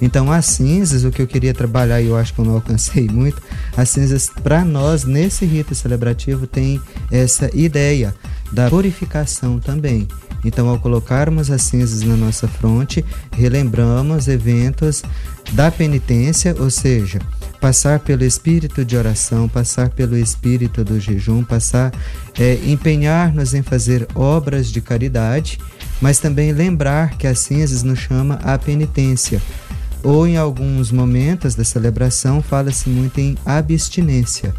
Então 0.02 0.32
as 0.32 0.46
cinzas, 0.46 1.04
o 1.04 1.12
que 1.12 1.22
eu 1.22 1.28
queria 1.28 1.54
trabalhar 1.54 2.02
e 2.02 2.08
eu 2.08 2.18
acho 2.18 2.34
que 2.34 2.40
eu 2.40 2.46
não 2.46 2.56
alcancei 2.56 3.08
muito, 3.12 3.42
as 3.78 3.90
cinzas 3.90 4.30
para 4.44 4.66
nós 4.66 5.04
nesse 5.04 5.46
rito 5.46 5.74
celebrativo 5.74 6.46
tem 6.48 6.82
essa 7.12 7.50
ideia 7.54 8.14
da 8.52 8.70
purificação 8.70 9.60
também. 9.60 10.08
Então, 10.44 10.70
ao 10.70 10.78
colocarmos 10.78 11.50
as 11.50 11.64
cinzas 11.64 12.04
na 12.04 12.16
nossa 12.16 12.48
fronte, 12.48 13.04
relembramos 13.32 14.28
eventos 14.28 15.02
da 15.54 15.72
penitência, 15.72 16.56
ou 16.60 16.70
seja, 16.70 17.20
passar 17.60 18.00
pelo 18.00 18.24
espírito 18.24 18.84
de 18.86 18.96
oração, 18.96 19.48
passar 19.48 19.90
pelo 19.90 20.18
espírito 20.18 20.84
do 20.84 21.00
jejum, 21.00 21.44
passar, 21.44 21.92
é, 22.38 22.60
empenhar-nos 22.66 23.54
em 23.54 23.62
fazer 23.62 24.08
obras 24.14 24.72
de 24.72 24.82
caridade, 24.82 25.60
mas 26.02 26.20
também 26.20 26.52
lembrar 26.52 27.18
que 27.18 27.26
as 27.26 27.40
cinzas 27.40 27.84
nos 27.84 28.00
chama 28.00 28.36
à 28.44 28.58
penitência. 28.58 29.42
Ou 30.04 30.28
em 30.28 30.38
alguns 30.38 30.92
momentos 30.92 31.56
da 31.56 31.64
celebração 31.64 32.42
fala-se 32.42 32.88
muito 32.90 33.20
em 33.20 33.36
abstinência. 33.46 34.54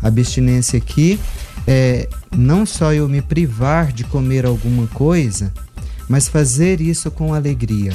Abstinência 0.00 0.78
aqui 0.78 1.18
é 1.66 2.08
não 2.36 2.64
só 2.64 2.92
eu 2.92 3.08
me 3.08 3.20
privar 3.20 3.92
de 3.92 4.04
comer 4.04 4.46
alguma 4.46 4.86
coisa, 4.88 5.52
mas 6.08 6.28
fazer 6.28 6.80
isso 6.80 7.10
com 7.10 7.34
alegria. 7.34 7.92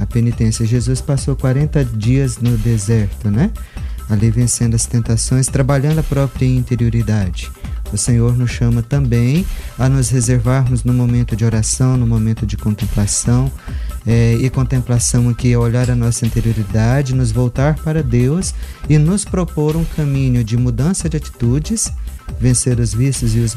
A 0.00 0.06
penitência. 0.06 0.66
Jesus 0.66 1.00
passou 1.00 1.36
40 1.36 1.84
dias 1.84 2.38
no 2.38 2.56
deserto, 2.56 3.30
né? 3.30 3.50
Ali 4.08 4.30
vencendo 4.30 4.74
as 4.74 4.86
tentações, 4.86 5.46
trabalhando 5.46 6.00
a 6.00 6.02
própria 6.02 6.46
interioridade. 6.46 7.50
O 7.92 7.98
Senhor 7.98 8.36
nos 8.36 8.50
chama 8.50 8.82
também 8.82 9.44
a 9.78 9.88
nos 9.88 10.08
reservarmos 10.08 10.82
no 10.82 10.94
momento 10.94 11.36
de 11.36 11.44
oração, 11.44 11.96
no 11.96 12.06
momento 12.06 12.46
de 12.46 12.56
contemplação. 12.56 13.52
É, 14.04 14.34
e 14.34 14.50
contemplação 14.50 15.28
aqui 15.28 15.52
é 15.52 15.58
olhar 15.58 15.88
a 15.88 15.94
nossa 15.94 16.26
interioridade, 16.26 17.14
nos 17.14 17.30
voltar 17.30 17.76
para 17.76 18.02
Deus 18.02 18.52
e 18.88 18.98
nos 18.98 19.24
propor 19.24 19.76
um 19.76 19.84
caminho 19.84 20.42
de 20.42 20.56
mudança 20.56 21.08
de 21.08 21.16
atitudes 21.16 21.92
vencer 22.38 22.78
os 22.78 22.92
vícios 22.92 23.34
e 23.34 23.40
os, 23.40 23.56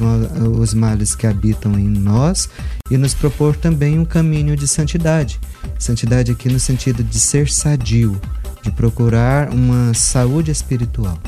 os 0.59 0.73
males 0.73 1.15
que 1.15 1.27
habitam 1.27 1.77
em 1.77 1.87
nós 1.87 2.49
e 2.89 2.97
nos 2.97 3.13
propor 3.13 3.55
também 3.55 3.99
um 3.99 4.05
caminho 4.05 4.55
de 4.55 4.67
santidade. 4.67 5.39
Santidade 5.79 6.31
aqui 6.31 6.49
no 6.49 6.59
sentido 6.59 7.03
de 7.03 7.19
ser 7.19 7.49
sadio, 7.49 8.19
de 8.61 8.71
procurar 8.71 9.49
uma 9.53 9.93
saúde 9.93 10.51
espiritual. 10.51 11.19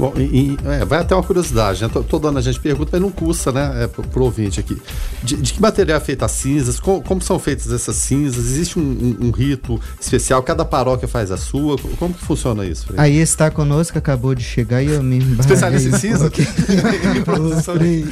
Bom, 0.00 0.14
e, 0.16 0.22
e, 0.22 0.58
é, 0.64 0.82
vai 0.82 1.00
até 1.00 1.14
uma 1.14 1.22
curiosidade, 1.22 1.82
né? 1.82 1.90
Todo 2.08 2.26
ano 2.26 2.38
a 2.38 2.40
gente 2.40 2.58
pergunta, 2.58 2.88
mas 2.92 3.02
não 3.02 3.10
custa, 3.10 3.52
né? 3.52 3.84
É, 3.84 3.86
pro, 3.86 4.02
pro 4.02 4.24
ouvinte 4.24 4.58
aqui. 4.58 4.80
De, 5.22 5.36
de, 5.36 5.52
que 5.52 5.60
material 5.60 5.98
é 5.98 6.00
feita 6.00 6.24
as 6.24 6.32
cinzas? 6.32 6.80
como, 6.80 7.02
como, 7.02 7.20
são 7.20 7.38
feitas 7.38 7.70
essas 7.70 7.96
cinzas? 7.96 8.46
Existe 8.46 8.78
um, 8.78 8.82
um, 8.82 9.26
um, 9.26 9.30
rito 9.30 9.78
especial? 10.00 10.42
Cada 10.42 10.64
paróquia 10.64 11.06
faz 11.06 11.30
a 11.30 11.36
sua? 11.36 11.76
Como 11.98 12.14
que 12.14 12.24
funciona 12.24 12.64
isso? 12.64 12.86
Frei? 12.86 12.98
Aí 12.98 13.18
está 13.18 13.50
conosco, 13.50 13.98
acabou 13.98 14.34
de 14.34 14.42
chegar 14.42 14.82
e 14.82 14.86
eu 14.86 15.02
me 15.02 15.18
Especialista 15.38 15.90
em 15.90 15.92
cinza? 16.00 16.32
o, 16.32 17.62
Frei, 17.62 18.06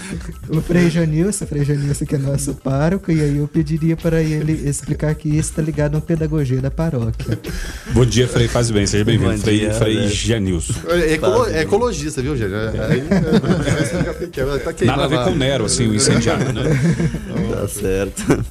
o 0.51 0.61
Frei 0.61 0.91
Janilson, 0.91 1.47
Frei 1.47 1.65
Janilson 1.65 2.05
que 2.05 2.17
é 2.17 2.19
nosso 2.19 2.53
pároco, 2.53 3.11
e 3.11 3.19
aí 3.19 3.39
eu 3.39 3.49
pediria 3.49 3.97
para 3.97 4.23
ele 4.23 4.69
explicar 4.69 5.15
que 5.15 5.31
isso 5.31 5.51
está 5.51 5.63
ligado 5.63 5.95
a 5.95 5.97
uma 5.97 6.03
pedagogia 6.03 6.61
da 6.61 6.71
paróquia. 6.71 7.39
Bom 7.93 8.05
dia, 8.05 8.29
Frei, 8.29 8.47
faz 8.47 8.71
bem, 8.71 8.87
seja 8.87 9.07
bem-vindo. 9.07 9.39
Frei, 9.39 9.71
Frei 9.71 10.07
Janilson. 10.09 10.75
É, 10.89 11.15
é, 11.15 11.63
é 11.63 11.65
ecologista, 11.79 12.21
viu, 12.21 12.37
gente? 12.37 12.53
Aí, 12.53 13.01
é, 13.01 14.59
tá 14.59 14.85
Nada 14.85 15.05
a 15.05 15.09
ver 15.09 15.25
com 15.25 15.31
Nero, 15.35 15.65
assim, 15.65 15.87
o 15.87 15.95
incendiário, 15.95 16.53
né? 16.53 16.63
tá 17.53 17.69
certo. 17.69 18.45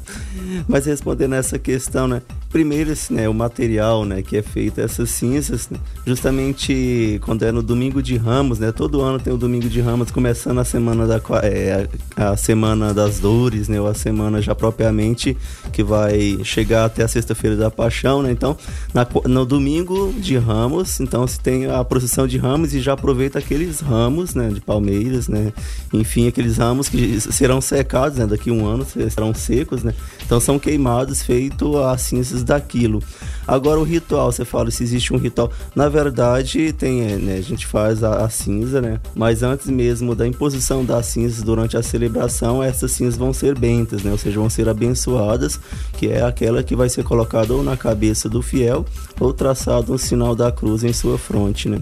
Mas 0.67 0.86
respondendo 0.86 1.36
essa 1.36 1.60
questão, 1.60 2.08
né? 2.08 2.22
Primeiro, 2.50 2.91
assim, 2.91 3.13
né, 3.13 3.28
o 3.28 3.34
material, 3.34 4.06
né, 4.06 4.22
que 4.22 4.38
é 4.38 4.41
feito 4.41 4.80
essas 4.80 5.10
cinzas, 5.10 5.70
né, 5.70 5.78
justamente 6.06 7.20
quando 7.26 7.43
é 7.43 7.52
no 7.52 7.62
domingo 7.62 8.02
de 8.02 8.15
Ramos, 8.15 8.58
né? 8.58 8.72
Todo 8.72 9.02
ano 9.02 9.20
tem 9.20 9.34
o 9.34 9.38
domingo 9.38 9.67
de 9.67 9.82
Ramos, 9.82 10.12
começando 10.12 10.58
a 10.60 10.63
semana 10.63 11.06
da 11.06 11.22
é, 11.43 11.88
a 12.15 12.38
semana 12.38 12.93
das 12.93 13.20
dores, 13.20 13.67
né, 13.67 13.82
ou 13.82 13.88
a 13.88 13.93
semana 13.93 14.41
já 14.41 14.56
propriamente 14.56 15.36
que 15.74 15.84
vai 15.84 16.39
chegar 16.43 16.86
até 16.86 17.04
a 17.04 17.08
sexta-feira 17.08 17.56
da 17.58 17.70
Paixão, 17.70 18.24
né? 18.24 18.32
Então, 18.32 18.58
na, 18.93 19.06
no 19.26 19.46
domingo 19.46 20.13
de 20.17 20.38
Ramos, 20.38 21.02
então 21.02 21.28
se 21.28 21.39
tem 21.39 21.65
a 21.65 21.84
procissão 21.84 22.26
de 22.26 22.38
Ramos 22.38 22.74
e 22.74 22.80
já 22.80 22.93
aproveita 22.93 23.39
aqueles 23.39 23.82
ramos, 23.82 24.34
né, 24.34 24.50
de 24.50 24.62
palmeiras, 24.62 25.28
né? 25.28 25.52
Enfim, 25.93 26.28
aqueles 26.28 26.58
ramos 26.58 26.88
que 26.88 27.20
serão 27.20 27.60
secados, 27.60 28.17
né, 28.17 28.26
daqui 28.26 28.50
um 28.52 28.65
ano 28.65 28.86
serão 29.10 29.34
secos, 29.34 29.84
né? 29.84 29.93
Então 30.26 30.39
são 30.48 30.58
queimados 30.58 31.22
feito 31.22 31.78
a 31.78 31.98
cinzas 31.98 32.42
daquilo. 32.42 33.04
Agora 33.46 33.82
o 33.82 33.84
ritual, 33.84 34.32
você 34.32 34.46
fala 34.46 34.72
se 34.72 34.82
existe 34.82 35.14
um 35.14 35.18
ritual. 35.18 35.52
Na 35.76 35.90
verdade, 35.90 36.72
tem, 36.72 37.02
é, 37.02 37.18
né, 37.18 37.36
a 37.36 37.42
gente 37.42 37.68
faz 37.68 38.02
a, 38.02 38.24
a, 38.24 38.30
cinza, 38.30 38.82
né? 38.82 38.98
Mas 39.14 39.44
antes 39.44 39.68
mesmo 39.68 40.16
da 40.16 40.26
imposição 40.26 40.86
das 40.86 41.08
cinzas 41.08 41.44
durante 41.44 41.76
a 41.76 41.84
celebração, 41.84 42.64
essas 42.64 42.94
cinzas 42.94 43.18
vão 43.18 43.34
ser 43.34 43.60
bentas, 43.60 44.04
né? 44.04 44.12
Ou 44.12 44.18
seja, 44.18 44.40
vão 44.40 44.50
ser 44.50 44.70
abençoadas, 44.70 45.60
que 45.98 46.08
é 46.08 46.22
aquela 46.22 46.64
que 46.64 46.78
vai 46.78 46.88
ser 46.88 47.04
colocada 47.04 47.54
ou 47.54 47.62
na 47.62 47.76
cabeça 47.76 48.30
do 48.30 48.42
fiel 48.42 48.86
ou 49.20 49.34
traçado 49.34 49.94
um 49.94 49.98
sinal 49.98 50.34
da 50.34 50.50
cruz 50.50 50.82
em 50.82 50.94
sua 50.94 51.18
fronte, 51.18 51.68
né? 51.68 51.82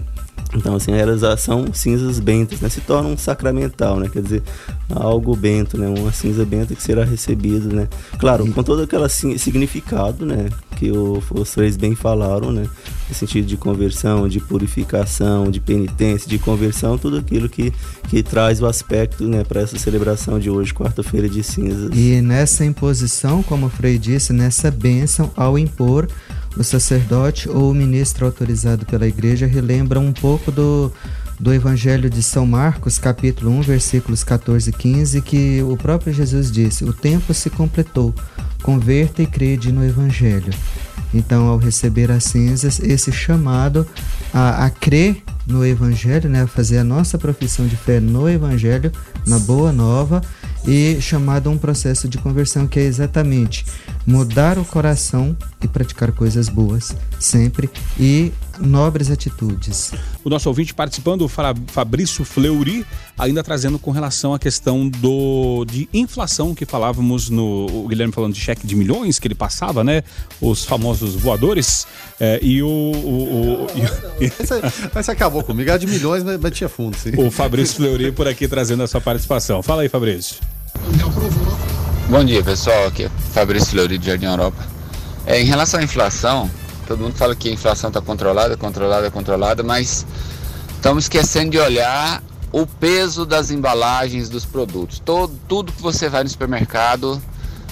Então, 0.56 0.74
assim, 0.74 0.92
a 0.92 0.96
realização 0.96 1.66
cinzas 1.72 2.18
bentas, 2.18 2.60
né? 2.60 2.68
Se 2.68 2.80
torna 2.80 3.08
um 3.08 3.16
sacramental, 3.16 4.00
né? 4.00 4.08
Quer 4.08 4.22
dizer, 4.22 4.42
algo 4.90 5.36
bento, 5.36 5.78
né? 5.78 5.88
Uma 5.88 6.12
cinza 6.12 6.44
benta 6.44 6.74
que 6.74 6.82
será 6.82 7.04
recebido, 7.04 7.74
né? 7.74 7.88
Claro, 8.18 8.50
com 8.52 8.62
todo 8.62 8.82
aquele 8.82 9.08
significado, 9.38 10.24
né? 10.24 10.48
Que 10.76 10.90
o, 10.90 11.22
os 11.30 11.50
três 11.50 11.76
bem 11.76 11.94
falaram, 11.94 12.50
né? 12.50 12.66
No 13.08 13.14
sentido 13.14 13.46
de 13.46 13.56
conversão, 13.56 14.28
de 14.28 14.40
purificação, 14.40 15.50
de 15.50 15.60
penitência, 15.60 16.28
de 16.28 16.38
conversão, 16.38 16.98
tudo 16.98 17.18
aquilo 17.18 17.48
que, 17.48 17.72
que 18.08 18.22
traz 18.22 18.60
o 18.60 18.66
aspecto, 18.66 19.24
né? 19.24 19.44
Para 19.44 19.60
essa 19.60 19.78
celebração 19.78 20.38
de 20.38 20.50
hoje, 20.50 20.72
quarta-feira 20.74 21.28
de 21.28 21.42
cinzas. 21.42 21.90
E 21.94 22.20
nessa 22.20 22.64
imposição, 22.64 23.42
como 23.42 23.66
o 23.66 23.70
Frei 23.70 23.98
disse, 23.98 24.32
nessa 24.32 24.70
bênção 24.70 25.30
ao 25.36 25.58
impor 25.58 26.08
o 26.56 26.64
sacerdote 26.64 27.48
ou 27.48 27.70
o 27.70 27.74
ministro 27.74 28.26
autorizado 28.26 28.86
pela 28.86 29.06
igreja 29.06 29.46
relembra 29.46 30.00
um 30.00 30.12
pouco 30.12 30.50
do, 30.50 30.92
do 31.38 31.52
Evangelho 31.52 32.08
de 32.08 32.22
São 32.22 32.46
Marcos, 32.46 32.98
capítulo 32.98 33.50
1, 33.58 33.62
versículos 33.62 34.24
14 34.24 34.70
e 34.70 34.72
15, 34.72 35.20
que 35.22 35.62
o 35.62 35.76
próprio 35.76 36.12
Jesus 36.12 36.50
disse: 36.50 36.84
O 36.84 36.92
tempo 36.92 37.34
se 37.34 37.50
completou, 37.50 38.14
converta 38.62 39.22
e 39.22 39.26
crede 39.26 39.70
no 39.70 39.84
Evangelho. 39.84 40.52
Então, 41.14 41.46
ao 41.46 41.56
receber 41.56 42.10
as 42.10 42.24
cinzas, 42.24 42.80
esse 42.80 43.12
chamado 43.12 43.86
a, 44.32 44.66
a 44.66 44.70
crer 44.70 45.22
no 45.46 45.64
Evangelho, 45.64 46.28
né, 46.28 46.42
a 46.42 46.46
fazer 46.46 46.78
a 46.78 46.84
nossa 46.84 47.16
profissão 47.16 47.66
de 47.66 47.76
fé 47.76 48.00
no 48.00 48.28
Evangelho, 48.28 48.90
na 49.26 49.38
Boa 49.38 49.72
Nova, 49.72 50.20
e 50.66 50.98
chamado 51.00 51.48
a 51.48 51.52
um 51.52 51.58
processo 51.58 52.08
de 52.08 52.18
conversão 52.18 52.66
que 52.66 52.80
é 52.80 52.82
exatamente 52.82 53.64
mudar 54.06 54.58
o 54.58 54.64
coração 54.64 55.36
e 55.62 55.66
praticar 55.66 56.12
coisas 56.12 56.48
boas 56.48 56.94
sempre 57.18 57.68
e 57.98 58.32
nobres 58.58 59.10
atitudes. 59.10 59.92
O 60.24 60.30
nosso 60.30 60.48
ouvinte 60.48 60.72
participando, 60.72 61.22
o 61.22 61.28
Fabrício 61.28 62.24
Fleury, 62.24 62.86
ainda 63.18 63.42
trazendo 63.42 63.78
com 63.78 63.90
relação 63.90 64.32
à 64.32 64.38
questão 64.38 64.88
do 64.88 65.64
de 65.66 65.88
inflação 65.92 66.54
que 66.54 66.64
falávamos 66.64 67.28
no 67.28 67.66
o 67.66 67.88
Guilherme 67.88 68.12
falando 68.12 68.32
de 68.32 68.40
cheque 68.40 68.66
de 68.66 68.76
milhões 68.76 69.18
que 69.18 69.26
ele 69.26 69.34
passava, 69.34 69.82
né? 69.82 70.02
Os 70.40 70.64
famosos 70.64 71.14
voadores 71.14 71.86
é, 72.20 72.38
e 72.42 72.62
o, 72.62 72.68
o, 72.68 73.64
o 73.64 73.66
mas, 74.94 75.08
acabou 75.08 75.42
comigo, 75.42 75.68
era 75.68 75.78
de 75.78 75.86
milhões, 75.86 76.22
mas, 76.22 76.38
mas 76.40 76.52
tinha 76.52 76.68
fundo, 76.68 76.96
sim. 76.96 77.10
O 77.16 77.30
Fabrício 77.30 77.76
Fleury 77.76 78.12
por 78.12 78.26
aqui 78.28 78.46
trazendo 78.48 78.82
a 78.82 78.86
sua 78.86 79.00
participação. 79.00 79.62
Fala 79.62 79.82
aí, 79.82 79.88
Fabrício. 79.88 80.36
Bom 82.08 82.24
dia, 82.24 82.40
pessoal. 82.40 82.86
Aqui 82.86 83.06
é 83.06 83.08
Fabrício 83.32 83.70
Fleury 83.70 83.98
de 83.98 84.06
Jardim 84.06 84.26
Europa. 84.26 84.64
É, 85.26 85.40
em 85.40 85.44
relação 85.44 85.80
à 85.80 85.82
inflação, 85.82 86.48
todo 86.86 87.00
mundo 87.00 87.16
fala 87.16 87.34
que 87.34 87.48
a 87.48 87.52
inflação 87.52 87.88
está 87.88 88.00
controlada, 88.00 88.56
controlada, 88.56 89.10
controlada, 89.10 89.64
mas 89.64 90.06
estamos 90.76 91.06
esquecendo 91.06 91.50
de 91.50 91.58
olhar 91.58 92.22
o 92.52 92.64
peso 92.64 93.26
das 93.26 93.50
embalagens 93.50 94.28
dos 94.28 94.44
produtos. 94.44 95.00
Todo, 95.00 95.36
tudo 95.48 95.72
que 95.72 95.82
você 95.82 96.08
vai 96.08 96.22
no 96.22 96.28
supermercado 96.28 97.20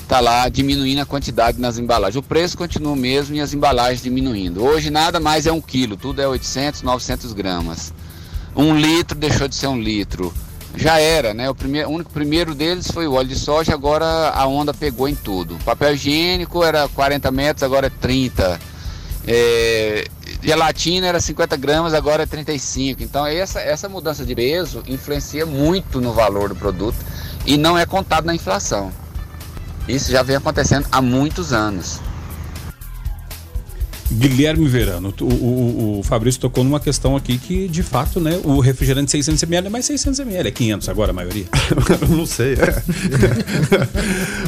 está 0.02 0.18
lá 0.18 0.48
diminuindo 0.48 1.00
a 1.00 1.06
quantidade 1.06 1.60
nas 1.60 1.78
embalagens. 1.78 2.16
O 2.16 2.22
preço 2.22 2.58
continua 2.58 2.92
o 2.92 2.96
mesmo 2.96 3.36
e 3.36 3.40
as 3.40 3.54
embalagens 3.54 4.02
diminuindo. 4.02 4.64
Hoje 4.64 4.90
nada 4.90 5.20
mais 5.20 5.46
é 5.46 5.52
um 5.52 5.60
quilo, 5.60 5.96
tudo 5.96 6.20
é 6.20 6.26
800, 6.26 6.82
900 6.82 7.32
gramas. 7.34 7.94
Um 8.56 8.76
litro 8.76 9.16
deixou 9.16 9.46
de 9.46 9.54
ser 9.54 9.68
um 9.68 9.80
litro. 9.80 10.34
Já 10.76 10.98
era, 10.98 11.32
né? 11.32 11.48
O, 11.48 11.54
primeiro, 11.54 11.88
o 11.88 11.92
único 11.92 12.10
primeiro 12.10 12.54
deles 12.54 12.90
foi 12.90 13.06
o 13.06 13.12
óleo 13.12 13.28
de 13.28 13.38
soja, 13.38 13.72
agora 13.72 14.30
a 14.30 14.46
onda 14.46 14.74
pegou 14.74 15.08
em 15.08 15.14
tudo. 15.14 15.56
Papel 15.64 15.94
higiênico 15.94 16.64
era 16.64 16.88
40 16.88 17.30
metros, 17.30 17.62
agora 17.62 17.86
é 17.86 17.90
30. 17.90 18.60
É, 19.26 20.06
gelatina 20.42 21.06
era 21.06 21.20
50 21.20 21.56
gramas, 21.56 21.94
agora 21.94 22.24
é 22.24 22.26
35. 22.26 23.02
Então 23.02 23.26
essa, 23.26 23.60
essa 23.60 23.88
mudança 23.88 24.24
de 24.24 24.34
peso 24.34 24.82
influencia 24.86 25.46
muito 25.46 26.00
no 26.00 26.12
valor 26.12 26.48
do 26.48 26.56
produto 26.56 26.98
e 27.46 27.56
não 27.56 27.78
é 27.78 27.86
contado 27.86 28.24
na 28.24 28.34
inflação. 28.34 28.92
Isso 29.86 30.10
já 30.10 30.22
vem 30.22 30.36
acontecendo 30.36 30.86
há 30.90 31.00
muitos 31.00 31.52
anos. 31.52 32.00
Guilherme 34.12 34.68
Verano, 34.68 35.14
o, 35.20 35.24
o, 35.24 35.98
o, 36.00 36.02
Fabrício 36.02 36.40
tocou 36.40 36.62
numa 36.62 36.78
questão 36.78 37.16
aqui 37.16 37.38
que, 37.38 37.66
de 37.68 37.82
fato, 37.82 38.20
né, 38.20 38.38
o 38.44 38.60
refrigerante 38.60 39.16
600ml 39.16 39.66
é 39.66 39.68
mais 39.68 39.88
600ml, 39.88 40.46
é 40.46 40.50
500 40.50 40.88
agora 40.88 41.10
a 41.10 41.14
maioria. 41.14 41.46
não 42.08 42.26
sei. 42.26 42.54
É. 42.54 42.82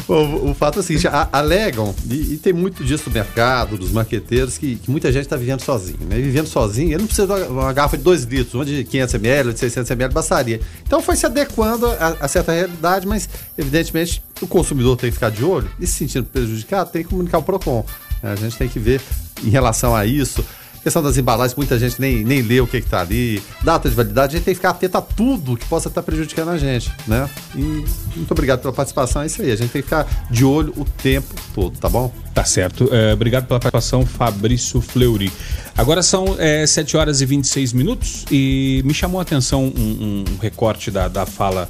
o, 0.13 0.51
o, 0.51 0.55
fato 0.55 0.79
é 0.79 0.81
o 0.81 0.83
seguinte, 0.83 1.09
alegam, 1.33 1.95
e, 2.11 2.35
e, 2.35 2.37
tem 2.37 2.53
muito 2.53 2.85
disso 2.85 3.05
no 3.09 3.15
mercado, 3.15 3.79
dos 3.79 3.91
marqueteiros, 3.91 4.59
que, 4.59 4.77
que 4.77 4.91
muita 4.91 5.11
gente 5.11 5.23
está 5.23 5.37
vivendo 5.37 5.61
sozinho. 5.61 6.01
Né? 6.07 6.17
Vivendo 6.17 6.47
sozinho, 6.47 6.91
ele 6.91 6.99
não 6.99 7.07
precisa 7.07 7.27
de 7.27 7.51
uma 7.51 7.73
garrafa 7.73 7.97
de 7.97 8.05
2 8.05 8.25
litros, 8.25 8.55
uma 8.55 8.65
de 8.65 8.85
500ml, 8.85 9.53
de 9.53 9.67
600ml, 9.67 10.13
bastaria. 10.13 10.61
Então 10.87 11.01
foi 11.01 11.17
se 11.17 11.25
adequando 11.25 11.87
a, 11.87 12.17
a 12.21 12.29
certa 12.29 12.53
realidade, 12.53 13.07
mas 13.07 13.29
evidentemente 13.57 14.23
o 14.41 14.47
consumidor 14.47 14.97
tem 14.97 15.09
que 15.09 15.15
ficar 15.15 15.31
de 15.31 15.43
olho 15.43 15.71
e 15.81 15.87
se 15.87 15.95
sentindo 15.95 16.27
prejudicado, 16.27 16.91
tem 16.91 17.03
que 17.03 17.09
comunicar 17.09 17.39
o 17.39 17.43
PROCON. 17.43 17.85
A 18.23 18.35
gente 18.35 18.57
tem 18.57 18.69
que 18.69 18.79
ver 18.79 19.01
em 19.45 19.51
relação 19.51 19.95
a 19.95 20.07
isso. 20.07 20.45
questão 20.83 21.03
das 21.03 21.17
embalagens, 21.17 21.57
muita 21.57 21.77
gente 21.79 22.01
nem, 22.01 22.25
nem 22.25 22.43
lê 22.43 22.61
o 22.61 22.67
que 22.67 22.77
está 22.77 23.01
ali. 23.01 23.43
Data 23.63 23.89
de 23.89 23.95
validade, 23.95 24.37
a 24.37 24.39
gente 24.39 24.45
tem 24.45 24.55
que 24.55 24.59
ficar 24.59 24.71
atento 24.71 24.97
a 24.97 25.03
tudo 25.03 25.57
que 25.57 25.67
possa 25.67 25.89
estar 25.89 26.01
prejudicando 26.03 26.51
a 26.51 26.59
gente, 26.59 26.93
né? 27.09 27.29
E 27.57 27.85
muito 28.17 28.31
obrigado 28.31 28.61
pela 28.61 28.73
participação, 28.73 29.23
é 29.23 29.27
isso 29.27 29.43
aí. 29.43 29.51
A 29.51 29.57
gente 29.57 29.71
tem 29.71 29.83
que 29.83 29.89
ficar 29.89 30.07
de 30.31 30.45
olho 30.45 30.73
o 30.77 30.85
tempo 30.85 31.35
todo, 31.53 31.77
tá 31.77 31.89
bom? 31.89 32.13
Tá 32.33 32.45
certo. 32.45 32.89
É, 32.93 33.13
obrigado 33.13 33.47
pela 33.47 33.59
participação, 33.59 34.07
Fabrício 34.07 34.81
Fleury. 34.81 35.33
Agora 35.77 36.03
são 36.05 36.37
é, 36.39 36.65
7 36.65 36.97
horas 36.97 37.21
e 37.21 37.27
26 37.27 37.73
minutos 37.73 38.25
e 38.31 38.81
me 38.85 38.95
chamou 38.95 39.19
a 39.19 39.23
atenção 39.23 39.65
um, 39.65 40.25
um 40.29 40.39
recorte 40.41 40.91
da, 40.91 41.09
da 41.09 41.27
fala 41.27 41.69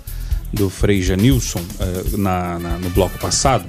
do 0.53 0.69
Frei 0.69 1.01
Janilson 1.01 1.61
é, 1.81 2.17
na, 2.19 2.59
na, 2.59 2.79
no 2.79 2.91
bloco 2.91 3.19
passado 3.19 3.65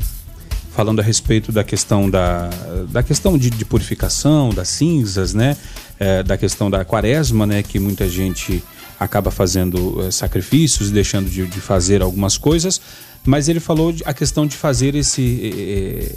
falando 0.78 0.99
a 0.99 1.03
respeito 1.03 1.51
da 1.51 1.63
questão 1.63 2.07
da, 2.07 2.51
da 2.91 3.01
questão 3.01 3.36
de, 3.36 3.49
de 3.49 3.65
purificação, 3.65 4.51
das 4.51 4.67
cinzas, 4.67 5.34
né? 5.34 5.57
É, 5.99 6.21
da 6.21 6.38
questão 6.38 6.69
da 6.69 6.86
quaresma, 6.86 7.47
né? 7.47 7.63
Que 7.63 7.80
muita 7.80 8.07
gente 8.07 8.63
acaba 8.99 9.32
fazendo 9.32 10.05
é, 10.05 10.11
sacrifícios, 10.11 10.91
deixando 10.91 11.32
de, 11.32 11.47
de, 11.47 11.59
fazer 11.59 12.03
algumas 12.03 12.38
coisas, 12.38 12.80
mas 13.25 13.49
ele 13.49 13.59
falou 13.59 13.91
de, 13.91 14.03
a 14.05 14.13
questão 14.13 14.45
de 14.45 14.55
fazer 14.55 14.93
esse 14.93 16.13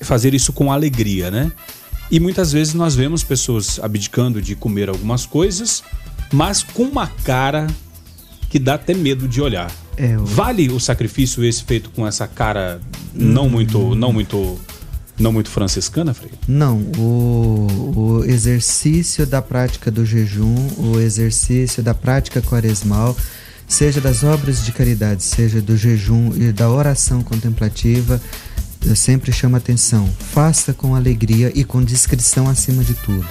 é, 0.00 0.04
fazer 0.04 0.34
isso 0.34 0.52
com 0.52 0.72
alegria, 0.72 1.30
né? 1.30 1.52
E 2.10 2.18
muitas 2.18 2.50
vezes 2.50 2.74
nós 2.74 2.96
vemos 2.96 3.22
pessoas 3.22 3.78
abdicando 3.80 4.42
de 4.42 4.56
comer 4.56 4.88
algumas 4.88 5.24
coisas, 5.24 5.84
mas 6.32 6.64
com 6.64 6.82
uma 6.82 7.06
cara 7.06 7.68
que 8.50 8.58
dá 8.58 8.74
até 8.74 8.92
medo 8.92 9.28
de 9.28 9.40
olhar. 9.40 9.70
É, 9.96 10.18
o... 10.18 10.24
Vale 10.24 10.70
o 10.70 10.80
sacrifício 10.80 11.44
esse 11.44 11.62
feito 11.64 11.90
com 11.90 12.06
essa 12.06 12.26
cara 12.26 12.80
não 13.12 13.48
muito, 13.48 13.94
não 13.94 14.12
muito, 14.12 14.58
não 15.18 15.32
muito 15.32 15.50
franciscana, 15.50 16.12
Frei? 16.12 16.32
Não, 16.48 16.78
o, 16.98 17.92
o 17.96 18.24
exercício 18.24 19.26
da 19.26 19.40
prática 19.40 19.90
do 19.90 20.04
jejum, 20.04 20.68
o 20.78 20.98
exercício 20.98 21.82
da 21.82 21.94
prática 21.94 22.42
quaresmal, 22.42 23.16
seja 23.68 24.00
das 24.00 24.24
obras 24.24 24.64
de 24.64 24.72
caridade, 24.72 25.22
seja 25.22 25.60
do 25.60 25.76
jejum 25.76 26.32
e 26.36 26.52
da 26.52 26.68
oração 26.68 27.22
contemplativa, 27.22 28.20
eu 28.84 28.94
sempre 28.94 29.32
chamo 29.32 29.56
atenção. 29.56 30.08
Faça 30.32 30.74
com 30.74 30.94
alegria 30.94 31.50
e 31.54 31.64
com 31.64 31.82
discrição 31.82 32.48
acima 32.48 32.84
de 32.84 32.94
tudo. 32.94 33.26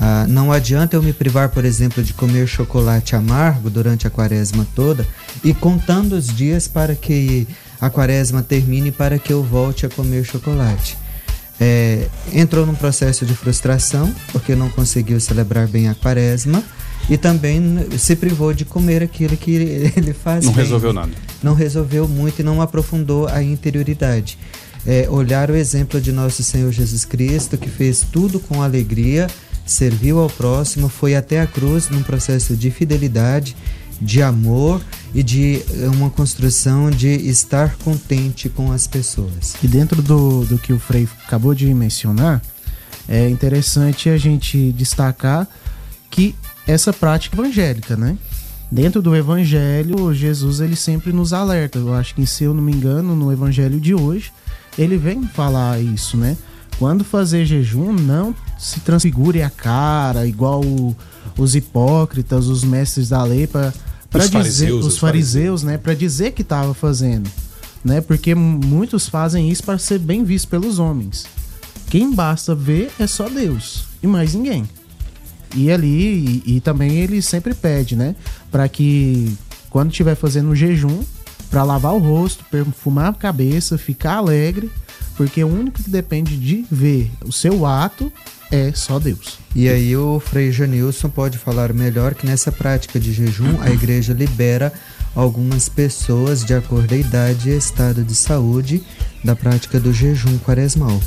Ah, 0.00 0.24
não 0.26 0.50
adianta 0.50 0.96
eu 0.96 1.02
me 1.02 1.12
privar, 1.12 1.50
por 1.50 1.62
exemplo, 1.62 2.02
de 2.02 2.14
comer 2.14 2.46
chocolate 2.46 3.14
amargo 3.14 3.68
durante 3.68 4.06
a 4.06 4.10
quaresma 4.10 4.66
toda 4.74 5.06
e 5.44 5.52
contando 5.52 6.14
os 6.14 6.26
dias 6.26 6.66
para 6.66 6.94
que 6.94 7.46
a 7.78 7.90
quaresma 7.90 8.42
termine 8.42 8.90
para 8.90 9.18
que 9.18 9.30
eu 9.30 9.42
volte 9.42 9.84
a 9.84 9.90
comer 9.90 10.24
chocolate. 10.24 10.96
É, 11.60 12.08
entrou 12.32 12.64
num 12.64 12.74
processo 12.74 13.26
de 13.26 13.34
frustração 13.34 14.10
porque 14.32 14.54
não 14.54 14.70
conseguiu 14.70 15.20
celebrar 15.20 15.68
bem 15.68 15.90
a 15.90 15.94
quaresma 15.94 16.64
e 17.10 17.18
também 17.18 17.62
se 17.98 18.16
privou 18.16 18.54
de 18.54 18.64
comer 18.64 19.02
aquilo 19.02 19.36
que 19.36 19.52
ele 19.94 20.14
faz. 20.14 20.46
Não 20.46 20.52
bem. 20.52 20.64
resolveu 20.64 20.94
nada. 20.94 21.12
Não 21.42 21.52
resolveu 21.52 22.08
muito 22.08 22.40
e 22.40 22.42
não 22.42 22.62
aprofundou 22.62 23.28
a 23.28 23.42
interioridade. 23.42 24.38
É, 24.86 25.06
olhar 25.10 25.50
o 25.50 25.56
exemplo 25.56 26.00
de 26.00 26.10
nosso 26.10 26.42
Senhor 26.42 26.72
Jesus 26.72 27.04
Cristo, 27.04 27.58
que 27.58 27.68
fez 27.68 28.00
tudo 28.10 28.40
com 28.40 28.62
alegria 28.62 29.26
serviu 29.66 30.18
ao 30.18 30.28
próximo, 30.28 30.88
foi 30.88 31.14
até 31.14 31.40
a 31.40 31.46
cruz 31.46 31.88
num 31.88 32.02
processo 32.02 32.56
de 32.56 32.70
fidelidade, 32.70 33.56
de 34.00 34.22
amor 34.22 34.80
e 35.14 35.22
de 35.22 35.56
eh, 35.56 35.88
uma 35.88 36.08
construção 36.08 36.90
de 36.90 37.08
estar 37.08 37.76
contente 37.76 38.48
com 38.48 38.72
as 38.72 38.86
pessoas. 38.86 39.54
E 39.62 39.68
dentro 39.68 40.00
do, 40.00 40.44
do 40.46 40.58
que 40.58 40.72
o 40.72 40.78
Frei 40.78 41.06
acabou 41.26 41.54
de 41.54 41.72
mencionar, 41.74 42.40
é 43.08 43.28
interessante 43.28 44.08
a 44.08 44.16
gente 44.16 44.72
destacar 44.72 45.46
que 46.10 46.34
essa 46.66 46.92
prática 46.92 47.36
evangélica, 47.36 47.96
né? 47.96 48.16
Dentro 48.70 49.02
do 49.02 49.16
evangelho, 49.16 50.14
Jesus 50.14 50.60
ele 50.60 50.76
sempre 50.76 51.12
nos 51.12 51.32
alerta. 51.32 51.78
Eu 51.78 51.92
acho 51.92 52.14
que, 52.14 52.24
se 52.24 52.44
eu 52.44 52.54
não 52.54 52.62
me 52.62 52.72
engano, 52.72 53.16
no 53.16 53.32
evangelho 53.32 53.80
de 53.80 53.94
hoje, 53.94 54.32
ele 54.78 54.96
vem 54.96 55.24
falar 55.24 55.80
isso, 55.80 56.16
né? 56.16 56.36
Quando 56.78 57.04
fazer 57.04 57.44
jejum, 57.44 57.92
não 57.92 58.34
se 58.60 58.80
transfigure 58.80 59.42
a 59.42 59.48
cara, 59.48 60.26
igual 60.26 60.62
o, 60.62 60.94
os 61.38 61.56
hipócritas, 61.56 62.46
os 62.46 62.62
mestres 62.62 63.08
da 63.08 63.24
lei, 63.24 63.46
para 63.46 63.72
dizer 64.12 64.30
fariseus, 64.30 64.84
os, 64.86 64.98
fariseus, 64.98 65.62
né, 65.62 65.78
para 65.78 65.94
dizer 65.94 66.32
que 66.32 66.42
estava 66.42 66.74
fazendo, 66.74 67.30
né? 67.82 68.02
Porque 68.02 68.34
muitos 68.34 69.08
fazem 69.08 69.50
isso 69.50 69.62
para 69.64 69.78
ser 69.78 69.98
bem 69.98 70.22
visto 70.22 70.48
pelos 70.48 70.78
homens. 70.78 71.24
Quem 71.88 72.14
basta 72.14 72.54
ver 72.54 72.90
é 72.98 73.06
só 73.06 73.28
Deus 73.28 73.84
e 74.02 74.06
mais 74.06 74.34
ninguém. 74.34 74.68
E 75.56 75.72
ali 75.72 76.42
e, 76.46 76.56
e 76.56 76.60
também 76.60 76.98
ele 76.98 77.22
sempre 77.22 77.54
pede, 77.54 77.96
né, 77.96 78.14
para 78.50 78.68
que 78.68 79.34
quando 79.70 79.90
estiver 79.90 80.14
fazendo 80.14 80.50
um 80.50 80.54
jejum, 80.54 81.02
para 81.50 81.64
lavar 81.64 81.94
o 81.94 81.98
rosto, 81.98 82.44
perfumar 82.44 83.10
a 83.10 83.14
cabeça, 83.14 83.78
ficar 83.78 84.16
alegre 84.16 84.70
porque 85.20 85.44
o 85.44 85.48
único 85.48 85.82
que 85.82 85.90
depende 85.90 86.34
de 86.34 86.64
ver 86.70 87.10
o 87.22 87.30
seu 87.30 87.66
ato 87.66 88.10
é 88.50 88.72
só 88.74 88.98
Deus. 88.98 89.38
E 89.54 89.68
aí 89.68 89.96
o 89.96 90.20
Frei 90.20 90.50
Janilson 90.50 91.08
pode 91.08 91.38
falar 91.38 91.72
melhor 91.72 92.14
que 92.14 92.26
nessa 92.26 92.50
prática 92.50 92.98
de 92.98 93.12
jejum 93.12 93.60
a 93.60 93.70
igreja 93.70 94.12
libera 94.12 94.72
algumas 95.14 95.68
pessoas 95.68 96.44
de 96.44 96.54
acordo 96.54 96.94
a 96.94 96.98
idade 96.98 97.50
e 97.50 97.56
estado 97.56 98.04
de 98.04 98.14
saúde 98.14 98.82
da 99.24 99.34
prática 99.34 99.78
do 99.78 99.92
jejum 99.92 100.38
quaresmal. 100.38 101.00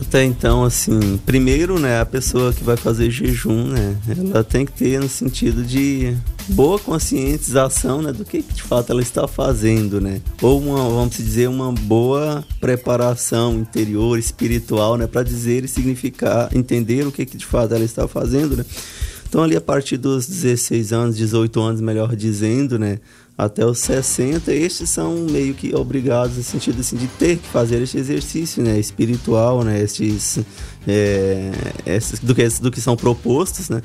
Até 0.00 0.24
então, 0.24 0.64
assim, 0.64 1.18
primeiro, 1.24 1.78
né, 1.78 2.00
a 2.00 2.06
pessoa 2.06 2.52
que 2.52 2.62
vai 2.62 2.76
fazer 2.76 3.10
jejum, 3.10 3.64
né, 3.64 3.96
ela 4.08 4.44
tem 4.44 4.66
que 4.66 4.72
ter 4.72 5.00
no 5.00 5.08
sentido 5.08 5.62
de 5.62 6.16
boa 6.48 6.78
conscientização, 6.78 8.02
né, 8.02 8.12
do 8.12 8.24
que, 8.24 8.42
de 8.42 8.62
fato 8.62 8.90
ela 8.90 9.00
está 9.00 9.26
fazendo, 9.26 10.00
né, 10.00 10.20
ou 10.42 10.60
uma, 10.60 10.88
vamos 10.88 11.16
dizer, 11.16 11.48
uma 11.48 11.72
boa 11.72 12.44
preparação 12.60 13.54
interior, 13.60 14.18
espiritual, 14.18 14.96
né, 14.96 15.06
para 15.06 15.22
dizer 15.22 15.64
e 15.64 15.68
significar, 15.68 16.48
entender 16.54 17.06
o 17.06 17.12
que, 17.12 17.24
que 17.24 17.36
de 17.36 17.46
fato 17.46 17.74
ela 17.74 17.84
está 17.84 18.06
fazendo, 18.06 18.56
né. 18.56 18.64
Então 19.28 19.44
ali 19.44 19.56
a 19.56 19.60
partir 19.60 19.96
dos 19.96 20.26
16 20.26 20.92
anos, 20.92 21.16
18 21.16 21.60
anos, 21.60 21.80
melhor 21.80 22.16
dizendo, 22.16 22.78
né, 22.78 22.98
até 23.44 23.64
os 23.64 23.78
60, 23.78 24.52
estes 24.52 24.90
são 24.90 25.14
meio 25.30 25.54
que 25.54 25.74
obrigados 25.74 26.36
no 26.36 26.42
sentido 26.42 26.80
assim, 26.80 26.96
de 26.96 27.06
ter 27.06 27.38
que 27.38 27.48
fazer 27.48 27.82
este 27.82 27.98
exercício 27.98 28.62
né, 28.62 28.78
espiritual, 28.78 29.64
né, 29.64 29.80
estes, 29.80 30.38
é, 30.86 31.50
estes, 31.86 32.20
do, 32.20 32.34
que, 32.34 32.46
do 32.60 32.70
que 32.70 32.80
são 32.80 32.96
propostos, 32.96 33.68
né? 33.68 33.80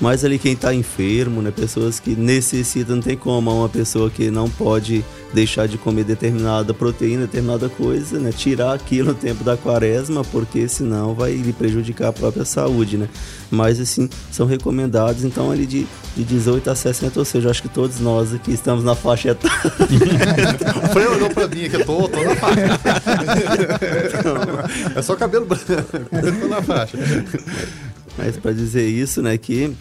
Mas 0.00 0.24
ali 0.24 0.38
quem 0.38 0.54
está 0.54 0.74
enfermo, 0.74 1.42
né? 1.42 1.50
Pessoas 1.50 2.00
que 2.00 2.16
necessitam, 2.16 2.96
não 2.96 3.02
tem 3.02 3.16
como 3.16 3.54
uma 3.54 3.68
pessoa 3.68 4.08
que 4.08 4.30
não 4.30 4.48
pode 4.48 5.04
deixar 5.32 5.68
de 5.68 5.76
comer 5.76 6.04
determinada 6.04 6.72
proteína, 6.72 7.26
determinada 7.26 7.68
coisa, 7.68 8.18
né? 8.18 8.32
Tirar 8.32 8.72
aquilo 8.72 9.08
no 9.08 9.14
tempo 9.14 9.44
da 9.44 9.58
quaresma, 9.58 10.24
porque 10.24 10.66
senão 10.68 11.14
vai 11.14 11.32
lhe 11.32 11.52
prejudicar 11.52 12.08
a 12.08 12.12
própria 12.12 12.46
saúde, 12.46 12.96
né? 12.96 13.08
Mas 13.50 13.78
assim, 13.78 14.08
são 14.32 14.46
recomendados, 14.46 15.22
então 15.22 15.50
ali 15.50 15.66
de, 15.66 15.86
de 16.16 16.24
18 16.24 16.70
a 16.70 16.74
60, 16.74 17.18
ou 17.18 17.24
seja, 17.24 17.50
acho 17.50 17.60
que 17.60 17.68
todos 17.68 18.00
nós 18.00 18.32
aqui 18.32 18.52
estamos 18.52 18.82
na 18.82 18.94
faixa 18.94 19.30
etária. 19.30 19.60
o 20.82 20.88
Freio 20.88 21.12
olhou 21.12 21.30
pra 21.30 21.46
mim 21.46 21.68
que 21.68 21.76
eu 21.76 21.84
tô, 21.84 22.08
tô 22.08 22.24
na 22.24 22.36
faixa. 22.36 22.80
é 24.96 25.02
só 25.02 25.14
cabelo 25.14 25.44
branco, 25.44 26.40
tô 26.40 26.48
na 26.48 26.62
faixa. 26.62 26.96
Mas 28.16 28.36
para 28.38 28.52
dizer 28.52 28.88
isso, 28.88 29.20
né, 29.22 29.36
que 29.36 29.74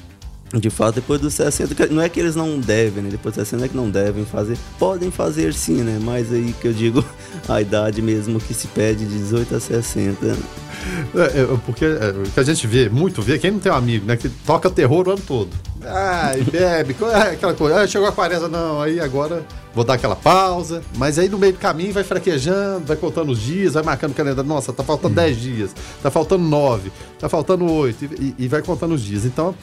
de 0.58 0.70
fato, 0.70 0.95
depois 0.95 1.22
dos 1.22 1.36
60, 1.36 1.88
não 1.88 2.02
é 2.02 2.10
que 2.10 2.20
eles 2.20 2.36
não 2.36 2.60
devem, 2.60 3.04
né? 3.04 3.10
Depois 3.12 3.36
dos 3.36 3.47
60 3.47 3.66
é 3.66 3.70
que 3.70 3.78
não 3.78 3.89
devem 3.89 4.26
fazer. 4.26 4.58
Podem 4.80 5.12
fazer 5.12 5.54
sim, 5.54 5.84
né? 5.84 6.00
Mas 6.02 6.32
aí 6.32 6.56
que 6.60 6.68
eu 6.68 6.74
digo 6.74 7.06
a 7.47 7.62
idade 7.62 8.02
mesmo 8.02 8.39
que 8.39 8.54
se 8.54 8.68
pede 8.68 9.06
de 9.06 9.18
18 9.20 9.56
a 9.56 9.60
60. 9.60 10.26
É, 10.26 11.41
é, 11.41 11.58
porque 11.66 11.86
é, 11.86 12.10
o 12.28 12.32
que 12.32 12.39
a 12.39 12.43
gente 12.43 12.66
vê, 12.66 12.89
muito 12.89 13.22
vê, 13.22 13.38
quem 13.38 13.52
não 13.52 13.60
tem 13.60 13.72
um 13.72 13.76
amigo, 13.76 14.08
né? 14.08 14.18
Que 14.18 14.28
toca 14.28 14.72
terror 14.72 15.08
o 15.08 15.12
ano 15.12 15.22
todo. 15.22 15.50
Ai, 15.86 16.41
bebe, 16.52 16.95
é, 17.14 17.34
aquela 17.34 17.54
coisa. 17.54 17.82
Ah, 17.82 17.88
chegou 17.88 18.08
a 18.08 18.12
quaresma, 18.12 18.47
não, 18.47 18.82
aí 18.82 19.00
agora 19.00 19.45
vou 19.76 19.84
dar 19.84 19.93
aquela 19.93 20.16
pausa. 20.16 20.82
Mas 20.97 21.20
aí 21.20 21.30
no 21.30 21.38
meio 21.38 21.54
do 21.54 21.60
caminho 21.60 21.93
vai 21.93 22.04
fraquejando, 22.04 22.88
vai 22.88 22.97
contando 22.97 23.32
os 23.32 23.39
dias, 23.39 23.76
vai 23.76 23.84
marcando 23.84 24.12
o 24.12 24.16
calendário. 24.16 24.50
Nossa, 24.50 24.74
tá 24.74 24.84
faltando 24.84 25.14
10 25.14 25.38
dias, 25.38 25.76
tá 26.02 26.10
faltando 26.10 26.43
9, 26.43 26.91
tá 27.20 27.30
faltando 27.30 27.72
8, 27.72 28.06
e, 28.20 28.36
e 28.39 28.47
vai 28.47 28.64
contando 28.64 28.95
os 28.95 29.02
dias. 29.02 29.26
Então, 29.26 29.54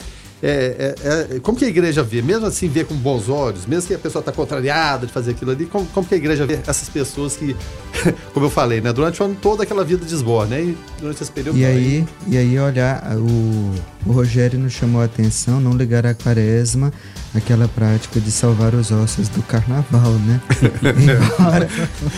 é, 0.43 0.95
é, 1.03 1.37
é, 1.37 1.41
como 1.41 1.57
que 1.57 1.65
a 1.65 1.69
igreja 1.69 2.03
vê? 2.03 2.21
Mesmo 2.21 2.47
assim, 2.47 2.69
vê 2.69 2.85
com 2.85 2.95
bons 2.95 3.29
olhos, 3.29 3.65
mesmo 3.65 3.89
que 3.89 3.95
a 3.95 3.99
pessoa 3.99 4.21
está 4.21 4.31
contrariada 4.31 5.07
de 5.07 5.13
fazer 5.13 5.31
aquilo 5.31 5.51
ali, 5.51 5.65
como, 5.65 5.87
como 5.87 6.07
que 6.07 6.15
a 6.15 6.19
igreja 6.19 6.45
vê 6.45 6.59
essas 6.67 6.89
pessoas 6.91 7.37
que, 7.37 7.57
como 8.35 8.47
eu 8.47 8.51
falei, 8.51 8.81
né? 8.81 8.93
Durante 8.93 9.23
o 9.23 9.25
ano 9.25 9.37
toda 9.41 9.63
aquela 9.63 9.83
vida 9.83 10.05
desborda, 10.05 10.57
né? 10.57 10.63
E 10.63 10.79
durante 11.01 11.23
esse 11.23 11.33
período. 11.33 11.59
E 11.59 11.65
aí, 11.65 12.07
e 12.27 12.37
aí 12.37 12.59
olhar, 12.59 13.17
o, 13.17 13.75
o 14.07 14.13
Rogério 14.13 14.59
nos 14.59 14.75
chamou 14.75 15.01
a 15.01 15.07
atenção, 15.07 15.59
não 15.59 15.75
ligar 15.75 16.05
a 16.07 16.13
quaresma, 16.13 16.93
aquela 17.35 17.67
prática 17.67 18.21
de 18.21 18.31
salvar 18.31 18.75
os 18.75 18.93
ossos 18.93 19.31
do 19.31 19.43
carnaval, 19.43 20.13
né? 20.27 20.41
embora, 21.41 21.69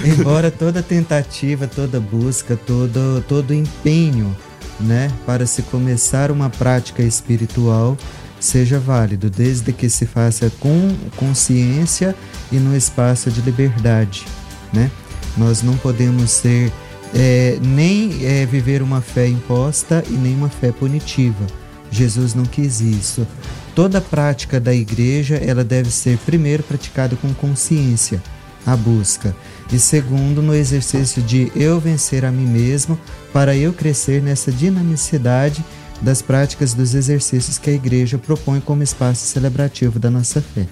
embora 0.04 0.50
toda 0.50 0.82
tentativa, 0.82 1.68
toda 1.68 2.00
busca, 2.00 2.56
todo, 2.56 3.22
todo 3.28 3.54
empenho 3.54 4.36
né, 4.80 5.10
para 5.26 5.46
se 5.46 5.62
começar 5.62 6.30
uma 6.30 6.50
prática 6.50 7.02
espiritual 7.02 7.96
seja 8.40 8.78
válido, 8.78 9.28
desde 9.28 9.72
que 9.72 9.88
se 9.88 10.06
faça 10.06 10.50
com 10.60 10.94
consciência 11.16 12.14
e 12.52 12.56
no 12.56 12.76
espaço 12.76 13.30
de 13.30 13.40
liberdade, 13.40 14.24
né? 14.72 14.90
Nós 15.36 15.62
não 15.62 15.76
podemos 15.76 16.30
ser 16.30 16.72
é, 17.14 17.58
nem 17.60 18.24
é, 18.24 18.46
viver 18.46 18.82
uma 18.82 19.00
fé 19.00 19.26
imposta 19.26 20.04
e 20.08 20.12
nem 20.12 20.34
uma 20.34 20.48
fé 20.48 20.72
punitiva. 20.72 21.46
Jesus 21.90 22.34
não 22.34 22.44
quis 22.44 22.80
isso. 22.80 23.26
Toda 23.74 24.00
prática 24.00 24.60
da 24.60 24.74
igreja 24.74 25.36
ela 25.36 25.64
deve 25.64 25.90
ser 25.90 26.18
primeiro 26.18 26.62
praticada 26.62 27.16
com 27.16 27.32
consciência, 27.34 28.22
a 28.66 28.76
busca, 28.76 29.34
e 29.72 29.78
segundo 29.78 30.42
no 30.42 30.54
exercício 30.54 31.22
de 31.22 31.52
eu 31.54 31.78
vencer 31.78 32.24
a 32.24 32.30
mim 32.30 32.46
mesmo 32.46 32.98
para 33.32 33.56
eu 33.56 33.72
crescer 33.72 34.22
nessa 34.22 34.50
dinamicidade 34.50 35.64
das 36.00 36.22
práticas 36.22 36.74
dos 36.74 36.94
exercícios 36.94 37.58
que 37.58 37.70
a 37.70 37.72
igreja 37.72 38.18
propõe 38.18 38.60
como 38.60 38.82
espaço 38.82 39.26
celebrativo 39.26 39.98
da 39.98 40.10
nossa 40.10 40.40
fé. 40.40 40.66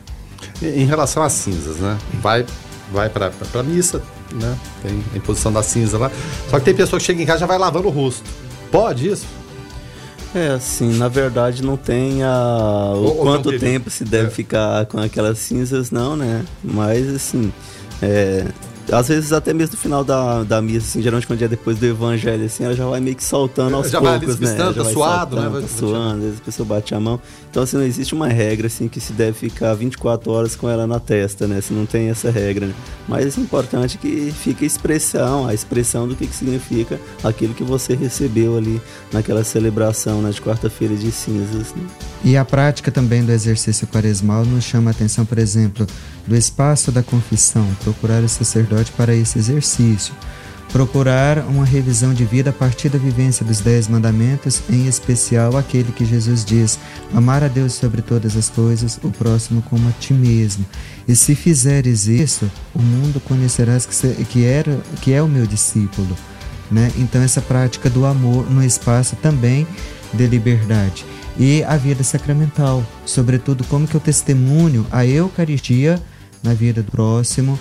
Em 0.62 0.86
relação 0.86 1.22
às 1.22 1.32
cinzas, 1.32 1.76
né? 1.76 1.98
Vai, 2.22 2.46
vai 2.92 3.10
para 3.10 3.32
a 3.54 3.62
missa, 3.62 4.02
né? 4.32 4.56
Tem 4.82 5.02
a 5.12 5.16
imposição 5.16 5.52
da 5.52 5.62
cinza 5.62 5.98
lá. 5.98 6.10
Só 6.48 6.58
que 6.58 6.64
tem 6.64 6.74
pessoa 6.74 7.00
que 7.00 7.06
chega 7.06 7.22
em 7.22 7.26
casa 7.26 7.38
e 7.38 7.40
já 7.40 7.46
vai 7.46 7.58
lavando 7.58 7.88
o 7.88 7.90
rosto. 7.90 8.22
Pode 8.70 9.08
isso? 9.08 9.26
É, 10.34 10.48
assim, 10.48 10.96
na 10.98 11.08
verdade 11.08 11.62
não 11.62 11.76
tem 11.78 12.22
a, 12.22 12.92
o 12.94 13.04
ou, 13.04 13.16
quanto 13.16 13.50
ou 13.50 13.58
tempo 13.58 13.88
se 13.88 14.04
deve 14.04 14.26
é. 14.26 14.30
ficar 14.30 14.84
com 14.86 14.98
aquelas 14.98 15.38
cinzas, 15.38 15.90
não, 15.90 16.14
né? 16.14 16.44
Mas, 16.62 17.08
assim, 17.08 17.52
é, 18.02 18.46
às 18.92 19.08
vezes 19.08 19.32
até 19.32 19.52
mesmo 19.52 19.74
no 19.74 19.78
final 19.78 20.04
da, 20.04 20.44
da 20.44 20.62
missa, 20.62 20.86
assim, 20.86 21.02
geralmente 21.02 21.26
quando 21.26 21.42
é 21.42 21.48
depois 21.48 21.78
do 21.78 21.86
evangelho, 21.86 22.44
assim, 22.44 22.64
ela 22.64 22.74
já 22.74 22.86
vai 22.86 23.00
meio 23.00 23.16
que 23.16 23.24
soltando 23.24 23.74
aos 23.74 23.90
já 23.90 24.00
poucos, 24.00 24.36
vai 24.36 24.50
né? 24.50 24.56
Já 24.56 24.72
tá 24.72 24.82
vai 24.82 24.92
suado, 24.92 25.36
soltando, 25.36 25.54
né? 25.54 25.60
Tá 25.60 25.68
suando, 25.68 26.16
às 26.16 26.22
vezes 26.22 26.40
a 26.40 26.44
pessoa 26.44 26.66
bate 26.66 26.94
a 26.94 27.00
mão. 27.00 27.20
Então, 27.50 27.62
assim, 27.62 27.76
não 27.76 27.84
existe 27.84 28.14
uma 28.14 28.28
regra, 28.28 28.66
assim, 28.66 28.88
que 28.88 29.00
se 29.00 29.12
deve 29.12 29.32
ficar 29.32 29.74
24 29.74 30.30
horas 30.30 30.54
com 30.54 30.68
ela 30.68 30.86
na 30.86 31.00
testa, 31.00 31.46
né? 31.46 31.60
Se 31.60 31.72
não 31.72 31.86
tem 31.86 32.08
essa 32.08 32.30
regra, 32.30 32.66
né? 32.66 32.74
Mas 33.08 33.36
é 33.36 33.40
importante 33.40 33.98
que 33.98 34.32
fique 34.32 34.64
a 34.64 34.66
expressão, 34.66 35.46
a 35.46 35.54
expressão 35.54 36.06
do 36.06 36.14
que, 36.14 36.26
que 36.26 36.34
significa 36.34 37.00
aquilo 37.24 37.54
que 37.54 37.64
você 37.64 37.94
recebeu 37.94 38.56
ali 38.56 38.80
naquela 39.12 39.42
celebração, 39.42 40.22
né? 40.22 40.30
De 40.30 40.40
quarta-feira 40.40 40.94
de 40.94 41.10
cinzas, 41.10 41.74
né? 41.74 41.82
E 42.24 42.36
a 42.36 42.44
prática 42.44 42.90
também 42.90 43.24
do 43.24 43.32
exercício 43.32 43.86
quaresmal 43.86 44.44
nos 44.44 44.64
chama 44.64 44.90
a 44.90 44.92
atenção, 44.92 45.24
por 45.24 45.38
exemplo, 45.38 45.86
do 46.26 46.36
espaço 46.36 46.90
da 46.90 47.02
confissão, 47.02 47.66
procurar 47.82 48.22
o 48.22 48.28
sacerdote 48.28 48.92
para 48.92 49.14
esse 49.14 49.38
exercício, 49.38 50.14
procurar 50.72 51.38
uma 51.46 51.64
revisão 51.64 52.12
de 52.12 52.24
vida 52.24 52.50
a 52.50 52.52
partir 52.52 52.88
da 52.88 52.98
vivência 52.98 53.44
dos 53.44 53.60
Dez 53.60 53.88
Mandamentos, 53.88 54.62
em 54.68 54.86
especial 54.86 55.56
aquele 55.56 55.92
que 55.92 56.04
Jesus 56.04 56.44
diz: 56.44 56.78
amar 57.14 57.42
a 57.42 57.48
Deus 57.48 57.74
sobre 57.74 58.02
todas 58.02 58.36
as 58.36 58.48
coisas, 58.48 58.98
o 59.02 59.10
próximo 59.10 59.62
como 59.62 59.88
a 59.88 59.92
ti 59.92 60.12
mesmo. 60.12 60.66
E 61.06 61.14
se 61.14 61.34
fizeres 61.34 62.06
isso, 62.06 62.50
o 62.74 62.82
mundo 62.82 63.20
conhecerás 63.20 63.86
que, 63.86 64.24
que, 64.24 64.44
era, 64.44 64.78
que 65.00 65.12
é 65.12 65.22
o 65.22 65.28
meu 65.28 65.46
discípulo. 65.46 66.16
Né? 66.70 66.90
Então, 66.98 67.22
essa 67.22 67.40
prática 67.40 67.88
do 67.88 68.04
amor 68.04 68.50
no 68.50 68.62
espaço 68.62 69.14
também 69.16 69.66
de 70.12 70.26
liberdade 70.26 71.04
e 71.38 71.62
a 71.64 71.76
vida 71.76 72.02
sacramental, 72.02 72.84
sobretudo 73.04 73.62
como 73.64 73.86
que 73.86 73.94
eu 73.94 74.00
testemunho 74.00 74.86
a 74.90 75.04
Eucaristia 75.06 76.00
na 76.46 76.54
vida 76.54 76.82
do 76.82 76.90
próximo, 76.90 77.58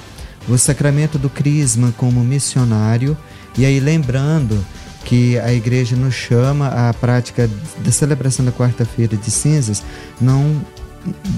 o 0.47 0.57
sacramento 0.57 1.17
do 1.17 1.29
crisma 1.29 1.93
como 1.97 2.23
missionário, 2.23 3.17
e 3.57 3.65
aí 3.65 3.79
lembrando 3.79 4.63
que 5.03 5.37
a 5.39 5.53
igreja 5.53 5.95
nos 5.95 6.13
chama 6.13 6.67
à 6.67 6.93
prática 6.93 7.49
da 7.83 7.91
celebração 7.91 8.43
da 8.45 8.51
quarta-feira 8.51 9.15
de 9.15 9.29
cinzas, 9.29 9.83
não 10.19 10.61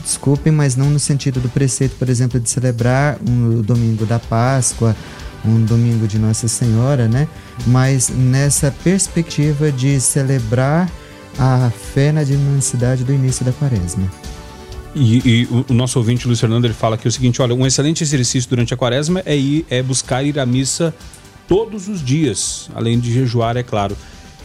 desculpem, 0.01 0.51
mas 0.51 0.75
não 0.75 0.89
no 0.89 0.99
sentido 0.99 1.39
do 1.39 1.49
preceito, 1.49 1.95
por 1.97 2.09
exemplo, 2.09 2.39
de 2.39 2.49
celebrar 2.49 3.17
um, 3.27 3.61
domingo 3.61 4.05
da 4.05 4.19
Páscoa, 4.19 4.95
um 5.45 5.63
domingo 5.63 6.07
de 6.07 6.17
Nossa 6.17 6.47
Senhora, 6.47 7.07
né? 7.07 7.27
Mas 7.65 8.09
nessa 8.09 8.73
perspectiva 8.83 9.71
de 9.71 9.99
celebrar 9.99 10.89
a 11.37 11.69
fé 11.69 12.11
na 12.11 12.23
dinamicidade 12.23 13.03
do 13.03 13.13
início 13.13 13.45
da 13.45 13.51
quaresma. 13.51 14.09
E, 14.99 15.43
e 15.43 15.47
o, 15.69 15.73
nosso 15.73 15.99
ouvinte 15.99 16.25
Luiz 16.25 16.39
Fernando 16.39 16.65
ele 16.65 16.73
fala 16.73 16.97
é 17.01 17.07
o 17.07 17.11
seguinte: 17.11 17.41
olha, 17.41 17.53
um 17.53 17.65
excelente 17.65 18.03
exercício 18.03 18.49
durante 18.49 18.73
a 18.73 18.77
quaresma 18.77 19.21
é, 19.25 19.35
ir, 19.37 19.65
é 19.69 19.81
buscar 19.83 20.23
ir 20.23 20.39
à 20.39 20.45
missa 20.45 20.93
todos 21.47 21.87
os 21.87 22.03
dias, 22.03 22.69
além 22.73 22.99
de 22.99 23.13
jejuar, 23.13 23.55
é 23.55 23.63
claro. 23.63 23.95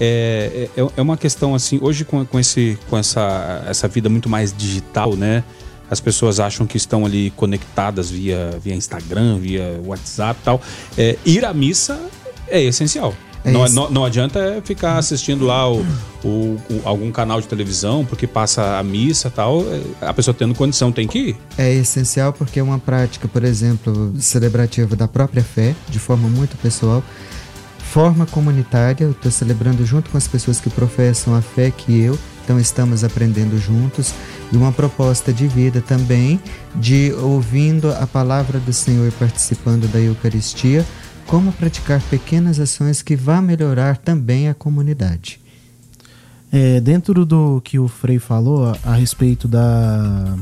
É, 0.00 0.68
é, 0.76 0.86
é 0.96 1.02
uma 1.02 1.16
questão 1.16 1.54
assim, 1.54 1.78
hoje 1.80 2.04
com, 2.04 2.24
com, 2.24 2.38
esse, 2.38 2.78
com 2.88 2.98
essa, 2.98 3.64
essa 3.66 3.88
vida 3.88 4.08
muito 4.08 4.28
mais 4.28 4.54
digital, 4.56 5.16
né? 5.16 5.42
As 5.90 6.00
pessoas 6.00 6.40
acham 6.40 6.66
que 6.66 6.76
estão 6.76 7.04
ali 7.04 7.30
conectadas 7.36 8.10
via, 8.10 8.58
via 8.62 8.74
Instagram, 8.74 9.38
via 9.38 9.80
WhatsApp 9.84 10.40
e 10.40 10.44
tal. 10.44 10.60
É, 10.96 11.18
ir 11.24 11.44
à 11.44 11.52
missa 11.52 12.00
é 12.48 12.62
essencial. 12.62 13.14
É 13.44 13.50
não, 13.50 13.66
não, 13.68 13.90
não, 13.90 14.04
adianta 14.04 14.62
ficar 14.64 14.98
assistindo 14.98 15.44
lá 15.44 15.68
o, 15.68 15.84
o, 16.22 16.28
o, 16.70 16.82
algum 16.84 17.10
canal 17.10 17.40
de 17.40 17.48
televisão, 17.48 18.04
porque 18.04 18.26
passa 18.26 18.78
a 18.78 18.82
missa 18.82 19.28
e 19.28 19.30
tal. 19.30 19.62
É, 19.62 20.06
a 20.06 20.14
pessoa 20.14 20.32
tendo 20.32 20.54
condição 20.54 20.92
tem 20.92 21.08
que 21.08 21.18
ir. 21.18 21.36
É 21.58 21.72
essencial 21.72 22.32
porque 22.32 22.60
é 22.60 22.62
uma 22.62 22.78
prática, 22.78 23.26
por 23.26 23.42
exemplo, 23.42 24.14
celebrativa 24.18 24.94
da 24.94 25.08
própria 25.08 25.42
fé, 25.42 25.74
de 25.88 25.98
forma 25.98 26.28
muito 26.28 26.56
pessoal. 26.56 27.02
Forma 27.78 28.24
comunitária, 28.26 29.04
eu 29.04 29.10
estou 29.10 29.30
celebrando 29.30 29.84
junto 29.84 30.08
com 30.08 30.16
as 30.16 30.26
pessoas 30.26 30.60
que 30.60 30.70
professam 30.70 31.34
a 31.34 31.42
fé 31.42 31.70
que 31.70 32.00
eu, 32.00 32.18
então 32.42 32.58
estamos 32.58 33.04
aprendendo 33.04 33.58
juntos. 33.58 34.14
E 34.52 34.56
uma 34.56 34.72
proposta 34.72 35.32
de 35.32 35.46
vida 35.46 35.80
também, 35.80 36.40
de 36.74 37.12
ouvindo 37.14 37.90
a 37.92 38.06
palavra 38.06 38.58
do 38.60 38.72
Senhor 38.72 39.08
e 39.08 39.10
participando 39.10 39.90
da 39.90 39.98
Eucaristia 39.98 40.86
como 41.26 41.52
praticar 41.52 42.00
pequenas 42.02 42.58
ações 42.60 43.02
que 43.02 43.16
vá 43.16 43.40
melhorar 43.40 43.96
também 43.96 44.48
a 44.48 44.54
comunidade. 44.54 45.40
É, 46.50 46.80
dentro 46.80 47.24
do 47.24 47.60
que 47.62 47.78
o 47.78 47.88
Frei 47.88 48.18
falou 48.18 48.66
a, 48.66 48.76
a, 48.84 48.94
respeito 48.94 49.48
da 49.48 50.36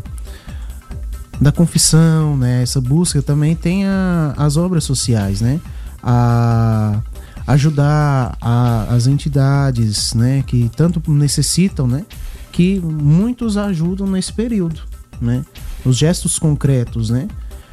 da 1.41 1.51
confissão, 1.51 2.37
né, 2.37 2.63
essa 2.63 2.81
busca 2.81 3.23
também 3.23 3.57
tem 3.57 3.87
a, 3.87 4.35
as 4.37 4.59
obras 4.59 4.85
sociais, 4.85 5.41
né, 5.41 5.59
a 6.03 7.01
ajudar 7.47 8.37
a, 8.41 8.95
as 8.95 9.07
entidades, 9.07 10.13
né, 10.13 10.43
que 10.47 10.71
tanto 10.77 11.03
necessitam, 11.11 11.87
né, 11.87 12.05
que 12.53 12.79
muitos 12.81 13.57
ajudam 13.57 14.07
nesse 14.07 14.33
período, 14.33 14.83
né? 15.21 15.45
Os 15.85 15.97
gestos 15.97 16.39
concretos, 16.39 17.11
né? 17.11 17.29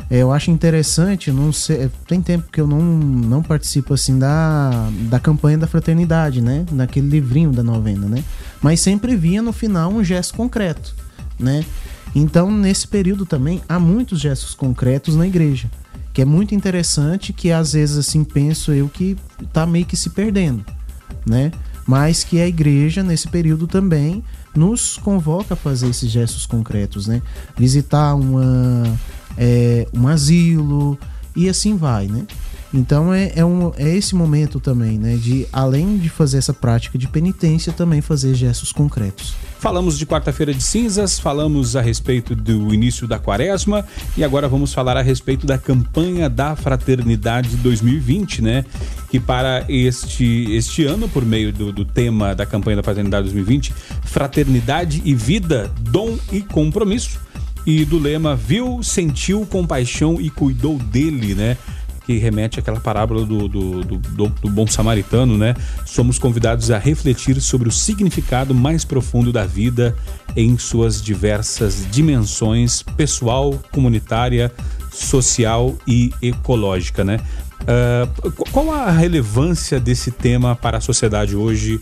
É, 0.09 0.19
eu 0.19 0.31
acho 0.31 0.49
interessante, 0.51 1.31
não 1.31 1.51
sei, 1.51 1.89
tem 2.07 2.21
tempo 2.21 2.49
que 2.49 2.61
eu 2.61 2.67
não, 2.67 2.81
não 2.81 3.43
participo 3.43 3.93
assim 3.93 4.17
da, 4.17 4.89
da 5.09 5.19
campanha 5.19 5.57
da 5.57 5.67
fraternidade, 5.67 6.41
né? 6.41 6.65
Naquele 6.71 7.09
livrinho 7.09 7.51
da 7.51 7.61
novena, 7.61 8.07
né? 8.07 8.23
Mas 8.61 8.79
sempre 8.79 9.15
via 9.15 9.41
no 9.41 9.51
final 9.51 9.91
um 9.91 10.03
gesto 10.03 10.33
concreto, 10.35 10.95
né? 11.37 11.65
Então, 12.15 12.49
nesse 12.49 12.87
período 12.87 13.25
também 13.25 13.61
há 13.67 13.77
muitos 13.77 14.19
gestos 14.19 14.55
concretos 14.55 15.15
na 15.15 15.27
igreja, 15.27 15.69
que 16.13 16.21
é 16.21 16.25
muito 16.25 16.55
interessante, 16.55 17.33
que 17.33 17.51
às 17.51 17.73
vezes 17.73 17.97
assim 17.97 18.23
penso 18.23 18.71
eu 18.71 18.87
que 18.87 19.17
tá 19.51 19.65
meio 19.65 19.85
que 19.85 19.97
se 19.97 20.09
perdendo, 20.11 20.65
né? 21.25 21.51
Mas 21.85 22.23
que 22.23 22.39
a 22.39 22.47
igreja 22.47 23.03
nesse 23.03 23.27
período 23.27 23.67
também 23.67 24.23
nos 24.55 24.97
convoca 24.97 25.53
a 25.53 25.57
fazer 25.57 25.89
esses 25.89 26.09
gestos 26.09 26.45
concretos, 26.45 27.07
né? 27.07 27.21
Visitar 27.57 28.15
uma 28.15 28.97
é, 29.37 29.87
um 29.93 30.07
asilo 30.07 30.97
e 31.35 31.47
assim 31.47 31.77
vai, 31.77 32.07
né? 32.07 32.25
Então 32.73 33.13
é, 33.13 33.31
é, 33.35 33.45
um, 33.45 33.71
é 33.77 33.95
esse 33.95 34.13
momento 34.13 34.59
também, 34.59 34.97
né? 34.97 35.15
De 35.15 35.47
além 35.53 35.97
de 35.97 36.09
fazer 36.09 36.37
essa 36.37 36.53
prática 36.53 36.97
de 36.97 37.07
penitência, 37.07 37.71
também 37.71 38.01
fazer 38.01 38.33
gestos 38.35 38.71
concretos. 38.71 39.33
Falamos 39.59 39.97
de 39.97 40.05
quarta-feira 40.05 40.53
de 40.53 40.61
cinzas, 40.61 41.17
falamos 41.17 41.75
a 41.75 41.81
respeito 41.81 42.35
do 42.35 42.73
início 42.73 43.07
da 43.07 43.17
quaresma 43.17 43.85
e 44.15 44.23
agora 44.23 44.47
vamos 44.47 44.73
falar 44.73 44.97
a 44.97 45.01
respeito 45.01 45.47
da 45.47 45.57
campanha 45.57 46.29
da 46.29 46.55
Fraternidade 46.55 47.55
2020, 47.57 48.41
né? 48.41 48.65
Que 49.09 49.19
para 49.19 49.65
este, 49.69 50.51
este 50.51 50.83
ano, 50.83 51.07
por 51.07 51.25
meio 51.25 51.53
do, 51.53 51.71
do 51.71 51.85
tema 51.85 52.35
da 52.35 52.45
campanha 52.45 52.77
da 52.77 52.83
Fraternidade 52.83 53.23
2020, 53.23 53.73
Fraternidade 54.03 55.01
e 55.05 55.15
Vida, 55.15 55.71
Dom 55.79 56.17
e 56.31 56.41
Compromisso, 56.41 57.19
e 57.67 57.83
do 57.83 57.99
lema 57.99 58.33
Viu, 58.33 58.81
Sentiu 58.81 59.45
Compaixão 59.45 60.21
e 60.21 60.29
Cuidou 60.29 60.79
dele, 60.79 61.35
né? 61.35 61.57
que 62.05 62.17
remete 62.17 62.57
àquela 62.57 62.79
parábola 62.79 63.25
do, 63.25 63.49
do, 63.49 63.83
do, 63.83 64.29
do, 64.29 64.49
bom 64.49 64.65
samaritano, 64.65 65.37
né? 65.37 65.53
Somos 65.85 66.17
convidados 66.17 66.71
a 66.71 66.77
refletir 66.77 67.41
sobre 67.41 67.67
o 67.67 67.71
significado 67.71 68.55
mais 68.55 68.85
profundo 68.85 69.33
da 69.33 69.45
vida 69.45 69.93
em 70.33 70.57
suas 70.57 71.01
diversas 71.01 71.85
dimensões 71.91 72.81
pessoal, 72.81 73.61
comunitária, 73.73 74.49
social 74.89 75.75
e 75.85 76.13
ecológica, 76.21 77.03
né? 77.03 77.19
Uh, 77.63 78.31
qual 78.53 78.71
a 78.71 78.89
relevância 78.89 79.77
desse 79.77 80.09
tema 80.09 80.55
para 80.55 80.77
a 80.77 80.81
sociedade 80.81 81.35
hoje, 81.35 81.77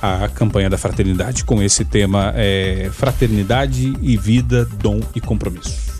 a 0.00 0.28
campanha 0.28 0.70
da 0.70 0.78
fraternidade, 0.78 1.44
com 1.44 1.62
esse 1.62 1.84
tema 1.84 2.32
é, 2.36 2.90
fraternidade 2.92 3.96
e 4.00 4.16
vida, 4.16 4.64
dom 4.64 5.00
e 5.14 5.20
compromisso? 5.20 5.98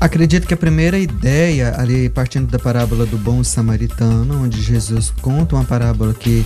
Acredito 0.00 0.48
que 0.48 0.54
a 0.54 0.56
primeira 0.56 0.98
ideia, 0.98 1.78
ali 1.78 2.08
partindo 2.08 2.50
da 2.50 2.58
parábola 2.58 3.06
do 3.06 3.16
bom 3.16 3.44
samaritano, 3.44 4.42
onde 4.42 4.60
Jesus 4.60 5.12
conta 5.22 5.54
uma 5.54 5.64
parábola 5.64 6.12
que 6.12 6.44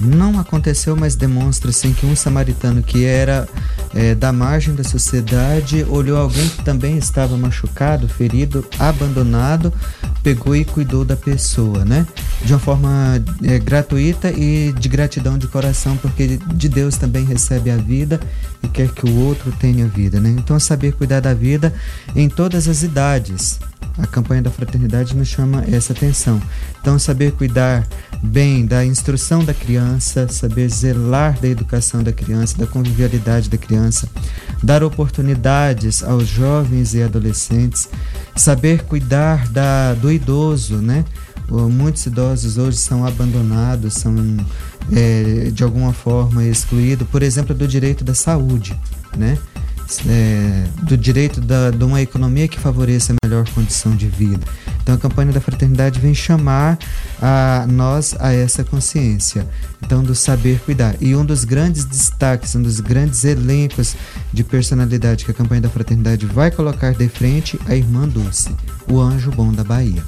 não 0.00 0.38
aconteceu, 0.38 0.96
mas 0.96 1.16
demonstra 1.16 1.70
assim 1.70 1.92
que 1.92 2.06
um 2.06 2.14
samaritano 2.14 2.82
que 2.82 3.04
era 3.04 3.48
é, 3.94 4.14
da 4.14 4.32
margem 4.32 4.74
da 4.74 4.84
sociedade 4.84 5.84
olhou 5.88 6.18
alguém 6.18 6.48
que 6.48 6.62
também 6.62 6.96
estava 6.96 7.36
machucado, 7.36 8.08
ferido, 8.08 8.64
abandonado, 8.78 9.72
pegou 10.22 10.54
e 10.54 10.64
cuidou 10.64 11.04
da 11.04 11.16
pessoa, 11.16 11.84
né? 11.84 12.06
De 12.44 12.52
uma 12.52 12.58
forma 12.58 13.22
é, 13.42 13.58
gratuita 13.58 14.30
e 14.30 14.72
de 14.72 14.88
gratidão 14.88 15.38
de 15.38 15.46
coração, 15.48 15.96
porque 15.96 16.38
de 16.54 16.68
Deus 16.68 16.96
também 16.96 17.24
recebe 17.24 17.70
a 17.70 17.76
vida 17.76 18.20
e 18.62 18.68
quer 18.68 18.88
que 18.88 19.06
o 19.06 19.16
outro 19.20 19.52
tenha 19.52 19.86
vida, 19.86 20.20
né? 20.20 20.30
Então 20.30 20.58
saber 20.60 20.92
cuidar 20.92 21.20
da 21.20 21.32
vida 21.34 21.72
em 22.14 22.28
todas 22.28 22.68
as 22.68 22.82
idades, 22.82 23.58
a 23.98 24.06
campanha 24.06 24.42
da 24.42 24.50
fraternidade 24.50 25.16
nos 25.16 25.28
chama 25.28 25.64
essa 25.70 25.92
atenção. 25.92 26.40
Então, 26.80 26.98
saber 26.98 27.32
cuidar 27.32 27.86
bem 28.26 28.66
da 28.66 28.84
instrução 28.84 29.44
da 29.44 29.54
criança, 29.54 30.28
saber 30.28 30.68
zelar 30.68 31.40
da 31.40 31.48
educação 31.48 32.02
da 32.02 32.12
criança, 32.12 32.58
da 32.58 32.66
convivialidade 32.66 33.48
da 33.48 33.56
criança, 33.56 34.08
dar 34.62 34.82
oportunidades 34.82 36.02
aos 36.02 36.26
jovens 36.26 36.94
e 36.94 37.02
adolescentes, 37.02 37.88
saber 38.34 38.82
cuidar 38.82 39.48
da, 39.48 39.94
do 39.94 40.10
idoso, 40.10 40.76
né? 40.76 41.04
Muitos 41.48 42.04
idosos 42.04 42.58
hoje 42.58 42.76
são 42.76 43.06
abandonados, 43.06 43.94
são 43.94 44.14
é, 44.92 45.50
de 45.52 45.62
alguma 45.62 45.92
forma 45.92 46.44
excluídos, 46.44 47.06
por 47.08 47.22
exemplo, 47.22 47.54
do 47.54 47.68
direito 47.68 48.02
da 48.02 48.14
saúde, 48.14 48.78
né? 49.16 49.38
É, 50.08 50.64
do 50.82 50.96
direito 50.96 51.40
da, 51.40 51.70
de 51.70 51.84
uma 51.84 52.00
economia 52.00 52.48
que 52.48 52.58
favoreça 52.58 53.12
a 53.12 53.26
melhor 53.26 53.48
condição 53.50 53.94
de 53.94 54.06
vida. 54.06 54.44
Então 54.82 54.94
a 54.94 54.98
campanha 54.98 55.32
da 55.32 55.40
fraternidade 55.40 55.98
vem 56.00 56.14
chamar 56.14 56.78
a 57.20 57.66
nós 57.68 58.14
a 58.18 58.32
essa 58.32 58.62
consciência, 58.64 59.46
então 59.84 60.02
do 60.02 60.14
saber 60.14 60.60
cuidar. 60.60 60.94
E 61.00 61.14
um 61.14 61.24
dos 61.24 61.44
grandes 61.44 61.84
destaques, 61.84 62.54
um 62.54 62.62
dos 62.62 62.80
grandes 62.80 63.24
elencos 63.24 63.96
de 64.32 64.44
personalidade 64.44 65.24
que 65.24 65.30
a 65.30 65.34
campanha 65.34 65.62
da 65.62 65.68
fraternidade 65.68 66.26
vai 66.26 66.50
colocar 66.50 66.92
de 66.92 67.08
frente 67.08 67.58
a 67.66 67.74
irmã 67.74 68.08
Dulce, 68.08 68.50
o 68.88 69.00
anjo 69.00 69.30
bom 69.30 69.52
da 69.52 69.64
Bahia. 69.64 70.02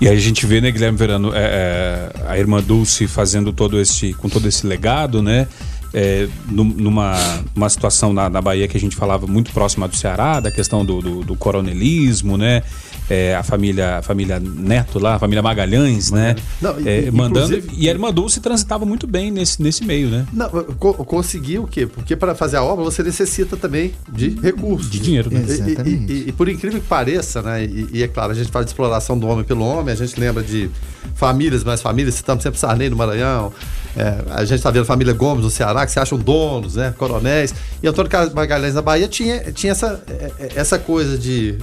E 0.00 0.08
aí 0.08 0.16
a 0.16 0.20
gente 0.20 0.46
vê, 0.46 0.62
né, 0.62 0.70
Guilherme 0.70 0.96
Verano, 0.96 1.30
é, 1.34 2.10
é, 2.16 2.22
a 2.26 2.38
irmã 2.38 2.62
Dulce 2.62 3.06
fazendo 3.06 3.52
todo 3.52 3.78
esse, 3.78 4.14
com 4.14 4.30
todo 4.30 4.48
esse 4.48 4.66
legado, 4.66 5.22
né? 5.22 5.46
É, 5.92 6.28
numa 6.48 7.16
uma 7.54 7.68
situação 7.68 8.12
na, 8.12 8.30
na, 8.30 8.40
Bahia 8.40 8.68
que 8.68 8.76
a 8.76 8.80
gente 8.80 8.96
falava 8.96 9.26
muito 9.26 9.52
próxima 9.52 9.88
do 9.88 9.96
Ceará, 9.96 10.40
da 10.40 10.50
questão 10.50 10.84
do, 10.84 11.00
do, 11.00 11.24
do 11.24 11.36
coronelismo, 11.36 12.36
né? 12.36 12.62
É, 13.08 13.34
a 13.34 13.42
família 13.42 13.98
a 13.98 14.02
família 14.02 14.38
Neto 14.38 15.00
lá, 15.00 15.16
a 15.16 15.18
família 15.18 15.42
Magalhães, 15.42 16.12
né? 16.12 16.36
Não, 16.60 16.76
é, 16.84 17.10
mandando 17.10 17.60
e 17.72 17.88
a 17.88 17.90
irmã 17.90 18.12
Dulce 18.12 18.40
transitava 18.40 18.86
muito 18.86 19.04
bem 19.04 19.32
nesse, 19.32 19.60
nesse 19.60 19.84
meio, 19.84 20.08
né? 20.08 20.26
Não, 20.32 20.48
co 20.48 20.94
conseguiu 21.04 21.64
o 21.64 21.66
quê? 21.66 21.86
Porque 21.86 22.14
para 22.14 22.36
fazer 22.36 22.58
a 22.58 22.62
obra 22.62 22.84
você 22.84 23.02
necessita 23.02 23.56
também 23.56 23.92
de 24.12 24.28
recursos. 24.40 24.88
De 24.90 25.00
dinheiro, 25.00 25.28
né? 25.28 25.42
Exatamente. 25.42 26.12
E, 26.12 26.16
e, 26.16 26.28
e, 26.28 26.32
por 26.32 26.48
incrível 26.48 26.80
que 26.80 26.86
pareça, 26.86 27.42
né? 27.42 27.64
E, 27.64 28.02
é 28.02 28.08
claro, 28.08 28.30
a 28.30 28.34
gente 28.34 28.50
fala 28.50 28.64
de 28.64 28.70
exploração 28.70 29.18
do 29.18 29.26
homem 29.26 29.44
pelo 29.44 29.64
homem, 29.64 29.92
a 29.92 29.96
gente 29.96 30.18
lembra 30.18 30.42
de 30.42 30.70
famílias, 31.16 31.64
mais 31.64 31.82
famílias, 31.82 32.14
citamos 32.14 32.42
sempre 32.42 32.60
Sarney 32.60 32.88
no 32.88 32.96
Maranhão, 32.96 33.52
é, 33.96 34.32
a 34.32 34.44
gente 34.44 34.58
está 34.58 34.70
vendo 34.70 34.82
a 34.82 34.86
família 34.86 35.12
Gomes 35.12 35.44
no 35.44 35.50
Ceará, 35.50 35.84
que 35.84 35.92
se 35.92 35.98
acham 35.98 36.18
donos, 36.18 36.76
né? 36.76 36.94
Coronéis. 36.96 37.54
E 37.82 37.88
Antônio 37.88 38.10
Magalhães 38.34 38.74
na 38.74 38.82
Bahia 38.82 39.08
tinha, 39.08 39.52
tinha 39.52 39.72
essa, 39.72 40.02
é, 40.08 40.32
é, 40.38 40.48
essa 40.56 40.78
coisa 40.78 41.18
de 41.18 41.58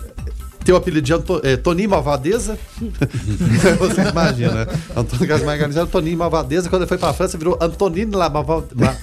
ter 0.66 0.74
o 0.74 0.76
apelido 0.76 1.06
de 1.06 1.14
Anto, 1.14 1.40
é, 1.44 1.56
Toninho 1.56 1.90
Malvadeza. 1.90 2.58
Você 3.80 4.02
imagina, 4.02 4.66
né? 4.66 4.68
Antônio 4.96 5.28
Carlos 5.28 5.46
Magalhães 5.46 5.78
era 5.78 5.88
Toninho 5.88 6.18
Malvadeza. 6.18 6.70
Quando 6.70 6.82
ele 6.82 6.90
foi 6.90 6.98
para 6.98 7.10
a 7.10 7.14
França, 7.14 7.38
virou 7.38 7.58
Antonino 7.62 8.18
La, 8.18 8.32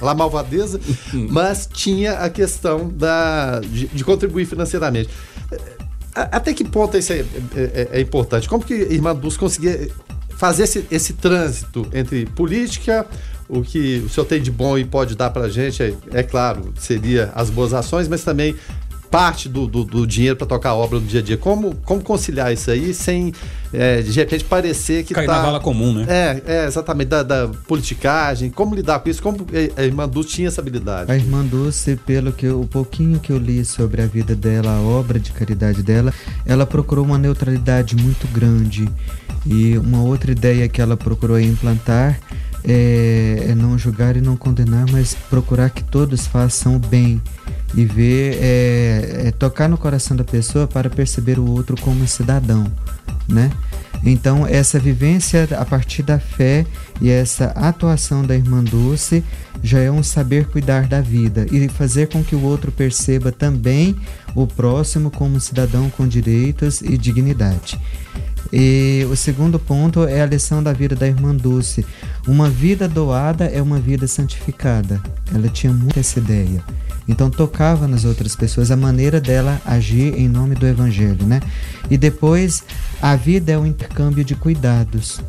La 0.02 0.14
Malvadeza. 0.14 0.78
mas 1.30 1.66
tinha 1.72 2.18
a 2.18 2.28
questão 2.28 2.88
da, 2.88 3.60
de, 3.60 3.86
de 3.86 4.04
contribuir 4.04 4.44
financeiramente. 4.44 5.08
Até 6.14 6.54
que 6.54 6.64
ponto 6.64 6.96
isso 6.96 7.12
é, 7.12 7.24
é, 7.56 7.88
é, 7.92 8.00
importante? 8.00 8.48
Como 8.48 8.64
que 8.64 8.74
Irmã 8.74 9.16
Dulce 9.16 9.36
conseguia 9.36 9.90
fazer 10.36 10.64
esse, 10.64 10.86
esse 10.90 11.12
trânsito 11.14 11.86
entre 11.92 12.26
política, 12.26 13.06
o 13.48 13.62
que 13.62 14.02
o 14.04 14.08
senhor 14.08 14.26
tem 14.26 14.40
de 14.40 14.50
bom 14.50 14.76
e 14.78 14.84
pode 14.84 15.16
dar 15.16 15.30
para 15.30 15.44
a 15.44 15.48
gente, 15.48 15.82
é, 15.82 15.94
é, 16.12 16.22
claro, 16.22 16.72
seria 16.78 17.30
as 17.34 17.50
boas 17.50 17.72
ações, 17.72 18.08
mas 18.08 18.22
também 18.22 18.54
parte 19.14 19.48
do, 19.48 19.68
do, 19.68 19.84
do 19.84 20.04
dinheiro 20.04 20.34
para 20.34 20.44
tocar 20.44 20.70
a 20.70 20.74
obra 20.74 20.98
no 20.98 21.06
dia 21.06 21.20
a 21.20 21.22
dia. 21.22 21.36
Como, 21.36 21.76
como 21.84 22.02
conciliar 22.02 22.52
isso 22.52 22.68
aí 22.68 22.92
sem, 22.92 23.32
é, 23.72 24.02
de 24.02 24.10
repente, 24.10 24.42
parecer 24.42 25.04
que 25.04 25.14
Cair 25.14 25.28
tá... 25.28 25.36
na 25.36 25.42
bala 25.42 25.60
comum, 25.60 25.92
né? 25.92 26.04
É, 26.08 26.42
é 26.44 26.66
exatamente, 26.66 27.10
da, 27.10 27.22
da, 27.22 27.48
politicagem, 27.68 28.50
como 28.50 28.74
lidar 28.74 28.98
com 28.98 29.08
isso, 29.08 29.22
como 29.22 29.46
a 29.76 29.82
Irmã 29.84 30.08
Dulce 30.08 30.30
tinha 30.30 30.48
essa 30.48 30.60
habilidade? 30.60 31.12
A 31.12 31.14
Irmã 31.14 31.44
Dulce, 31.44 31.94
pelo 32.04 32.32
que 32.32 32.48
o 32.48 32.66
pouquinho 32.66 33.20
que 33.20 33.30
eu 33.30 33.38
li 33.38 33.64
sobre 33.64 34.02
a 34.02 34.06
vida 34.06 34.34
dela, 34.34 34.72
a 34.72 34.80
obra 34.80 35.20
de 35.20 35.30
caridade 35.30 35.80
dela, 35.80 36.12
ela 36.44 36.66
procurou 36.66 37.04
uma 37.04 37.16
neutralidade 37.16 37.94
muito 37.94 38.26
grande 38.32 38.90
e 39.46 39.76
uma 39.78 40.02
outra 40.02 40.32
ideia 40.32 40.68
que 40.68 40.80
ela 40.80 40.96
procurou 40.96 41.38
implantar 41.38 42.18
é, 42.66 43.48
é, 43.50 43.54
não 43.54 43.76
julgar 43.76 44.16
e 44.16 44.20
não 44.20 44.36
condenar, 44.36 44.86
mas 44.90 45.14
procurar 45.28 45.68
que 45.68 45.84
todos 45.84 46.26
façam 46.26 46.76
o 46.76 46.78
bem 46.78 47.20
e 47.74 47.84
ver, 47.84 48.38
é, 48.40 49.26
é, 49.26 49.30
tocar 49.32 49.68
no 49.68 49.76
coração 49.76 50.16
da 50.16 50.24
pessoa 50.24 50.66
para 50.66 50.88
perceber 50.88 51.38
o 51.38 51.50
outro 51.50 51.76
como 51.80 52.06
cidadão, 52.06 52.64
né? 53.28 53.50
Então, 54.06 54.46
essa 54.46 54.78
vivência 54.78 55.48
a 55.58 55.64
partir 55.64 56.02
da 56.02 56.18
fé 56.18 56.66
e 57.00 57.10
essa 57.10 57.46
atuação 57.46 58.22
da 58.22 58.34
irmã 58.34 58.62
Dulce 58.62 59.24
já 59.62 59.80
é 59.80 59.90
um 59.90 60.02
saber 60.02 60.46
cuidar 60.46 60.86
da 60.86 61.00
vida 61.00 61.46
e 61.50 61.68
fazer 61.68 62.08
com 62.08 62.22
que 62.22 62.36
o 62.36 62.42
outro 62.42 62.70
perceba 62.70 63.32
também 63.32 63.96
o 64.34 64.46
próximo 64.46 65.10
como 65.10 65.40
cidadão 65.40 65.88
com 65.88 66.06
direitos 66.06 66.82
e 66.82 66.98
dignidade. 66.98 67.80
E 68.56 69.04
o 69.10 69.16
segundo 69.16 69.58
ponto 69.58 70.04
é 70.04 70.22
a 70.22 70.26
lição 70.26 70.62
da 70.62 70.72
vida 70.72 70.94
da 70.94 71.08
irmã 71.08 71.34
Dulce, 71.34 71.84
Uma 72.24 72.48
vida 72.48 72.88
doada 72.88 73.46
é 73.46 73.60
uma 73.60 73.80
vida 73.80 74.06
santificada. 74.06 75.02
Ela 75.34 75.48
tinha 75.48 75.72
muito 75.72 75.98
essa 75.98 76.20
ideia. 76.20 76.62
Então 77.08 77.28
tocava 77.28 77.88
nas 77.88 78.04
outras 78.04 78.36
pessoas 78.36 78.70
a 78.70 78.76
maneira 78.76 79.20
dela 79.20 79.60
agir 79.66 80.14
em 80.14 80.28
nome 80.28 80.54
do 80.54 80.68
evangelho, 80.68 81.26
né? 81.26 81.40
E 81.90 81.98
depois 81.98 82.62
a 83.02 83.16
vida 83.16 83.50
é 83.50 83.58
um 83.58 83.66
intercâmbio 83.66 84.24
de 84.24 84.36
cuidados. 84.36 85.20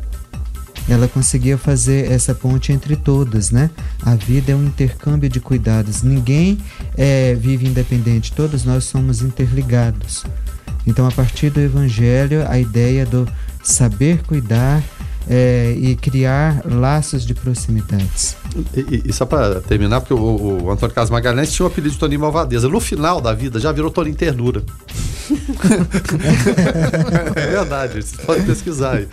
Ela 0.88 1.08
conseguia 1.08 1.58
fazer 1.58 2.12
essa 2.12 2.32
ponte 2.32 2.72
entre 2.72 2.94
todas, 2.94 3.50
né? 3.50 3.70
A 4.02 4.14
vida 4.14 4.52
é 4.52 4.54
um 4.54 4.64
intercâmbio 4.64 5.28
de 5.28 5.40
cuidados. 5.40 6.00
Ninguém 6.00 6.58
é, 6.96 7.34
vive 7.34 7.66
independente, 7.66 8.32
todos 8.32 8.64
nós 8.64 8.84
somos 8.84 9.20
interligados. 9.20 10.24
Então, 10.86 11.06
a 11.06 11.10
partir 11.10 11.50
do 11.50 11.60
Evangelho, 11.60 12.46
a 12.48 12.58
ideia 12.58 13.04
do 13.04 13.28
saber 13.62 14.22
cuidar 14.22 14.82
é, 15.28 15.74
e 15.76 15.96
criar 15.96 16.62
laços 16.64 17.26
de 17.26 17.34
proximidades. 17.34 18.36
E, 18.74 19.02
e 19.06 19.12
só 19.12 19.26
para 19.26 19.60
terminar, 19.60 20.00
porque 20.00 20.14
o, 20.14 20.64
o, 20.64 20.70
Antônio 20.70 20.94
Carlos 20.94 21.10
Magalhães 21.10 21.52
tinha 21.52 21.66
o 21.66 21.68
apelido 21.68 21.94
de 21.94 21.98
Toninho 21.98 22.20
Malvadeza. 22.20 22.68
No 22.68 22.80
final 22.80 23.20
da 23.20 23.32
vida 23.32 23.58
já 23.58 23.72
virou 23.72 23.90
Toninho 23.90 24.16
Ternura. 24.16 24.62
é 27.36 27.46
verdade, 27.46 28.02
vocês 28.02 28.24
podem 28.24 28.44
pesquisar 28.44 28.96
aí. 28.96 29.08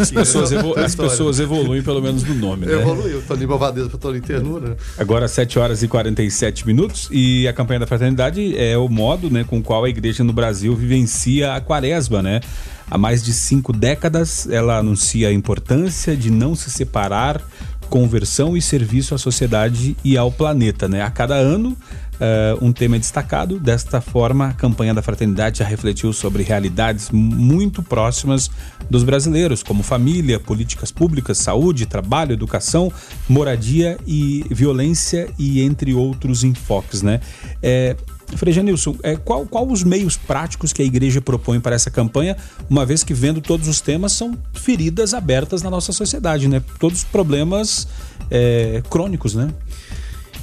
As 0.00 0.10
pessoas, 0.10 0.52
evolu 0.52 0.78
as 0.78 0.94
pessoas 0.94 1.40
evoluem 1.40 1.82
pelo 1.82 2.02
menos 2.02 2.22
no 2.24 2.34
nome, 2.34 2.66
né? 2.66 2.74
Evoluiu, 2.74 3.22
Toninho 3.22 3.48
Malvadeza 3.48 3.88
para 3.88 3.98
Toninho 3.98 4.22
Ternura. 4.22 4.76
Agora 4.98 5.28
7 5.28 5.58
horas 5.58 5.82
e 5.82 5.88
47 5.88 6.66
minutos 6.66 7.08
e 7.10 7.48
a 7.48 7.52
campanha 7.52 7.80
da 7.80 7.86
fraternidade 7.86 8.56
é 8.56 8.76
o 8.76 8.88
modo 8.88 9.30
né, 9.30 9.44
com 9.44 9.62
qual 9.62 9.84
a 9.84 9.88
igreja 9.88 10.22
no 10.22 10.32
Brasil 10.32 10.74
vivencia 10.74 11.54
a 11.54 11.60
quaresma, 11.60 12.22
né? 12.22 12.40
Há 12.88 12.96
mais 12.96 13.22
de 13.22 13.32
cinco 13.32 13.72
décadas, 13.72 14.48
ela 14.48 14.78
anuncia 14.78 15.28
a 15.28 15.32
importância 15.32 16.16
de 16.16 16.30
não 16.30 16.54
se 16.54 16.70
separar 16.70 17.42
conversão 17.86 18.56
e 18.56 18.62
serviço 18.62 19.14
à 19.14 19.18
sociedade 19.18 19.96
e 20.04 20.16
ao 20.16 20.30
planeta. 20.30 20.88
Né? 20.88 21.02
A 21.02 21.10
cada 21.10 21.34
ano, 21.34 21.76
Uh, 22.16 22.64
um 22.64 22.72
tema 22.72 22.98
destacado. 22.98 23.60
Desta 23.60 24.00
forma, 24.00 24.48
a 24.48 24.52
campanha 24.54 24.94
da 24.94 25.02
fraternidade 25.02 25.58
já 25.58 25.66
refletiu 25.66 26.14
sobre 26.14 26.42
realidades 26.42 27.10
muito 27.10 27.82
próximas 27.82 28.50
dos 28.88 29.02
brasileiros, 29.02 29.62
como 29.62 29.82
família, 29.82 30.40
políticas 30.40 30.90
públicas, 30.90 31.36
saúde, 31.36 31.84
trabalho, 31.84 32.32
educação, 32.32 32.90
moradia 33.28 33.98
e 34.06 34.44
violência 34.50 35.28
e 35.38 35.60
entre 35.60 35.92
outros 35.92 36.42
enfoques, 36.42 37.02
né? 37.02 37.20
É, 37.62 37.94
Frei 38.34 38.52
Janilson, 38.52 38.96
é, 39.02 39.16
qual, 39.16 39.46
qual 39.46 39.68
os 39.68 39.84
meios 39.84 40.16
práticos 40.16 40.72
que 40.72 40.82
a 40.82 40.84
igreja 40.84 41.20
propõe 41.20 41.60
para 41.60 41.76
essa 41.76 41.90
campanha, 41.90 42.36
uma 42.68 42.84
vez 42.84 43.04
que 43.04 43.14
vendo 43.14 43.40
todos 43.40 43.68
os 43.68 43.80
temas 43.80 44.12
são 44.12 44.36
feridas 44.52 45.14
abertas 45.14 45.62
na 45.62 45.70
nossa 45.70 45.92
sociedade, 45.92 46.48
né? 46.48 46.62
Todos 46.80 47.04
problemas 47.04 47.86
é, 48.30 48.82
crônicos, 48.90 49.34
né? 49.34 49.50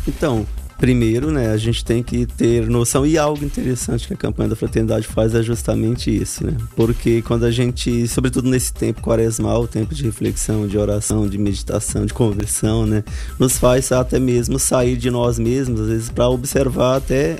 Então, 0.07 0.45
primeiro, 0.83 1.31
né, 1.31 1.49
a 1.49 1.55
gente 1.55 1.85
tem 1.85 2.03
que 2.03 2.25
ter 2.25 2.67
noção 2.67 3.05
e 3.05 3.17
algo 3.17 3.45
interessante 3.45 4.05
que 4.05 4.13
a 4.13 4.17
campanha 4.17 4.49
da 4.49 4.55
fraternidade 4.57 5.07
faz 5.07 5.33
é 5.33 5.41
justamente 5.41 6.13
isso, 6.13 6.45
né? 6.45 6.57
Porque 6.75 7.21
quando 7.21 7.45
a 7.45 7.51
gente, 7.51 8.05
sobretudo 8.05 8.49
nesse 8.49 8.73
tempo 8.73 9.01
quaresmal, 9.01 9.65
tempo 9.65 9.95
de 9.95 10.03
reflexão, 10.03 10.67
de 10.67 10.77
oração, 10.77 11.25
de 11.25 11.37
meditação, 11.37 12.05
de 12.05 12.13
conversão, 12.13 12.85
né, 12.85 13.01
nos 13.39 13.57
faz 13.57 13.93
até 13.93 14.19
mesmo 14.19 14.59
sair 14.59 14.97
de 14.97 15.09
nós 15.09 15.39
mesmos, 15.39 15.79
às 15.79 15.87
vezes 15.87 16.09
para 16.09 16.27
observar 16.27 16.97
até 16.97 17.37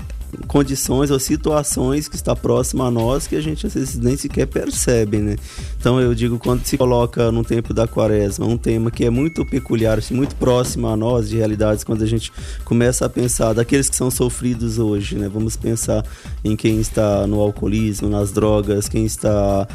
condições 0.48 1.12
ou 1.12 1.20
situações 1.20 2.08
que 2.08 2.16
está 2.16 2.36
próxima 2.36 2.88
a 2.88 2.92
nós 2.92 3.28
que 3.28 3.36
a 3.36 3.42
gente 3.42 3.66
às 3.66 3.74
vezes 3.74 3.98
nem 3.98 4.16
sequer 4.18 4.48
percebe, 4.48 5.18
né? 5.18 5.36
Então 5.80 6.00
eu 6.00 6.14
digo 6.14 6.38
quando 6.40 6.66
se 6.66 6.78
coloca 6.78 7.32
no 7.32 7.44
tempo 7.44 7.74
da 7.74 7.88
quaresma 7.88 8.46
um 8.46 8.58
tema 8.58 8.92
que 8.92 9.06
é 9.06 9.10
muito 9.10 9.46
peculiar, 9.46 9.98
assim, 9.98 10.14
muito 10.14 10.36
próximo 10.36 10.88
a 10.88 10.96
nós 10.96 11.30
de 11.30 11.38
realidades, 11.38 11.84
quando 11.84 12.04
a 12.04 12.08
gente 12.08 12.32
começa 12.64 13.06
a 13.06 13.10
pensar 13.10 13.54
daqueles 13.54 13.90
que 13.90 13.96
são 13.96 14.10
sofridos 14.10 14.80
hoje, 14.80 15.16
né? 15.16 15.30
Vamos 15.32 15.56
pensar 15.56 16.06
em 16.44 16.56
quem 16.56 16.80
está 16.80 17.26
no 17.28 17.40
alcoolismo, 17.40 18.10
nas 18.10 18.32
drogas, 18.32 18.90
quem 18.90 19.06
está 19.06 19.68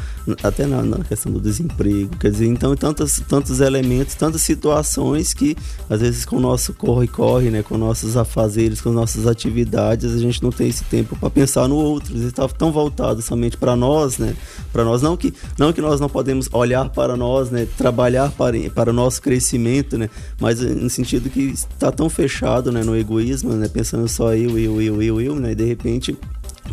até 0.43 0.65
na, 0.65 0.81
na 0.81 1.03
questão 1.03 1.31
do 1.31 1.39
desemprego, 1.39 2.15
quer 2.17 2.31
dizer, 2.31 2.47
então 2.47 2.75
tantos 2.75 3.21
tantos 3.27 3.59
elementos, 3.59 4.15
tantas 4.15 4.41
situações 4.41 5.33
que 5.33 5.55
às 5.89 6.01
vezes 6.01 6.25
com 6.25 6.37
o 6.37 6.39
nosso 6.39 6.73
corre 6.73 7.07
corre, 7.07 7.49
né? 7.49 7.63
Com 7.63 7.77
nossos 7.77 8.17
afazeres, 8.17 8.81
com 8.81 8.91
nossas 8.91 9.27
atividades 9.27 10.13
a 10.13 10.17
gente 10.17 10.41
não 10.41 10.48
não 10.49 10.57
tem 10.57 10.67
esse 10.67 10.83
tempo 10.85 11.15
para 11.15 11.29
pensar 11.29 11.67
no 11.67 11.75
outro. 11.75 12.15
Ele 12.15 12.25
está 12.25 12.47
tão 12.47 12.71
voltado 12.71 13.21
somente 13.21 13.55
para 13.55 13.75
nós, 13.75 14.17
né? 14.17 14.35
Para 14.73 14.83
nós 14.83 15.01
não 15.01 15.15
que 15.15 15.33
não 15.57 15.71
que 15.71 15.81
nós 15.81 15.99
não 15.99 16.09
podemos 16.09 16.49
olhar 16.51 16.89
para 16.89 17.15
nós, 17.15 17.51
né? 17.51 17.67
Trabalhar 17.77 18.31
para 18.31 18.57
para 18.73 18.89
o 18.89 18.93
nosso 18.93 19.21
crescimento, 19.21 19.97
né? 19.97 20.09
Mas 20.39 20.59
no 20.59 20.89
sentido 20.89 21.29
que 21.29 21.41
está 21.41 21.91
tão 21.91 22.09
fechado, 22.09 22.71
né? 22.71 22.83
No 22.83 22.95
egoísmo, 22.95 23.53
né? 23.53 23.67
Pensando 23.67 24.07
só 24.07 24.33
eu, 24.33 24.57
eu, 24.57 24.81
eu, 24.81 25.01
eu, 25.01 25.21
eu, 25.21 25.35
né? 25.35 25.51
E 25.51 25.55
de 25.55 25.65
repente 25.65 26.17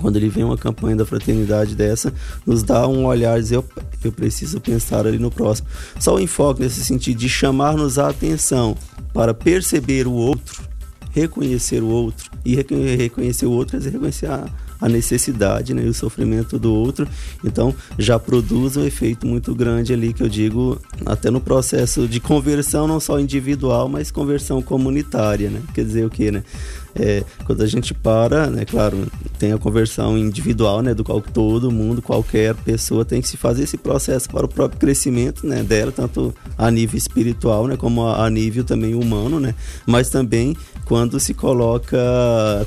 quando 0.00 0.16
ele 0.16 0.28
vem 0.28 0.44
uma 0.44 0.58
campanha 0.58 0.96
da 0.96 1.06
fraternidade 1.06 1.74
dessa, 1.74 2.12
nos 2.44 2.62
dá 2.62 2.86
um 2.86 3.06
olhar 3.06 3.40
dizer, 3.40 3.62
eu 4.04 4.12
preciso 4.12 4.60
pensar 4.60 5.06
ali 5.06 5.18
no 5.18 5.30
próximo. 5.30 5.68
Só 5.98 6.16
o 6.16 6.20
enfoque 6.20 6.60
nesse 6.60 6.84
sentido 6.84 7.16
de 7.16 7.30
chamar-nos 7.30 7.98
a 7.98 8.10
atenção 8.10 8.76
para 9.14 9.32
perceber 9.32 10.06
o 10.06 10.12
outro, 10.12 10.62
reconhecer 11.16 11.82
o 11.82 11.88
outro 11.88 12.30
e 12.44 12.54
reconhecer 12.54 13.46
o 13.46 13.50
outro 13.50 13.78
é 13.78 13.80
reconhecer 13.80 14.26
a, 14.26 14.46
a 14.78 14.86
necessidade 14.86 15.72
né, 15.72 15.82
e 15.82 15.88
o 15.88 15.94
sofrimento 15.94 16.58
do 16.58 16.70
outro. 16.70 17.08
Então 17.42 17.74
já 17.98 18.18
produz 18.18 18.76
um 18.76 18.84
efeito 18.84 19.26
muito 19.26 19.54
grande 19.54 19.94
ali 19.94 20.12
que 20.12 20.22
eu 20.22 20.28
digo 20.28 20.78
até 21.06 21.30
no 21.30 21.40
processo 21.40 22.06
de 22.06 22.20
conversão 22.20 22.86
não 22.86 23.00
só 23.00 23.18
individual, 23.18 23.88
mas 23.88 24.10
conversão 24.10 24.60
comunitária, 24.60 25.48
né? 25.48 25.62
Quer 25.72 25.86
dizer 25.86 26.04
o 26.04 26.10
que, 26.10 26.30
né? 26.30 26.44
É, 26.98 27.22
quando 27.44 27.62
a 27.62 27.66
gente 27.66 27.92
para, 27.92 28.48
né, 28.48 28.64
claro, 28.64 29.06
tem 29.38 29.52
a 29.52 29.58
conversão 29.58 30.16
individual, 30.16 30.80
né, 30.80 30.94
do 30.94 31.04
qual 31.04 31.20
todo 31.20 31.70
mundo, 31.70 32.00
qualquer 32.00 32.54
pessoa 32.54 33.04
tem 33.04 33.20
que 33.20 33.28
se 33.28 33.36
fazer 33.36 33.64
esse 33.64 33.76
processo 33.76 34.28
para 34.30 34.46
o 34.46 34.48
próprio 34.48 34.80
crescimento, 34.80 35.46
né, 35.46 35.62
dela, 35.62 35.92
tanto 35.92 36.34
a 36.56 36.70
nível 36.70 36.96
espiritual, 36.96 37.66
né, 37.66 37.76
como 37.76 38.06
a, 38.06 38.28
nível 38.30 38.64
também 38.64 38.94
humano, 38.94 39.38
né, 39.38 39.54
mas 39.86 40.08
também 40.08 40.56
quando 40.86 41.18
se 41.18 41.34
coloca 41.34 41.98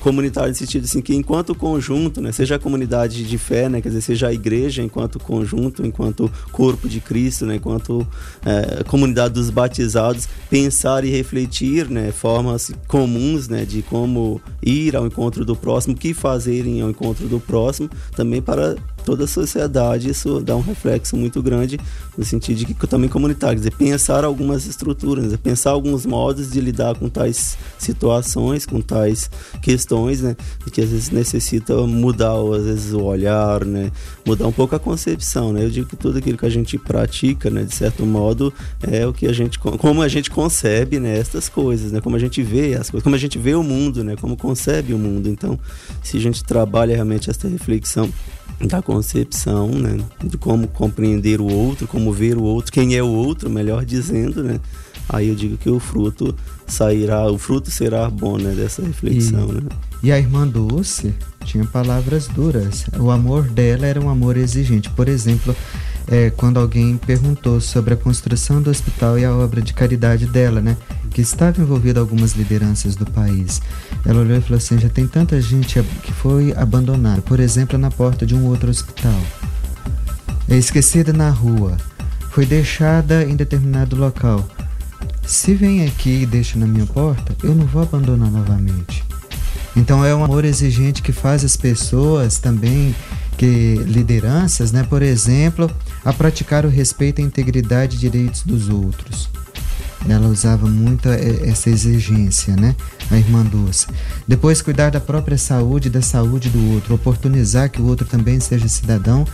comunitário 0.02 0.50
no 0.50 0.56
sentido 0.56 0.84
assim 0.84 1.02
que 1.02 1.16
enquanto 1.16 1.56
conjunto, 1.56 2.22
né, 2.22 2.32
seja 2.32 2.56
a 2.56 2.60
comunidade 2.60 3.24
de 3.24 3.38
fé, 3.38 3.68
né, 3.70 3.82
quer 3.82 3.90
dizer, 3.90 4.02
seja 4.02 4.28
a 4.28 4.34
igreja 4.34 4.84
enquanto 4.84 5.20
conjunto, 5.20 5.86
enquanto 5.86 6.32
corpo 6.52 6.88
de 6.88 7.00
Cristo, 7.00 7.46
né, 7.46 7.56
enquanto 7.56 8.06
é, 8.46 8.84
comunidade 8.84 9.34
dos 9.34 9.50
batizados, 9.50 10.28
pensar 10.50 11.04
e 11.04 11.10
refletir, 11.10 11.90
né, 11.90 12.12
formas 12.12 12.72
comuns, 12.88 13.48
né, 13.48 13.66
de 13.66 13.82
como 13.82 14.19
como 14.20 14.42
ir 14.62 14.96
ao 14.96 15.08
encontro 15.08 15.46
do 15.46 15.56
próximo, 15.56 15.96
que 15.96 16.14
fazerem 16.14 16.82
ao 16.82 16.90
encontro 16.90 17.28
do 17.28 17.40
próximo, 17.40 17.90
também 18.16 18.42
para 18.42 18.76
toda 19.10 19.24
a 19.24 19.28
sociedade. 19.28 20.12
Isso 20.12 20.40
dá 20.40 20.56
um 20.56 20.62
reflexo 20.62 21.18
muito 21.18 21.42
grande 21.42 21.80
no 22.16 22.24
sentido 22.24 22.58
de 22.58 22.66
que 22.66 22.86
também 22.86 23.10
comunitário, 23.10 23.58
dizer, 23.58 23.74
pensar 23.74 24.24
algumas 24.24 24.68
estruturas, 24.68 25.36
pensar 25.38 25.72
alguns 25.72 26.06
modos 26.06 26.52
de 26.52 26.62
lidar 26.62 26.96
com 26.96 27.10
tais 27.10 27.58
situações, 27.80 28.68
com 28.68 28.80
tais 28.82 29.32
questões, 29.64 30.22
né, 30.22 30.36
que 30.72 30.82
às 30.82 30.90
vezes 30.90 31.10
necessita 31.10 31.76
mudar, 31.88 32.36
às 32.56 32.66
vezes 32.66 32.94
o 32.94 33.02
olhar, 33.02 33.66
né, 33.66 33.92
mudar 34.24 34.48
um 34.48 34.52
pouco 34.52 34.76
a 34.76 34.80
concepção, 34.80 35.52
né. 35.52 35.64
Eu 35.64 35.72
digo 35.72 35.88
que 35.88 35.96
tudo 35.96 36.20
aquilo 36.20 36.38
que 36.38 36.46
a 36.46 36.50
gente 36.50 36.78
pratica, 36.78 37.50
né, 37.50 37.64
de 37.64 37.74
certo 37.74 38.06
modo, 38.06 38.54
é 38.82 39.08
o 39.08 39.14
que 39.14 39.26
a 39.26 39.34
gente, 39.34 39.58
como 39.58 40.04
a 40.04 40.08
gente 40.08 40.30
concebe, 40.30 41.00
né, 41.00 41.18
estas 41.18 41.50
coisas, 41.50 41.92
né, 41.92 42.00
como 42.00 42.16
a 42.16 42.20
gente 42.20 42.44
vê 42.44 42.76
as 42.76 42.92
coisas, 42.92 43.04
como 43.04 43.16
a 43.16 43.20
gente 43.20 43.40
vê 43.40 43.56
o 43.56 43.64
mundo, 43.64 44.04
né, 44.04 44.16
como 44.20 44.38
concebe 44.38 44.94
o 44.94 45.00
mundo. 45.00 45.30
Então, 45.30 45.58
se 46.04 46.18
a 46.18 46.20
gente 46.20 46.44
trabalha 46.44 46.94
realmente 46.94 47.30
essa 47.30 47.48
reflexão 47.48 48.08
da 48.62 48.82
concepção, 48.82 49.70
né, 49.70 49.98
de 50.24 50.38
como 50.38 50.68
compreender 50.68 51.40
o 51.40 51.52
outro, 51.52 51.88
como 51.88 52.12
ver 52.12 52.38
o 52.38 52.44
outro, 52.44 52.72
quem 52.72 52.96
é 52.96 53.04
o 53.04 53.08
outro, 53.08 53.50
melhor 53.50 53.86
dizendo, 53.86 54.44
né? 54.44 54.60
Aí 55.08 55.30
eu 55.30 55.36
digo 55.36 55.58
que 55.58 55.70
o 55.70 55.80
fruto 55.80 56.36
sairá, 56.68 57.26
o 57.32 57.38
fruto 57.38 57.72
será 57.72 58.10
bom, 58.10 58.38
né, 58.38 58.54
dessa 58.54 58.84
reflexão, 58.84 59.50
e, 59.50 59.54
né? 59.54 59.70
E 60.04 60.12
a 60.12 60.20
irmã 60.20 60.48
Dulce 60.48 61.14
tinha 61.46 61.66
palavras 61.66 62.28
duras. 62.28 62.86
O 63.00 63.10
amor 63.10 63.44
dela 63.50 63.86
era 63.86 64.00
um 64.00 64.10
amor 64.10 64.38
exigente. 64.38 64.90
Por 64.92 65.10
exemplo, 65.10 65.56
é, 66.12 66.32
quando 66.32 66.60
alguém 66.60 66.98
perguntou 66.98 67.62
sobre 67.62 67.94
a 67.94 67.98
construção 67.98 68.60
do 68.60 68.72
hospital 68.72 69.20
e 69.20 69.24
a 69.24 69.32
obra 69.32 69.62
de 69.62 69.74
caridade 69.74 70.26
dela, 70.26 70.60
né? 70.60 70.76
Que 71.12 71.22
estava 71.22 71.62
envolvida 71.62 72.00
algumas 72.00 72.34
lideranças 72.34 72.96
do 72.96 73.06
país. 73.06 73.62
Ela 74.04 74.22
olhou 74.22 74.38
e 74.38 74.42
falou 74.42 74.58
assim: 74.58 74.80
já 74.80 74.90
tem 74.90 75.06
tanta 75.06 75.40
gente 75.40 75.80
que 76.02 76.12
foi 76.12 76.52
abandonada, 76.58 77.22
por 77.22 77.40
exemplo, 77.40 77.78
na 77.78 77.92
porta 77.92 78.26
de 78.26 78.34
um 78.34 78.46
outro 78.48 78.72
hospital. 78.72 79.20
É 80.50 80.58
esquecida 80.58 81.14
na 81.14 81.30
rua, 81.30 81.78
foi 82.32 82.44
deixada 82.44 83.24
em 83.24 83.36
determinado 83.36 83.96
local. 83.96 84.48
Se 85.28 85.54
vem 85.54 85.86
aqui 85.86 86.24
e 86.24 86.26
deixa 86.26 86.58
na 86.58 86.66
minha 86.66 86.88
porta, 86.88 87.36
eu 87.44 87.54
não 87.54 87.68
vou 87.68 87.84
abandonar 87.84 88.32
novamente. 88.32 89.04
Então 89.76 90.04
é 90.04 90.16
um 90.16 90.24
amor 90.24 90.44
exigente 90.44 91.04
que 91.04 91.12
faz 91.12 91.46
as 91.46 91.56
pessoas 91.56 92.40
também 92.40 92.96
que 93.38 93.76
lideranças, 93.86 94.72
né, 94.72 94.84
por 94.84 95.02
exemplo, 95.02 95.72
a 96.04 96.14
praticar 96.14 96.66
o 96.66 96.70
respeito 96.70 97.22
à 97.22 97.24
integridade 97.24 97.96
e 97.96 98.00
direitos 98.00 98.44
dos 98.44 98.70
outros. 98.70 99.30
ela 100.08 100.28
usava 100.28 100.68
muito 100.68 101.10
essa 101.10 101.70
exigência, 101.70 102.56
né? 102.56 102.76
A 103.12 103.18
irmã 103.18 103.44
Dulce. 103.44 103.88
Depois, 104.28 104.62
cuidar 104.62 104.92
da 104.92 105.00
própria 105.00 105.38
saúde 105.38 105.88
e 105.88 105.92
da 105.92 106.02
saúde 106.02 106.50
do 106.50 106.74
outro, 106.74 106.96
oportunizar 106.96 107.70
que 107.70 107.82
o 107.82 107.86
outro 107.86 108.08
também 108.08 108.40
seja 108.40 108.68
cidadão 108.68 109.26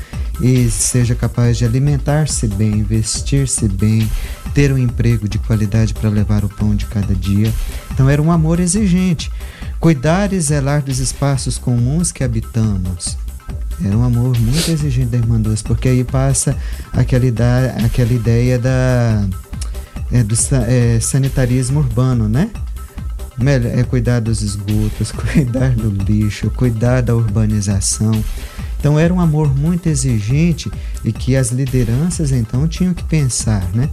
e 0.42 0.70
seja 0.70 1.14
capaz 1.14 1.58
de 1.58 1.66
alimentar-se 1.66 2.48
bem, 2.48 2.84
vestir-se 2.84 3.68
bem, 3.68 4.10
ter 4.54 4.72
um 4.72 4.78
emprego 4.78 5.30
de 5.30 5.38
qualidade 5.38 5.94
para 5.94 6.10
levar 6.10 6.44
o 6.44 6.50
pão 6.50 6.76
de 6.76 6.86
cada 6.86 7.14
dia. 7.14 7.54
Então, 7.92 8.10
era 8.10 8.22
um 8.22 8.32
amor 8.32 8.60
exigente. 8.60 9.32
Cuidar 9.80 10.34
e 10.34 10.40
zelar 10.40 10.82
dos 10.82 11.00
espaços 11.00 11.58
comuns 11.58 12.12
que 12.12 12.24
habitamos. 12.24 13.18
Era 13.84 13.98
um 13.98 14.04
amor 14.04 14.40
muito 14.40 14.72
exigente 14.72 15.08
da 15.08 15.18
irmã 15.18 15.40
Dulce, 15.40 15.64
porque 15.64 15.90
aí 15.90 16.04
passa 16.04 16.56
aquela, 16.94 17.26
ideia, 17.26 17.76
aquela 17.86 18.14
ideia 18.14 18.58
da 18.58 19.28
é, 20.12 20.24
do 20.24 20.36
é, 20.68 21.00
sanitarismo 21.00 21.80
urbano, 21.80 22.30
né? 22.30 22.50
Melhor, 23.38 23.78
é 23.78 23.84
cuidar 23.84 24.22
dos 24.22 24.42
esgotos, 24.42 25.12
cuidar 25.34 25.72
do 25.72 25.90
lixo, 25.90 26.50
cuidar 26.52 27.02
da 27.02 27.16
urbanização. 27.16 28.24
Então 28.80 28.98
era 29.00 29.14
um 29.14 29.20
amor 29.20 29.54
muito 29.54 29.88
exigente 29.88 30.72
e 31.04 31.12
que 31.12 31.36
as 31.36 31.52
lideranças 31.52 32.32
então 32.32 32.68
tinham 32.68 32.94
que 32.94 33.04
pensar, 33.04 33.68
né? 33.74 33.90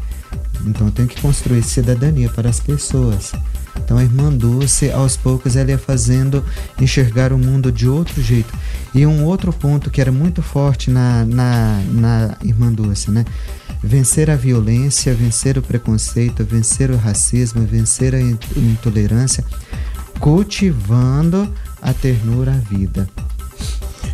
Então 0.64 0.91
tem 0.91 1.07
que 1.07 1.20
construir 1.20 1.62
cidadania 1.62 2.28
para 2.28 2.49
as 2.49 2.61
pessoas. 2.61 3.33
Então 3.77 3.99
a 3.99 4.03
irmã 4.03 4.31
Dulce, 4.33 4.91
aos 4.91 5.16
poucos, 5.16 5.57
ela 5.57 5.70
ia 5.70 5.79
fazendo 5.79 6.45
enxergar 6.81 7.33
o 7.33 7.39
mundo 7.39 7.73
de 7.73 7.89
outro 7.89 8.23
jeito. 8.23 8.53
E 8.95 9.07
um 9.07 9.25
outro 9.25 9.53
ponto 9.53 9.91
que 9.91 10.01
era 10.01 10.12
muito 10.12 10.43
forte 10.43 10.91
na, 10.91 11.25
na, 11.25 11.83
na 11.89 12.37
irmã 12.43 12.73
Dulce, 12.73 13.11
né? 13.11 13.25
vencer 13.83 14.31
a 14.31 14.37
violência, 14.37 15.12
vencer 15.12 15.59
o 15.59 15.62
preconceito, 15.62 16.45
vencer 16.45 16.91
o 16.91 16.97
racismo, 16.97 17.66
vencer 17.66 18.14
a 18.14 18.20
intolerância, 18.20 19.45
cultivando 20.20 21.53
a 21.81 21.93
ternura 21.93 22.53
à 22.53 22.75
vida. 22.75 23.09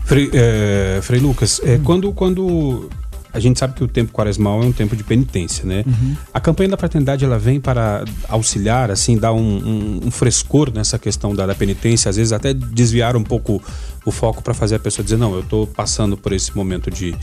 Frei, 0.05 0.31
é, 0.33 1.01
Frei 1.03 1.21
Lucas, 1.21 1.61
é, 1.63 1.75
hum. 1.75 1.81
quando, 1.85 2.13
quando 2.15 2.89
a 3.33 3.39
gente 3.39 3.59
sabe 3.59 3.74
que 3.74 3.85
o 3.85 3.89
tempo 3.89 4.12
quaresmal 4.12 4.62
é 4.62 4.66
um 4.66 4.72
tempo 4.72 4.97
de 4.97 5.05
penitência, 5.05 5.64
né? 5.64 5.85
Uhum. 5.87 6.16
A 6.33 6.41
campanha 6.41 6.70
da 6.70 6.76
fraternidade 6.76 7.24
ela 7.24 7.39
vem 7.39 7.61
para 7.61 8.05
auxiliar, 8.29 8.91
assim, 8.91 9.18
dar 9.18 9.33
um, 9.33 9.39
um, 9.39 10.01
um 10.07 10.11
frescor 10.11 10.72
nessa 10.72 10.99
questão 10.99 11.35
da, 11.35 11.47
da, 11.47 11.55
penitência, 11.55 12.09
às 12.09 12.16
vezes 12.16 12.33
até 12.33 12.55
desviar 12.55 13.16
um 13.16 13.22
pouco 13.22 13.62
o 14.05 14.11
foco 14.11 14.43
para 14.43 14.55
fazer 14.55 14.76
a 14.76 14.79
pessoa 14.79 15.05
dizer 15.05 15.18
não, 15.18 15.35
eu 15.35 15.41
estou 15.41 15.66
passando 15.66 16.16
por 16.16 16.33
esse 16.33 16.57
momento 16.57 16.91
de 16.91 17.14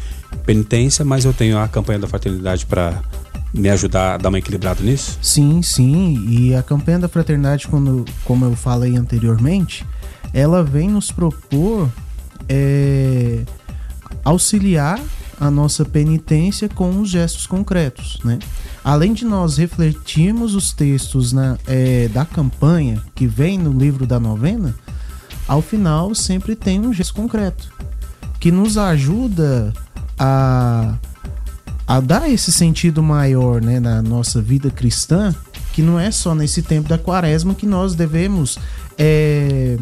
penitência, 0.45 1.03
mas 1.03 1.25
eu 1.25 1.33
tenho 1.33 1.57
a 1.57 1.67
campanha 1.67 1.99
da 1.99 2.07
fraternidade 2.07 2.65
para 2.65 3.01
me 3.53 3.69
ajudar 3.69 4.15
a 4.15 4.17
dar 4.17 4.29
uma 4.29 4.37
equilibrada 4.37 4.83
nisso? 4.83 5.17
Sim, 5.21 5.61
sim. 5.61 6.25
E 6.27 6.53
a 6.53 6.61
campanha 6.61 6.99
da 6.99 7.07
fraternidade, 7.07 7.67
quando, 7.67 8.05
como 8.25 8.45
eu 8.45 8.55
falei 8.55 8.95
anteriormente, 8.95 9.85
ela 10.33 10.61
vem 10.61 10.89
nos 10.89 11.11
propor 11.11 11.89
é, 12.47 13.43
auxiliar 14.23 14.99
a 15.39 15.51
nossa 15.51 15.83
penitência 15.83 16.69
com 16.69 17.01
os 17.01 17.09
gestos 17.09 17.45
concretos, 17.45 18.19
né? 18.23 18.39
Além 18.83 19.13
de 19.13 19.25
nós 19.25 19.57
refletirmos 19.57 20.55
os 20.55 20.71
textos 20.71 21.33
na, 21.33 21.57
é, 21.67 22.07
da 22.07 22.25
campanha 22.25 23.01
que 23.13 23.27
vem 23.27 23.57
no 23.57 23.77
livro 23.77 24.05
da 24.05 24.19
novena, 24.19 24.73
ao 25.47 25.61
final 25.61 26.15
sempre 26.15 26.55
tem 26.55 26.79
um 26.79 26.93
gesto 26.93 27.13
concreto 27.13 27.73
que 28.39 28.51
nos 28.51 28.77
ajuda 28.77 29.73
a, 30.17 30.95
a 31.87 31.99
dar 31.99 32.29
esse 32.29 32.51
sentido 32.51 33.01
maior 33.01 33.61
né, 33.61 33.79
na 33.79 34.01
nossa 34.01 34.41
vida 34.41 34.69
cristã, 34.69 35.33
que 35.73 35.81
não 35.81 35.99
é 35.99 36.11
só 36.11 36.35
nesse 36.35 36.61
tempo 36.61 36.87
da 36.87 36.97
quaresma 36.97 37.55
que 37.55 37.65
nós 37.65 37.95
devemos 37.95 38.57
é, 38.97 39.77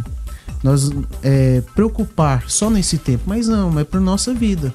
nós 0.63 0.89
é, 1.21 1.61
preocupar 1.75 2.45
só 2.47 2.69
nesse 2.69 2.97
tempo, 2.97 3.23
mas 3.27 3.47
não, 3.47 3.77
é 3.77 3.83
para 3.83 3.99
nossa 3.99 4.33
vida. 4.33 4.73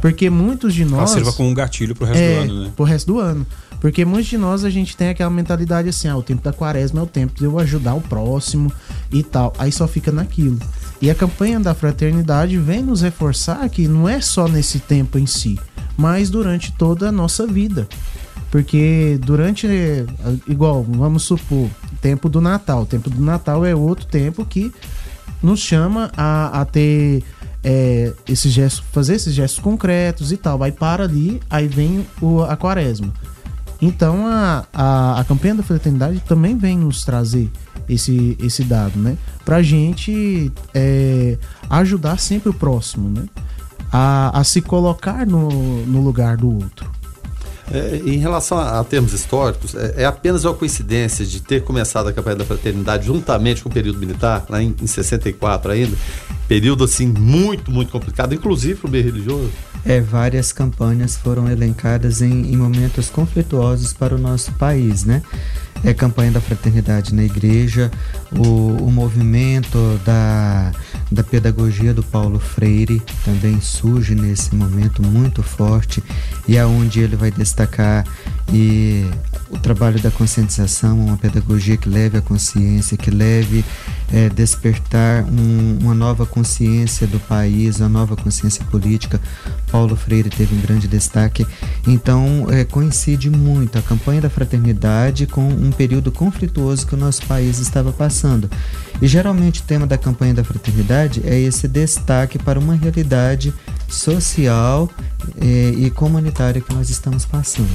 Porque 0.00 0.28
muitos 0.30 0.74
de 0.74 0.84
nós. 0.84 0.98
Ela 0.98 1.06
sirva 1.06 1.32
como 1.32 1.48
um 1.48 1.54
gatilho 1.54 1.94
pro 1.94 2.06
resto 2.06 2.20
é, 2.20 2.34
do 2.34 2.42
ano, 2.42 2.64
né? 2.64 2.72
Pro 2.76 2.84
resto 2.84 3.06
do 3.06 3.18
ano. 3.18 3.46
Porque 3.80 4.04
muitos 4.04 4.26
de 4.26 4.38
nós 4.38 4.64
a 4.64 4.70
gente 4.70 4.96
tem 4.96 5.08
aquela 5.08 5.30
mentalidade 5.30 5.88
assim: 5.88 6.08
ah, 6.08 6.16
o 6.16 6.22
tempo 6.22 6.42
da 6.42 6.52
quaresma 6.52 7.00
é 7.00 7.02
o 7.02 7.06
tempo 7.06 7.34
de 7.34 7.44
eu 7.44 7.58
ajudar 7.58 7.94
o 7.94 8.00
próximo 8.00 8.72
e 9.12 9.22
tal. 9.22 9.52
Aí 9.58 9.72
só 9.72 9.86
fica 9.86 10.10
naquilo. 10.10 10.58
E 11.00 11.10
a 11.10 11.14
campanha 11.14 11.60
da 11.60 11.74
fraternidade 11.74 12.56
vem 12.56 12.82
nos 12.82 13.02
reforçar 13.02 13.68
que 13.68 13.86
não 13.86 14.08
é 14.08 14.20
só 14.20 14.48
nesse 14.48 14.78
tempo 14.78 15.18
em 15.18 15.26
si, 15.26 15.58
mas 15.96 16.30
durante 16.30 16.72
toda 16.72 17.08
a 17.08 17.12
nossa 17.12 17.46
vida. 17.46 17.86
Porque 18.50 19.18
durante, 19.22 19.66
igual, 20.46 20.82
vamos 20.82 21.24
supor, 21.24 21.68
tempo 22.00 22.28
do 22.28 22.40
Natal. 22.40 22.82
O 22.82 22.86
tempo 22.86 23.10
do 23.10 23.20
Natal 23.20 23.66
é 23.66 23.74
outro 23.74 24.06
tempo 24.06 24.44
que 24.46 24.72
nos 25.42 25.60
chama 25.60 26.10
a, 26.16 26.60
a 26.60 26.64
ter 26.64 27.22
é, 27.68 28.12
esse 28.28 28.48
gesto, 28.48 28.84
fazer 28.92 29.16
esses 29.16 29.34
gestos 29.34 29.58
concretos 29.58 30.30
e 30.30 30.36
tal. 30.36 30.62
Aí 30.62 30.70
para 30.70 31.02
ali, 31.02 31.40
aí 31.50 31.66
vem 31.66 32.06
o, 32.22 32.42
a 32.42 32.56
quaresma. 32.56 33.12
Então 33.82 34.24
a, 34.24 34.64
a, 34.72 35.20
a 35.20 35.24
campanha 35.24 35.56
da 35.56 35.62
fraternidade 35.64 36.20
também 36.20 36.56
vem 36.56 36.78
nos 36.78 37.04
trazer 37.04 37.50
esse, 37.88 38.38
esse 38.40 38.62
dado, 38.62 39.00
né? 39.00 39.18
Pra 39.44 39.62
gente 39.62 40.52
é, 40.72 41.36
ajudar 41.68 42.20
sempre 42.20 42.48
o 42.50 42.54
próximo, 42.54 43.10
né? 43.10 43.26
A, 43.92 44.38
a 44.38 44.44
se 44.44 44.62
colocar 44.62 45.26
no, 45.26 45.84
no 45.86 46.02
lugar 46.02 46.36
do 46.36 46.48
outro. 46.48 46.88
É, 47.72 48.00
em 48.04 48.18
relação 48.18 48.58
a, 48.58 48.78
a, 48.78 48.84
termos 48.84 49.12
históricos, 49.12 49.74
é, 49.74 50.02
é, 50.02 50.04
apenas 50.04 50.44
uma 50.44 50.54
coincidência 50.54 51.26
de 51.26 51.40
ter 51.40 51.64
começado 51.64 52.08
a 52.08 52.12
campanha 52.12 52.36
da 52.36 52.44
fraternidade 52.44 53.06
juntamente 53.06 53.60
com 53.60 53.68
o 53.68 53.72
período 53.72 53.98
militar, 53.98 54.46
lá 54.48 54.62
em, 54.62 54.74
em 54.80 54.86
64 54.86 55.72
ainda, 55.72 55.96
período 56.48 56.84
assim 56.84 57.06
muito, 57.06 57.70
muito 57.70 57.90
complicado, 57.90 58.34
inclusive 58.34 58.74
para 58.76 58.88
o 58.88 58.90
meio 58.90 59.04
religioso. 59.04 59.50
É, 59.84 60.00
várias 60.00 60.52
campanhas 60.52 61.16
foram 61.16 61.48
elencadas 61.48 62.20
em, 62.20 62.52
em 62.52 62.56
momentos 62.56 63.08
conflituosos 63.08 63.92
para 63.92 64.14
o 64.14 64.18
nosso 64.18 64.52
país, 64.52 65.04
né? 65.04 65.22
É 65.84 65.94
campanha 65.94 66.32
da 66.32 66.40
fraternidade 66.40 67.14
na 67.14 67.22
igreja, 67.22 67.90
o, 68.32 68.84
o 68.84 68.90
movimento 68.90 69.78
da 70.04 70.72
da 71.10 71.22
pedagogia 71.22 71.94
do 71.94 72.02
Paulo 72.02 72.38
Freire 72.38 73.00
também 73.24 73.60
surge 73.60 74.14
nesse 74.14 74.54
momento 74.54 75.02
muito 75.02 75.42
forte 75.42 76.02
e 76.48 76.58
aonde 76.58 77.00
é 77.00 77.04
ele 77.04 77.16
vai 77.16 77.30
destacar 77.30 78.04
e 78.52 79.04
o 79.48 79.58
trabalho 79.58 80.00
da 80.00 80.10
conscientização, 80.10 80.98
uma 80.98 81.16
pedagogia 81.16 81.76
que 81.76 81.88
leve 81.88 82.18
a 82.18 82.20
consciência, 82.20 82.96
que 82.96 83.10
leve 83.10 83.64
é, 84.12 84.28
despertar 84.28 85.24
um, 85.24 85.78
uma 85.80 85.94
nova 85.94 86.24
consciência 86.26 87.06
do 87.06 87.18
país, 87.20 87.80
uma 87.80 87.88
nova 87.88 88.16
consciência 88.16 88.64
política. 88.66 89.20
Paulo 89.70 89.96
Freire 89.96 90.30
teve 90.30 90.54
um 90.54 90.60
grande 90.60 90.86
destaque. 90.86 91.46
Então, 91.86 92.46
é, 92.50 92.64
coincide 92.64 93.30
muito 93.30 93.78
a 93.78 93.82
campanha 93.82 94.20
da 94.20 94.30
fraternidade 94.30 95.26
com 95.26 95.46
um 95.48 95.70
período 95.70 96.12
conflituoso 96.12 96.86
que 96.86 96.94
o 96.94 96.98
nosso 96.98 97.24
país 97.26 97.58
estava 97.58 97.92
passando. 97.92 98.50
E 99.00 99.06
geralmente 99.06 99.60
o 99.60 99.64
tema 99.64 99.86
da 99.86 99.98
campanha 99.98 100.34
da 100.34 100.44
fraternidade 100.44 101.22
é 101.24 101.38
esse 101.38 101.68
destaque 101.68 102.38
para 102.38 102.58
uma 102.58 102.74
realidade 102.74 103.52
social 103.88 104.90
eh, 105.40 105.72
e 105.76 105.90
comunitária 105.90 106.60
que 106.60 106.74
nós 106.74 106.90
estamos 106.90 107.24
passando. 107.24 107.68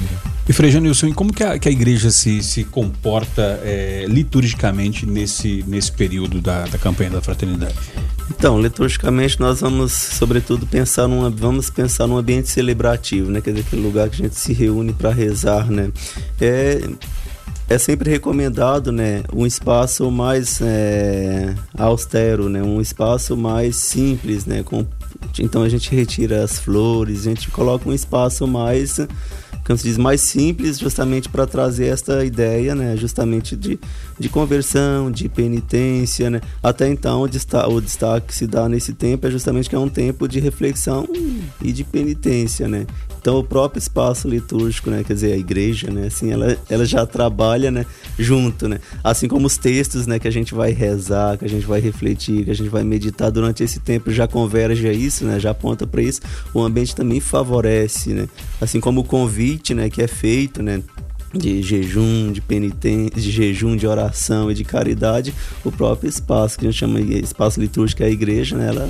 E 0.48 0.54
Frei 0.54 0.72
Janilson, 0.72 1.08
e 1.08 1.14
como 1.14 1.34
que 1.34 1.44
a, 1.44 1.58
que 1.58 1.70
a 1.70 1.72
igreja 1.72 2.12
se, 2.12 2.42
se 2.44 2.64
comporta 2.64 3.60
eh, 3.64 4.06
liturgicamente 4.08 5.06
nesse, 5.06 5.64
nesse 5.68 5.92
período 5.92 6.42
da, 6.42 6.66
da 6.66 6.78
campanha 6.78 7.12
da 7.12 7.22
fraternidade? 7.22 7.76
Então, 8.30 8.62
liturgicamente 8.62 9.40
nós 9.40 9.62
vamos, 9.62 9.92
sobretudo, 9.92 10.66
pensar 10.66 11.08
numa, 11.08 11.30
vamos 11.30 11.70
pensar 11.70 12.08
num 12.08 12.18
ambiente 12.18 12.50
celebrativo, 12.50 13.30
né? 13.30 13.42
Quer 13.42 13.52
dizer, 13.52 13.66
aquele 13.68 13.82
lugar 13.82 14.10
que 14.10 14.22
a 14.22 14.26
gente 14.26 14.36
se 14.36 14.54
reúne 14.54 14.94
para 14.94 15.12
rezar, 15.12 15.70
né? 15.70 15.92
É, 16.40 16.82
é 17.72 17.78
sempre 17.78 18.10
recomendado, 18.10 18.92
né, 18.92 19.24
um 19.34 19.46
espaço 19.46 20.12
mais 20.12 20.60
é, 20.62 21.56
austero, 21.78 22.50
né, 22.50 22.62
um 22.62 22.82
espaço 22.82 23.38
mais 23.38 23.78
simples, 23.78 24.46
né, 24.46 24.62
com, 24.62 24.86
então 25.40 25.64
a 25.64 25.70
gente 25.70 25.94
retira 25.94 26.44
as 26.44 26.60
flores, 26.60 27.22
a 27.22 27.30
gente 27.30 27.50
coloca 27.50 27.90
um 27.90 27.94
espaço 27.94 28.48
mais 28.48 29.00
como 29.66 29.78
se 29.78 29.84
diz, 29.84 29.98
mais 29.98 30.22
simples, 30.22 30.80
justamente 30.80 31.30
para 31.30 31.46
trazer 31.46 31.88
esta 31.88 32.26
ideia, 32.26 32.74
né, 32.74 32.98
justamente 32.98 33.56
de, 33.56 33.80
de 34.22 34.30
conversão, 34.30 35.12
de 35.12 35.28
penitência, 35.28 36.30
né. 36.30 36.40
Até 36.64 36.88
então 36.88 37.24
o 37.24 37.28
destaque, 37.28 37.74
o 37.74 37.82
destaque 37.82 38.28
que 38.28 38.36
se 38.36 38.48
dá 38.48 38.70
nesse 38.70 38.94
tempo 38.94 39.28
é 39.28 39.32
justamente 39.32 39.70
que 39.70 39.76
é 39.76 39.80
um 39.80 39.90
tempo 39.90 40.28
de 40.28 40.40
reflexão 40.40 41.08
e 41.62 41.72
de 41.74 41.84
penitência, 41.84 42.68
né. 42.68 42.86
Então 43.20 43.38
o 43.38 43.44
próprio 43.44 43.78
espaço 43.78 44.28
litúrgico, 44.28 44.90
né, 44.90 45.04
quer 45.04 45.14
dizer, 45.14 45.34
a 45.34 45.38
igreja, 45.38 45.92
né, 45.92 46.08
assim, 46.08 46.32
ela, 46.32 46.58
ela 46.68 46.86
já 46.86 47.06
trabalha, 47.06 47.70
né, 47.70 47.86
junto, 48.18 48.68
né, 48.68 48.80
assim 49.04 49.28
como 49.28 49.46
os 49.46 49.58
textos, 49.58 50.08
né, 50.08 50.18
que 50.18 50.28
a 50.28 50.32
gente 50.32 50.56
vai 50.56 50.72
rezar, 50.72 51.38
que 51.38 51.46
a 51.46 51.50
gente 51.50 51.66
vai 51.66 51.80
refletir, 51.80 52.46
que 52.46 52.52
a 52.52 52.56
gente 52.56 52.70
vai 52.70 52.84
meditar 52.84 53.30
durante 53.30 53.64
esse 53.64 53.80
tempo 53.80 54.12
já 54.12 54.28
converge 54.28 54.88
a 54.88 54.94
isso, 54.94 55.24
né, 55.26 55.40
já 55.40 55.52
aponta 55.52 55.86
para 55.86 56.02
isso. 56.02 56.22
O 56.52 56.62
ambiente 56.62 56.96
também 56.96 57.20
favorece, 57.20 58.10
né, 58.10 58.28
assim 58.60 58.80
como 58.80 59.02
o 59.02 59.04
convite, 59.04 59.76
né, 59.76 59.88
que 59.88 60.02
é 60.02 60.08
feito, 60.08 60.64
né, 60.64 60.82
de 61.34 61.62
jejum, 61.62 62.32
de 62.32 62.42
penitência, 62.42 63.22
de 63.22 63.32
jejum, 63.32 63.76
de 63.76 63.88
oração 63.88 64.52
e 64.52 64.54
de 64.54 64.64
caridade, 64.64 65.34
o 65.64 65.72
próprio 65.72 66.10
espaço 66.10 66.58
que 66.58 66.68
a 66.68 66.72
gente 66.72 66.80
chama 66.80 67.02
de 67.02 67.20
espaço 67.20 67.60
litúrgico 67.60 68.04
é 68.04 68.08
a 68.08 68.10
igreja, 68.10 68.58
né? 68.58 68.68
Ela 68.68 68.90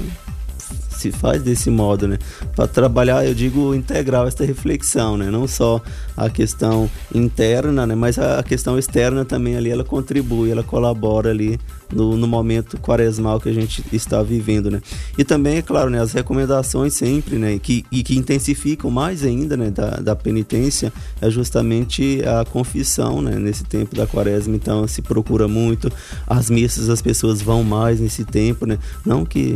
se 1.01 1.11
faz 1.11 1.41
desse 1.41 1.69
modo, 1.69 2.07
né? 2.07 2.19
Para 2.55 2.67
trabalhar, 2.67 3.25
eu 3.25 3.33
digo, 3.33 3.73
integral 3.73 4.27
essa 4.27 4.45
reflexão, 4.45 5.17
né? 5.17 5.31
Não 5.31 5.47
só 5.47 5.81
a 6.25 6.29
questão 6.29 6.89
interna, 7.13 7.85
né? 7.85 7.95
Mas 7.95 8.17
a 8.19 8.43
questão 8.43 8.77
externa 8.77 9.25
também 9.25 9.55
ali, 9.55 9.69
ela 9.69 9.83
contribui, 9.83 10.51
ela 10.51 10.63
colabora 10.63 11.29
ali 11.29 11.59
no, 11.93 12.15
no, 12.15 12.27
momento 12.27 12.77
quaresmal 12.77 13.39
que 13.39 13.49
a 13.49 13.53
gente 13.53 13.83
está 13.91 14.21
vivendo, 14.23 14.71
né? 14.71 14.81
E 15.17 15.23
também, 15.23 15.57
é 15.57 15.61
claro, 15.61 15.89
né, 15.89 15.99
as 15.99 16.13
recomendações 16.13 16.93
sempre, 16.93 17.37
né, 17.37 17.59
que, 17.59 17.85
e 17.91 18.03
que 18.03 18.17
intensificam 18.17 18.89
mais 18.89 19.23
ainda, 19.23 19.57
né, 19.57 19.69
da, 19.69 19.97
da 19.97 20.15
penitência, 20.15 20.91
é 21.21 21.29
justamente 21.29 22.21
a 22.25 22.45
confissão, 22.45 23.21
né, 23.21 23.37
nesse 23.37 23.63
tempo 23.63 23.95
da 23.95 24.07
quaresma, 24.07 24.55
então 24.55 24.87
se 24.87 25.01
procura 25.01 25.47
muito, 25.47 25.91
as 26.27 26.49
missas 26.49 26.89
as 26.89 27.01
pessoas 27.01 27.41
vão 27.41 27.63
mais 27.63 27.99
nesse 27.99 28.23
tempo, 28.23 28.65
né, 28.65 28.77
não 29.05 29.25
que 29.25 29.53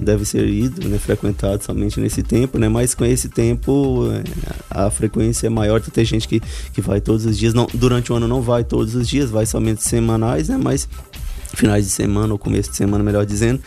deve 0.00 0.24
ser 0.24 0.46
ido, 0.46 0.86
né, 0.88 0.98
frequentado 0.98 1.64
somente 1.64 1.98
nesse 2.00 2.22
tempo, 2.22 2.58
né, 2.58 2.68
mas 2.68 2.94
com 2.94 3.04
esse 3.04 3.28
tempo 3.28 4.08
é, 4.12 4.22
a 4.70 4.90
frequência 4.90 5.46
é 5.46 5.50
maior, 5.50 5.80
tem 5.80 6.04
gente 6.08 6.28
que, 6.28 6.40
que 6.72 6.80
vai 6.80 7.00
todos 7.00 7.24
os 7.24 7.36
dias, 7.36 7.54
não, 7.54 7.66
durante 7.74 8.12
o 8.12 8.16
ano 8.16 8.28
não 8.28 8.42
vai 8.42 8.64
todos 8.64 8.94
os 8.94 9.08
dias, 9.08 9.30
vai 9.30 9.46
somente 9.46 9.82
semanais, 9.82 10.48
né, 10.48 10.58
mas 10.60 10.88
finais 11.54 11.84
de 11.84 11.90
semana 11.90 12.32
ou 12.32 12.38
começo 12.38 12.70
de 12.70 12.76
semana, 12.76 13.02
melhor 13.02 13.24
dizendo. 13.24 13.60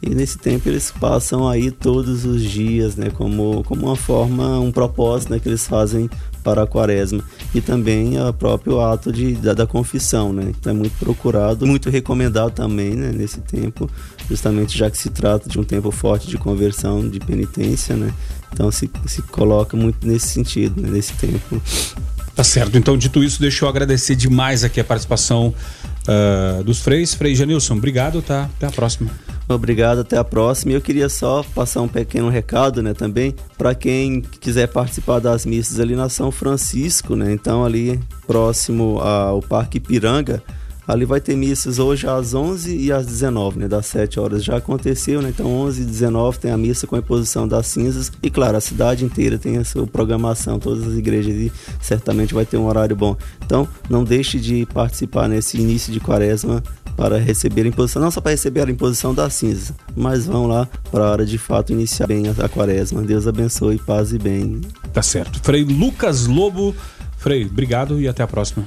E 0.00 0.14
nesse 0.14 0.38
tempo 0.38 0.68
eles 0.68 0.92
passam 0.92 1.48
aí 1.48 1.72
todos 1.72 2.24
os 2.24 2.42
dias, 2.42 2.94
né, 2.94 3.10
como, 3.10 3.64
como 3.64 3.86
uma 3.86 3.96
forma, 3.96 4.60
um 4.60 4.70
propósito 4.70 5.32
né, 5.32 5.40
que 5.40 5.48
eles 5.48 5.66
fazem 5.66 6.08
para 6.44 6.62
a 6.62 6.66
quaresma. 6.66 7.22
E 7.52 7.60
também 7.60 8.18
o 8.20 8.32
próprio 8.32 8.80
ato 8.80 9.12
de, 9.12 9.34
da, 9.34 9.54
da 9.54 9.66
confissão, 9.66 10.32
né, 10.32 10.46
então 10.50 10.70
é 10.70 10.74
muito 10.74 10.96
procurado, 10.98 11.66
muito 11.66 11.90
recomendado 11.90 12.52
também 12.52 12.94
né, 12.94 13.10
nesse 13.12 13.40
tempo, 13.40 13.90
justamente 14.28 14.78
já 14.78 14.88
que 14.88 14.96
se 14.96 15.10
trata 15.10 15.48
de 15.48 15.58
um 15.58 15.64
tempo 15.64 15.90
forte 15.90 16.28
de 16.28 16.38
conversão, 16.38 17.08
de 17.08 17.18
penitência, 17.18 17.96
né, 17.96 18.14
então 18.52 18.70
se, 18.70 18.90
se 19.06 19.22
coloca 19.22 19.76
muito 19.76 20.06
nesse 20.06 20.28
sentido, 20.28 20.80
né, 20.80 20.90
nesse 20.90 21.12
tempo. 21.14 21.60
Tá 22.38 22.44
certo. 22.44 22.78
Então, 22.78 22.96
dito 22.96 23.22
isso, 23.24 23.40
deixa 23.40 23.64
eu 23.64 23.68
agradecer 23.68 24.14
demais 24.14 24.62
aqui 24.62 24.78
a 24.78 24.84
participação 24.84 25.52
uh, 26.06 26.62
dos 26.62 26.78
freis. 26.78 27.12
Frei 27.12 27.34
Janilson, 27.34 27.74
obrigado, 27.74 28.22
tá? 28.22 28.44
Até 28.56 28.66
a 28.66 28.70
próxima. 28.70 29.10
Obrigado, 29.48 30.02
até 30.02 30.16
a 30.16 30.22
próxima. 30.22 30.70
E 30.70 30.74
eu 30.76 30.80
queria 30.80 31.08
só 31.08 31.42
passar 31.42 31.82
um 31.82 31.88
pequeno 31.88 32.28
recado, 32.28 32.80
né, 32.80 32.94
também, 32.94 33.34
para 33.56 33.74
quem 33.74 34.20
quiser 34.20 34.68
participar 34.68 35.18
das 35.18 35.44
missas 35.44 35.80
ali 35.80 35.96
na 35.96 36.08
São 36.08 36.30
Francisco, 36.30 37.16
né? 37.16 37.32
Então, 37.32 37.64
ali 37.64 37.98
próximo 38.24 39.00
ao 39.00 39.42
Parque 39.42 39.80
Piranga, 39.80 40.40
Ali 40.88 41.04
vai 41.04 41.20
ter 41.20 41.36
missas 41.36 41.78
hoje 41.78 42.06
às 42.06 42.32
11 42.32 42.74
e 42.74 42.90
às 42.90 43.04
19, 43.04 43.58
né? 43.58 43.68
Das 43.68 43.84
7 43.84 44.18
horas 44.18 44.42
já 44.42 44.56
aconteceu, 44.56 45.20
né? 45.20 45.28
Então 45.28 45.46
11 45.46 45.82
e 45.82 45.84
19 45.84 46.38
tem 46.38 46.50
a 46.50 46.56
missa 46.56 46.86
com 46.86 46.96
a 46.96 46.98
imposição 46.98 47.46
das 47.46 47.66
cinzas 47.66 48.10
e 48.22 48.30
claro, 48.30 48.56
a 48.56 48.60
cidade 48.60 49.04
inteira 49.04 49.36
tem 49.36 49.58
a 49.58 49.64
sua 49.64 49.86
programação, 49.86 50.58
todas 50.58 50.88
as 50.88 50.94
igrejas 50.94 51.34
e 51.34 51.52
certamente 51.78 52.32
vai 52.32 52.46
ter 52.46 52.56
um 52.56 52.66
horário 52.66 52.96
bom. 52.96 53.14
Então, 53.44 53.68
não 53.90 54.02
deixe 54.02 54.40
de 54.40 54.64
participar 54.72 55.28
nesse 55.28 55.58
início 55.58 55.92
de 55.92 56.00
quaresma 56.00 56.62
para 56.96 57.18
receber 57.18 57.66
a 57.66 57.68
imposição, 57.68 58.00
não 58.00 58.10
só 58.10 58.22
para 58.22 58.30
receber 58.30 58.66
a 58.66 58.70
imposição 58.70 59.14
das 59.14 59.34
cinzas, 59.34 59.74
mas 59.94 60.24
vão 60.24 60.46
lá 60.46 60.66
para 60.90 61.04
a 61.04 61.10
hora 61.10 61.26
de 61.26 61.36
fato 61.36 61.70
iniciar 61.70 62.06
bem 62.06 62.24
a 62.28 62.48
quaresma. 62.48 63.02
Deus 63.02 63.26
abençoe, 63.26 63.78
paz 63.78 64.12
e 64.14 64.18
bem. 64.18 64.62
Tá 64.92 65.02
certo. 65.02 65.38
Frei 65.42 65.64
Lucas 65.64 66.26
Lobo. 66.26 66.74
Frei, 67.18 67.44
obrigado 67.44 68.00
e 68.00 68.08
até 68.08 68.22
a 68.22 68.26
próxima. 68.26 68.64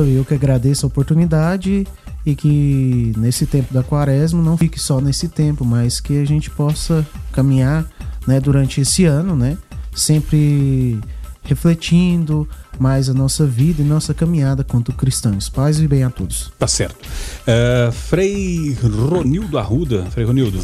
Eu 0.00 0.24
que 0.24 0.34
agradeço 0.34 0.84
a 0.84 0.88
oportunidade 0.88 1.86
e 2.26 2.34
que 2.34 3.12
nesse 3.16 3.46
tempo 3.46 3.72
da 3.72 3.82
quaresma 3.82 4.42
não 4.42 4.56
fique 4.56 4.80
só 4.80 5.00
nesse 5.00 5.28
tempo, 5.28 5.64
mas 5.64 6.00
que 6.00 6.20
a 6.20 6.24
gente 6.24 6.50
possa 6.50 7.06
caminhar 7.32 7.86
né, 8.26 8.40
durante 8.40 8.80
esse 8.80 9.04
ano, 9.04 9.36
né? 9.36 9.56
Sempre 9.94 10.98
refletindo 11.44 12.48
mais 12.80 13.08
a 13.08 13.14
nossa 13.14 13.46
vida 13.46 13.82
e 13.82 13.84
nossa 13.84 14.14
caminhada 14.14 14.64
quanto 14.64 14.92
cristãos. 14.92 15.48
Paz 15.48 15.78
e 15.80 15.88
bem 15.88 16.04
a 16.04 16.10
todos. 16.10 16.52
Tá 16.58 16.66
certo. 16.66 16.96
Uh, 17.04 17.92
Frei 17.92 18.76
Ronildo 18.82 19.58
Arruda, 19.58 20.04
Frei 20.10 20.24
Ronildo, 20.24 20.60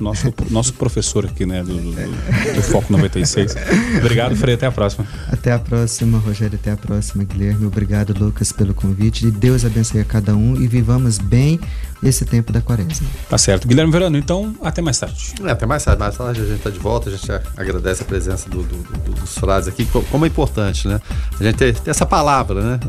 nosso, 0.00 0.32
nosso 0.50 0.74
professor 0.74 1.26
aqui, 1.26 1.46
né, 1.46 1.62
do, 1.62 1.74
do, 1.74 2.54
do 2.54 2.62
Foco 2.62 2.92
96. 2.92 3.54
Obrigado, 3.98 4.36
Frei, 4.36 4.54
até 4.54 4.66
a 4.66 4.72
próxima. 4.72 5.06
Até 5.28 5.52
a 5.52 5.58
próxima, 5.58 6.18
Rogério, 6.18 6.58
até 6.60 6.72
a 6.72 6.76
próxima, 6.76 7.24
Guilherme. 7.24 7.66
Obrigado, 7.66 8.14
Lucas, 8.18 8.52
pelo 8.52 8.74
convite. 8.74 9.26
E 9.26 9.30
Deus 9.30 9.64
abençoe 9.64 10.00
a 10.00 10.04
cada 10.04 10.34
um 10.34 10.56
e 10.60 10.66
vivamos 10.66 11.18
bem 11.18 11.60
esse 12.02 12.24
tempo 12.24 12.52
da 12.52 12.60
quaresma. 12.60 13.06
Tá 13.28 13.36
certo. 13.36 13.68
Guilherme 13.68 13.92
Verano, 13.92 14.16
então, 14.16 14.54
até 14.62 14.80
mais 14.80 14.98
tarde. 14.98 15.34
É, 15.44 15.50
até 15.50 15.66
mais 15.66 15.84
tarde. 15.84 16.00
Mais 16.00 16.16
tarde 16.16 16.40
a 16.40 16.44
gente 16.44 16.56
está 16.56 16.70
de 16.70 16.78
volta, 16.78 17.10
a 17.10 17.12
gente 17.12 17.30
agradece 17.56 18.02
a 18.02 18.06
presença 18.06 18.48
do, 18.48 18.62
do, 18.62 19.12
dos 19.12 19.34
frases 19.34 19.68
aqui, 19.68 19.86
como 20.10 20.24
é 20.24 20.28
importante, 20.28 20.88
né? 20.88 21.00
A 21.38 21.44
gente 21.44 21.56
ter, 21.56 21.78
ter 21.78 21.90
essa 21.90 22.06
palavra, 22.06 22.62
né? 22.62 22.80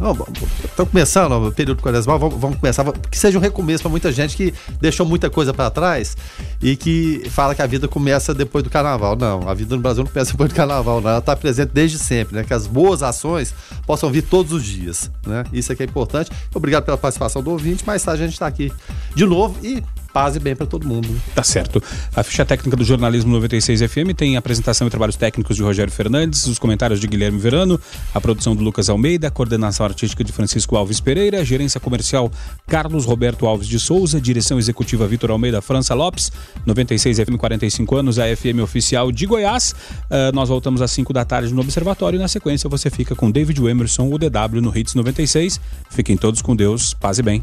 Estão 0.64 0.86
começando 0.86 1.34
o 1.48 1.52
período 1.52 1.82
quaresmal, 1.82 2.18
vamos, 2.18 2.40
vamos 2.40 2.58
começar, 2.58 2.86
que 3.10 3.18
seja 3.18 3.38
um 3.38 3.42
recomeço 3.42 3.84
para 3.84 3.92
muita 3.92 4.12
gente 4.12 4.36
que 4.36 4.54
deixou 4.80 5.06
muita 5.06 5.30
coisa 5.30 5.54
para 5.54 5.70
trás 5.70 6.16
e 6.62 6.76
que 6.76 7.24
fala 7.32 7.54
que 7.54 7.62
a 7.62 7.68
vida 7.68 7.88
começa 7.88 8.34
depois 8.34 8.64
do 8.64 8.70
carnaval. 8.70 9.16
Não, 9.18 9.48
a 9.48 9.54
vida 9.54 9.76
no 9.76 9.82
Brasil 9.82 10.04
não 10.04 10.12
começa 10.12 10.32
depois 10.32 10.50
do 10.50 10.56
carnaval, 10.56 11.02
não. 11.02 11.10
Ela 11.10 11.20
está 11.20 11.36
presente 11.36 11.72
desde 11.74 12.00
sempre, 12.00 12.36
né? 12.36 12.44
Que 12.44 12.54
as 12.54 12.66
boas 12.66 13.04
ações 13.04 13.54
possam 13.86 14.10
vir 14.10 14.22
todos 14.22 14.54
os 14.54 14.64
dias, 14.64 15.12
né? 15.26 15.44
Isso 15.52 15.72
aqui 15.72 15.84
é 15.84 15.86
importante. 15.86 16.32
Obrigado 16.54 16.86
pela 16.86 16.98
participação 16.98 17.44
do 17.44 17.52
ouvinte. 17.52 17.86
Mais 17.86 18.02
tarde 18.02 18.24
a 18.24 18.26
gente 18.26 18.34
está 18.34 18.48
aqui 18.48 18.72
de 19.16 19.26
novo 19.26 19.58
e 19.66 19.84
paz 20.12 20.36
e 20.36 20.40
bem 20.40 20.56
para 20.56 20.66
todo 20.66 20.86
mundo. 20.86 21.10
Tá 21.34 21.44
certo. 21.44 21.82
A 22.16 22.24
ficha 22.24 22.46
técnica 22.46 22.76
do 22.76 22.84
Jornalismo 22.84 23.32
96 23.32 23.82
FM 23.82 24.14
tem 24.16 24.38
apresentação 24.38 24.88
e 24.88 24.90
trabalhos 24.90 25.16
técnicos 25.16 25.56
de 25.56 25.64
Rogério 25.64 25.92
Fernandes, 25.92 26.46
os 26.48 26.60
comentários 26.60 27.00
de 27.00 27.08
Guilherme 27.08 27.40
Verano, 27.40 27.80
a 28.14 28.22
produção 28.22 28.56
do 28.56 28.64
Lucas 28.64 28.90
Almeida, 28.90 29.28
a 29.28 29.32
coordenação 29.32 29.86
artística 29.86 30.24
de 30.24 30.32
Francisco 30.32 30.76
Alves 30.76 31.00
Pereira, 31.00 31.40
a 31.40 31.44
gerência 31.44 31.80
comercial 31.80 32.32
Carlos 32.68 33.06
Roberto 33.06 33.46
Alves 33.46 33.68
de 33.68 33.80
Souza, 33.80 34.20
direção 34.20 34.60
executiva 34.60 35.08
Vitor 35.08 35.32
Almeida 35.32 35.62
França 35.62 35.94
Lopes, 35.94 36.32
96 36.66 37.20
FM 37.20 37.38
45 37.38 37.96
anos, 37.96 38.20
a 38.20 38.36
FM 38.36 38.62
oficial 38.62 39.12
de 39.12 39.26
Goiás. 39.26 39.74
Uh, 40.04 40.34
nós 40.34 40.50
voltamos 40.50 40.82
às 40.82 40.92
5 40.92 41.14
da 41.14 41.24
tarde 41.24 41.54
no 41.54 41.62
Observatório 41.62 42.18
e 42.18 42.20
na 42.20 42.28
sequência 42.28 42.70
você 42.70 42.90
fica 42.90 43.16
com 43.16 43.32
David 43.32 43.62
Emerson, 43.66 44.10
o 44.12 44.18
DW 44.18 44.62
no 44.62 44.78
Hits 44.78 44.94
96. 44.94 45.60
Fiquem 45.90 46.18
todos 46.18 46.42
com 46.42 46.56
Deus, 46.56 46.94
paz 46.94 47.20
e 47.20 47.24
bem. 47.24 47.42